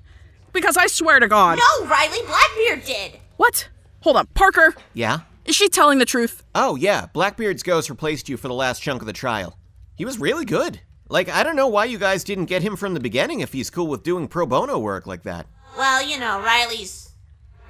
Because 0.53 0.77
I 0.77 0.85
swear 0.85 1.19
to 1.19 1.27
God. 1.27 1.57
No, 1.57 1.85
Riley, 1.87 2.19
Blackbeard 2.25 2.83
did. 2.85 3.19
What? 3.37 3.67
Hold 4.01 4.17
on, 4.17 4.27
Parker, 4.35 4.75
Yeah? 4.93 5.21
is 5.45 5.55
she 5.55 5.69
telling 5.69 5.97
the 5.97 6.05
truth? 6.05 6.43
Oh, 6.53 6.75
yeah, 6.75 7.07
Blackbeard's 7.13 7.63
ghost 7.63 7.89
replaced 7.89 8.29
you 8.29 8.37
for 8.37 8.47
the 8.47 8.53
last 8.53 8.81
chunk 8.81 9.01
of 9.01 9.07
the 9.07 9.13
trial. 9.13 9.57
He 9.95 10.05
was 10.05 10.19
really 10.19 10.45
good. 10.45 10.79
Like, 11.09 11.29
I 11.29 11.41
don't 11.41 11.55
know 11.55 11.67
why 11.67 11.85
you 11.85 11.97
guys 11.97 12.23
didn't 12.23 12.45
get 12.45 12.61
him 12.61 12.75
from 12.75 12.93
the 12.93 12.99
beginning 12.99 13.39
if 13.39 13.53
he's 13.53 13.69
cool 13.71 13.87
with 13.87 14.03
doing 14.03 14.27
pro 14.27 14.45
bono 14.45 14.77
work 14.77 15.07
like 15.07 15.23
that. 15.23 15.47
Well, 15.77 16.05
you 16.07 16.19
know, 16.19 16.39
Riley's. 16.41 17.09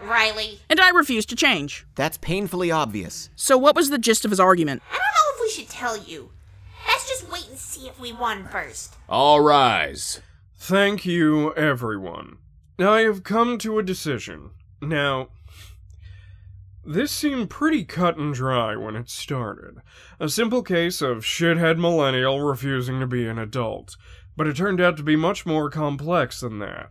Riley. 0.02 0.60
And 0.70 0.80
I 0.80 0.90
refuse 0.90 1.26
to 1.28 1.36
change. 1.36 1.86
That's 1.96 2.18
painfully 2.18 2.72
obvious. 2.72 3.30
So, 3.36 3.58
what 3.58 3.76
was 3.76 3.90
the 3.90 3.98
gist 3.98 4.26
of 4.26 4.32
his 4.32 4.40
argument? 4.40 4.82
I 4.92 4.96
don't 4.96 5.00
know 5.00 5.36
if 5.36 5.42
we 5.42 5.50
should 5.50 5.70
tell 5.70 5.98
you. 5.98 6.32
Let's 6.88 7.08
just 7.08 7.32
wait 7.32 7.48
and 7.50 7.58
see 7.58 7.88
if 7.88 8.00
we 8.00 8.14
won 8.14 8.48
first. 8.48 8.96
All 9.10 9.42
rise. 9.42 10.22
Thank 10.58 11.06
you, 11.06 11.54
everyone. 11.56 12.38
I 12.80 13.02
have 13.02 13.24
come 13.24 13.58
to 13.60 13.80
a 13.80 13.84
decision. 13.84 14.52
Now, 14.82 15.30
this 16.86 17.12
seemed 17.12 17.50
pretty 17.50 17.84
cut 17.84 18.18
and 18.18 18.34
dry 18.34 18.76
when 18.76 18.96
it 18.96 19.10
started. 19.10 19.82
A 20.20 20.30
simple 20.30 20.64
case 20.64 21.02
of 21.02 21.26
shithead 21.26 21.78
millennial 21.78 22.42
refusing 22.42 23.00
to 23.00 23.08
be 23.08 23.28
an 23.28 23.38
adult. 23.38 23.98
But 24.38 24.48
it 24.48 24.56
turned 24.56 24.80
out 24.80 24.96
to 24.98 25.04
be 25.04 25.16
much 25.16 25.46
more 25.46 25.70
complex 25.70 26.40
than 26.40 26.60
that. 26.60 26.90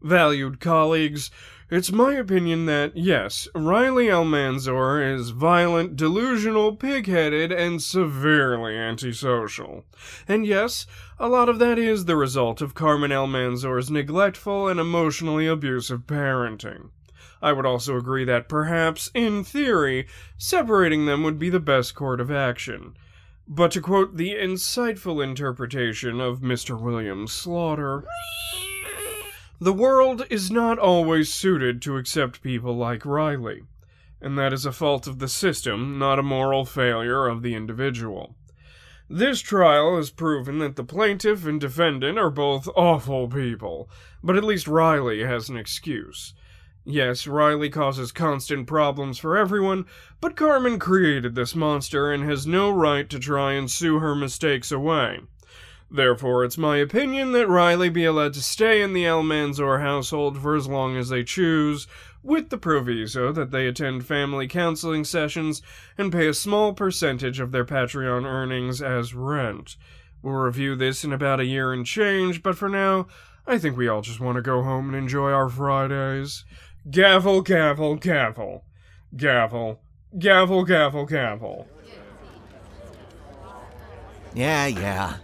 Valued 0.00 0.60
colleagues, 0.60 1.30
it's 1.70 1.92
my 1.92 2.14
opinion 2.14 2.66
that, 2.66 2.96
yes, 2.96 3.48
Riley 3.54 4.06
Almanzor 4.06 5.14
is 5.14 5.30
violent, 5.30 5.96
delusional, 5.96 6.74
pig-headed, 6.74 7.52
and 7.52 7.80
severely 7.80 8.76
antisocial. 8.76 9.84
And 10.26 10.44
yes, 10.44 10.86
a 11.18 11.28
lot 11.28 11.48
of 11.48 11.58
that 11.60 11.78
is 11.78 12.04
the 12.04 12.16
result 12.16 12.60
of 12.60 12.74
Carmen 12.74 13.12
Almanzor's 13.12 13.90
neglectful 13.90 14.68
and 14.68 14.80
emotionally 14.80 15.46
abusive 15.46 16.00
parenting. 16.06 16.90
I 17.42 17.52
would 17.52 17.66
also 17.66 17.96
agree 17.96 18.24
that 18.24 18.48
perhaps, 18.48 19.10
in 19.14 19.44
theory, 19.44 20.06
separating 20.36 21.06
them 21.06 21.22
would 21.22 21.38
be 21.38 21.50
the 21.50 21.60
best 21.60 21.94
course 21.94 22.20
of 22.20 22.30
action. 22.30 22.96
But 23.48 23.70
to 23.72 23.80
quote 23.80 24.16
the 24.16 24.34
insightful 24.34 25.24
interpretation 25.24 26.20
of 26.20 26.40
Mr. 26.40 26.80
William 26.80 27.26
Slaughter, 27.26 28.04
the 29.62 29.74
world 29.74 30.24
is 30.30 30.50
not 30.50 30.78
always 30.78 31.32
suited 31.32 31.82
to 31.82 31.98
accept 31.98 32.42
people 32.42 32.74
like 32.74 33.04
Riley, 33.04 33.64
and 34.18 34.38
that 34.38 34.54
is 34.54 34.64
a 34.64 34.72
fault 34.72 35.06
of 35.06 35.18
the 35.18 35.28
system, 35.28 35.98
not 35.98 36.18
a 36.18 36.22
moral 36.22 36.64
failure 36.64 37.26
of 37.26 37.42
the 37.42 37.54
individual. 37.54 38.36
This 39.10 39.42
trial 39.42 39.96
has 39.96 40.08
proven 40.08 40.60
that 40.60 40.76
the 40.76 40.84
plaintiff 40.84 41.44
and 41.44 41.60
defendant 41.60 42.18
are 42.18 42.30
both 42.30 42.68
awful 42.74 43.28
people, 43.28 43.90
but 44.22 44.34
at 44.34 44.44
least 44.44 44.66
Riley 44.66 45.24
has 45.24 45.50
an 45.50 45.58
excuse. 45.58 46.32
Yes, 46.86 47.26
Riley 47.26 47.68
causes 47.68 48.12
constant 48.12 48.66
problems 48.66 49.18
for 49.18 49.36
everyone, 49.36 49.84
but 50.22 50.36
Carmen 50.36 50.78
created 50.78 51.34
this 51.34 51.54
monster 51.54 52.10
and 52.10 52.24
has 52.24 52.46
no 52.46 52.70
right 52.70 53.10
to 53.10 53.18
try 53.18 53.52
and 53.52 53.70
sue 53.70 53.98
her 53.98 54.14
mistakes 54.14 54.72
away. 54.72 55.20
Therefore, 55.90 56.44
it's 56.44 56.56
my 56.56 56.76
opinion 56.76 57.32
that 57.32 57.48
Riley 57.48 57.88
be 57.88 58.04
allowed 58.04 58.34
to 58.34 58.42
stay 58.42 58.80
in 58.80 58.92
the 58.92 59.04
Almanzor 59.04 59.80
household 59.80 60.40
for 60.40 60.54
as 60.54 60.68
long 60.68 60.96
as 60.96 61.08
they 61.08 61.24
choose, 61.24 61.88
with 62.22 62.50
the 62.50 62.58
proviso 62.58 63.32
that 63.32 63.50
they 63.50 63.66
attend 63.66 64.06
family 64.06 64.46
counseling 64.46 65.04
sessions 65.04 65.62
and 65.98 66.12
pay 66.12 66.28
a 66.28 66.34
small 66.34 66.74
percentage 66.74 67.40
of 67.40 67.50
their 67.50 67.64
Patreon 67.64 68.24
earnings 68.24 68.80
as 68.80 69.14
rent. 69.14 69.76
We'll 70.22 70.34
review 70.34 70.76
this 70.76 71.02
in 71.02 71.12
about 71.12 71.40
a 71.40 71.46
year 71.46 71.72
and 71.72 71.84
change, 71.84 72.42
but 72.42 72.56
for 72.56 72.68
now, 72.68 73.06
I 73.46 73.58
think 73.58 73.76
we 73.76 73.88
all 73.88 74.02
just 74.02 74.20
want 74.20 74.36
to 74.36 74.42
go 74.42 74.62
home 74.62 74.88
and 74.88 74.96
enjoy 74.96 75.32
our 75.32 75.48
Fridays. 75.48 76.44
Gavel, 76.90 77.40
gavel, 77.40 77.96
gavel. 77.96 78.64
Gavel. 79.16 79.80
Gavel, 80.18 80.64
gavel, 80.64 81.06
gavel. 81.06 81.68
Yeah, 84.34 84.66
yeah. 84.66 85.16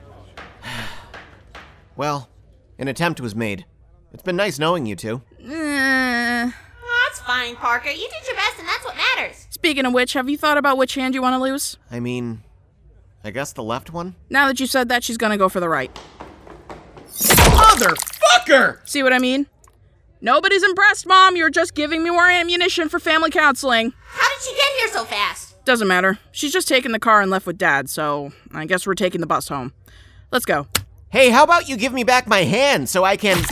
Well, 1.97 2.29
an 2.79 2.89
attempt 2.89 3.21
was 3.21 3.35
made. 3.35 3.65
It's 4.13 4.23
been 4.23 4.37
nice 4.37 4.59
knowing 4.59 4.87
you 4.87 4.97
two. 4.97 5.23
Eh. 5.41 6.51
That's 6.51 7.21
fine, 7.21 7.57
Parker. 7.57 7.91
You 7.91 8.09
did 8.09 8.27
your 8.27 8.37
best, 8.37 8.59
and 8.59 8.69
that's 8.69 8.85
what 8.85 8.97
matters. 8.97 9.47
Speaking 9.51 9.85
of 9.87 9.93
which, 9.93 10.13
have 10.13 10.29
you 10.29 10.37
thought 10.37 10.59
about 10.59 10.79
which 10.79 10.95
hand 10.95 11.15
you 11.15 11.23
want 11.23 11.35
to 11.35 11.39
lose? 11.43 11.77
I 11.91 12.01
mean, 12.01 12.43
I 13.25 13.31
guess 13.31 13.53
the 13.53 13.63
left 13.63 13.93
one? 13.93 14.15
Now 14.31 14.47
that 14.49 14.61
you 14.61 14.67
said 14.67 14.89
that, 14.89 15.03
she's 15.03 15.17
gonna 15.17 15.39
go 15.39 15.49
for 15.49 15.61
the 15.61 15.69
right. 15.69 15.91
Motherfucker! 17.09 18.87
See 18.89 19.03
what 19.03 19.13
I 19.13 19.19
mean? 19.19 19.47
Nobody's 20.21 20.63
impressed, 20.63 21.07
Mom. 21.07 21.37
You're 21.37 21.51
just 21.51 21.75
giving 21.75 22.03
me 22.03 22.11
more 22.11 22.29
ammunition 22.29 22.89
for 22.89 22.99
family 22.99 23.31
counseling. 23.31 23.93
How 24.07 24.29
did 24.35 24.45
she 24.45 24.55
get 24.55 24.69
here 24.79 24.89
so 24.89 25.05
fast? 25.05 25.65
Doesn't 25.65 25.89
matter. 25.89 26.19
She's 26.33 26.53
just 26.53 26.69
taking 26.69 26.93
the 26.93 26.99
car 26.99 27.21
and 27.21 27.31
left 27.31 27.47
with 27.47 27.59
Dad, 27.59 27.91
so 27.91 28.33
I 28.53 28.67
guess 28.67 28.87
we're 28.87 28.95
taking 28.95 29.21
the 29.21 29.27
bus 29.27 29.49
home. 29.49 29.73
Let's 30.31 30.45
go. 30.45 30.67
Hey, 31.17 31.31
how 31.31 31.45
about 31.45 31.67
you 31.67 31.79
give 31.79 31.95
me 31.95 32.05
back 32.05 32.27
my 32.27 32.43
hand 32.45 32.91
so 32.91 33.03
I 33.03 33.17
can. 33.17 33.43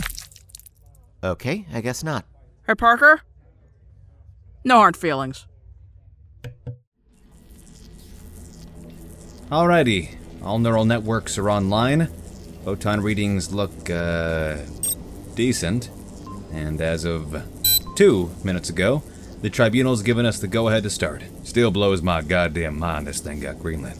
Okay, 1.23 1.65
I 1.73 1.81
guess 1.81 2.03
not. 2.03 2.23
Hey, 2.67 2.75
Parker? 2.75 3.21
No 4.63 4.75
hard 4.75 4.95
feelings. 4.95 5.47
Alrighty, 9.49 10.15
all 10.43 10.59
neural 10.59 10.85
networks 10.85 11.39
are 11.39 11.49
online. 11.49 12.09
Photon 12.65 13.01
readings 13.01 13.51
look, 13.51 13.89
uh, 13.89 14.57
decent. 15.33 15.89
And 16.53 16.79
as 16.79 17.03
of 17.03 17.35
two 17.95 18.29
minutes 18.43 18.69
ago, 18.69 19.01
the 19.41 19.49
tribunal's 19.49 20.03
given 20.03 20.27
us 20.27 20.37
the 20.37 20.47
go 20.47 20.67
ahead 20.67 20.83
to 20.83 20.91
start. 20.91 21.23
Still 21.41 21.71
blows 21.71 22.03
my 22.03 22.21
goddamn 22.21 22.77
mind 22.77 23.07
this 23.07 23.21
thing 23.21 23.39
got 23.39 23.55
greenlit. 23.55 23.97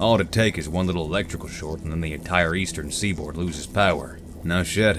All 0.00 0.16
it'd 0.16 0.32
take 0.32 0.58
is 0.58 0.68
one 0.68 0.86
little 0.86 1.04
electrical 1.04 1.48
short, 1.48 1.80
and 1.80 1.92
then 1.92 2.00
the 2.00 2.12
entire 2.12 2.54
eastern 2.54 2.90
seaboard 2.90 3.36
loses 3.36 3.66
power. 3.66 4.18
No 4.42 4.62
shit. 4.64 4.98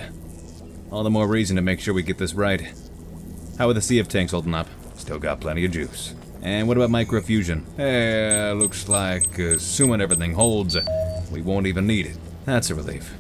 All 0.90 1.04
the 1.04 1.10
more 1.10 1.28
reason 1.28 1.56
to 1.58 1.62
make 1.62 1.80
sure 1.80 1.94
we 1.94 2.04
get 2.04 2.18
this 2.18 2.34
right. 2.34 2.74
How 3.58 3.70
are 3.70 3.74
the 3.74 3.82
Sea 3.82 4.00
of 4.00 4.08
Tanks 4.08 4.32
holding 4.32 4.54
up? 4.54 4.68
Still 4.96 5.20
got 5.20 5.42
plenty 5.42 5.66
of 5.66 5.72
juice. 5.72 6.14
And 6.42 6.68
what 6.68 6.78
about 6.78 6.90
microfusion? 6.90 7.64
Eh, 7.80 8.54
looks 8.54 8.88
like, 8.88 9.38
assuming 9.40 10.00
everything 10.00 10.34
holds, 10.34 10.78
we 11.32 11.42
won't 11.42 11.68
even 11.68 11.88
need 11.88 12.06
it. 12.06 12.18
That's 12.46 12.70
a 12.70 12.76
relief. 12.76 13.14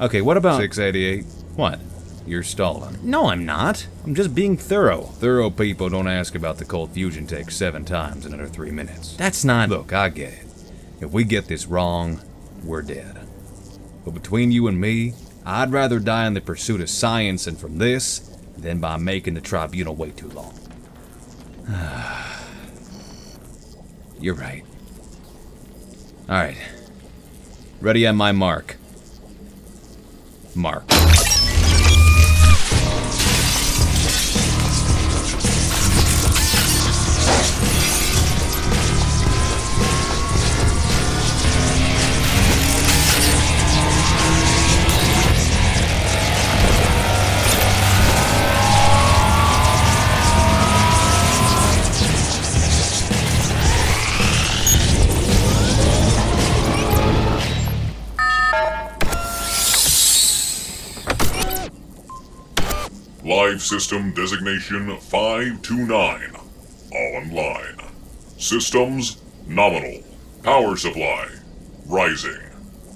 Okay, 0.00 0.22
what 0.22 0.36
about 0.36 0.60
688? 0.60 1.24
What? 1.56 1.78
You're 2.26 2.42
stalling. 2.42 2.98
No, 3.02 3.26
I'm 3.26 3.44
not. 3.44 3.86
I'm 4.04 4.14
just 4.14 4.34
being 4.34 4.56
thorough. 4.56 5.02
Thorough 5.02 5.50
people 5.50 5.90
don't 5.90 6.08
ask 6.08 6.34
about 6.34 6.56
the 6.56 6.64
cold 6.64 6.90
fusion 6.92 7.26
take 7.26 7.50
seven 7.50 7.84
times 7.84 8.24
in 8.24 8.32
under 8.32 8.46
three 8.46 8.70
minutes. 8.70 9.14
That's 9.16 9.44
not. 9.44 9.68
Look, 9.68 9.92
I 9.92 10.08
get 10.08 10.32
it. 10.32 10.43
If 11.04 11.12
we 11.12 11.24
get 11.24 11.48
this 11.48 11.66
wrong, 11.66 12.22
we're 12.64 12.80
dead. 12.80 13.18
But 14.06 14.14
between 14.14 14.50
you 14.50 14.68
and 14.68 14.80
me, 14.80 15.12
I'd 15.44 15.70
rather 15.70 15.98
die 15.98 16.26
in 16.26 16.32
the 16.32 16.40
pursuit 16.40 16.80
of 16.80 16.88
science 16.88 17.46
and 17.46 17.58
from 17.58 17.76
this 17.76 18.20
than 18.56 18.80
by 18.80 18.96
making 18.96 19.34
the 19.34 19.42
tribunal 19.42 19.94
wait 19.94 20.16
too 20.16 20.30
long. 20.30 20.58
You're 24.18 24.34
right. 24.34 24.64
Alright. 26.26 26.56
Ready 27.82 28.06
on 28.06 28.16
my 28.16 28.32
mark. 28.32 28.76
Mark. 30.54 30.84
System 63.60 64.12
Designation 64.14 64.96
529. 64.98 66.36
Online. 66.92 67.90
Systems 68.38 69.22
Nominal. 69.46 70.02
Power 70.42 70.76
Supply 70.76 71.28
Rising. 71.86 72.40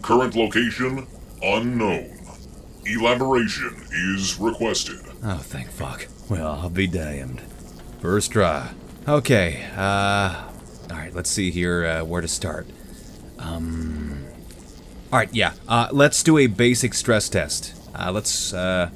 Current 0.02 0.34
location 0.34 1.06
Unknown. 1.42 2.18
Elaboration 2.84 3.76
is 3.92 4.38
requested. 4.38 5.00
Oh, 5.22 5.38
thank 5.38 5.68
fuck. 5.70 6.06
Well, 6.28 6.58
I'll 6.60 6.70
be 6.70 6.86
damned. 6.86 7.42
First 8.00 8.32
try. 8.32 8.70
Okay, 9.06 9.66
uh. 9.76 10.44
Alright, 10.90 11.14
let's 11.14 11.30
see 11.30 11.50
here 11.50 11.86
uh, 11.86 12.04
where 12.04 12.20
to 12.20 12.28
start. 12.28 12.66
Um. 13.38 14.24
Alright, 15.12 15.32
yeah. 15.34 15.52
Uh, 15.66 15.88
let's 15.92 16.22
do 16.22 16.38
a 16.38 16.46
basic 16.46 16.94
stress 16.94 17.28
test. 17.28 17.74
Uh, 17.94 18.10
let's, 18.12 18.52
uh. 18.52 18.90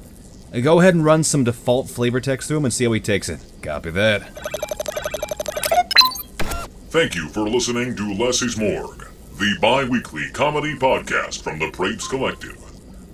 Go 0.61 0.79
ahead 0.79 0.93
and 0.93 1.03
run 1.03 1.23
some 1.23 1.43
default 1.43 1.89
flavor 1.89 2.21
text 2.21 2.47
through 2.47 2.57
him 2.57 2.65
and 2.65 2.73
see 2.73 2.85
how 2.85 2.91
he 2.91 2.99
takes 2.99 3.27
it. 3.27 3.43
Copy 3.63 3.89
that. 3.89 4.21
Thank 6.89 7.15
you 7.15 7.27
for 7.29 7.49
listening 7.49 7.95
to 7.95 8.13
Less 8.13 8.43
is 8.43 8.55
Morgue, 8.55 9.07
the 9.39 9.57
bi 9.59 9.83
weekly 9.83 10.29
comedy 10.31 10.75
podcast 10.75 11.41
from 11.41 11.57
the 11.57 11.71
Prapes 11.71 12.07
Collective. 12.07 12.55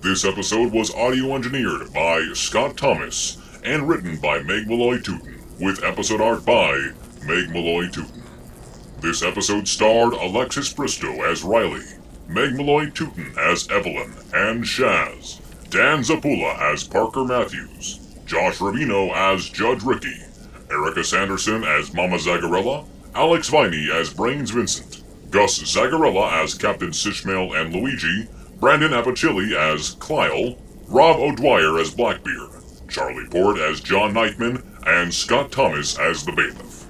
This 0.02 0.26
episode 0.26 0.70
was 0.70 0.94
audio 0.94 1.34
engineered 1.34 1.90
by 1.94 2.28
Scott 2.34 2.76
Thomas 2.76 3.38
and 3.64 3.88
written 3.88 4.18
by 4.18 4.42
Meg 4.42 4.68
Malloy 4.68 4.98
Tootin, 4.98 5.40
with 5.58 5.82
episode 5.82 6.20
art 6.20 6.44
by 6.44 6.90
Meg 7.24 7.48
Malloy 7.48 7.88
Tootin. 7.88 8.22
This 9.00 9.22
episode 9.22 9.66
starred 9.66 10.12
Alexis 10.12 10.74
Bristow 10.74 11.22
as 11.22 11.42
Riley, 11.42 11.86
Meg 12.28 12.54
Malloy 12.54 12.90
Tootin 12.90 13.32
as 13.38 13.66
Evelyn 13.70 14.12
and 14.34 14.62
Shaz, 14.64 15.40
Dan 15.70 16.00
Zapula 16.00 16.58
as 16.72 16.82
Parker 16.82 17.24
Matthews, 17.24 18.00
Josh 18.26 18.58
Ravino 18.58 19.12
as 19.14 19.48
Judge 19.48 19.84
Ricky, 19.84 20.16
Erica 20.68 21.04
Sanderson 21.04 21.62
as 21.62 21.94
Mama 21.94 22.16
Zagarella, 22.16 22.88
Alex 23.14 23.48
Viney 23.50 23.88
as 23.92 24.12
Brains 24.12 24.50
Vincent, 24.50 25.04
Gus 25.30 25.60
Zagarella 25.60 26.42
as 26.42 26.54
Captain 26.54 26.90
Sishmael 26.90 27.56
and 27.56 27.72
Luigi, 27.72 28.26
Brandon 28.58 28.90
Apicilli 28.90 29.54
as 29.54 29.92
Clile, 30.00 30.60
Rob 30.88 31.20
O'Dwyer 31.20 31.78
as 31.78 31.94
Blackbeard, 31.94 32.50
Charlie 32.88 33.28
Port 33.30 33.60
as 33.60 33.80
John 33.80 34.12
Nightman, 34.12 34.64
and 34.88 35.14
Scott 35.14 35.52
Thomas 35.52 35.96
as 36.00 36.24
the 36.24 36.32
Bailiff. 36.32 36.86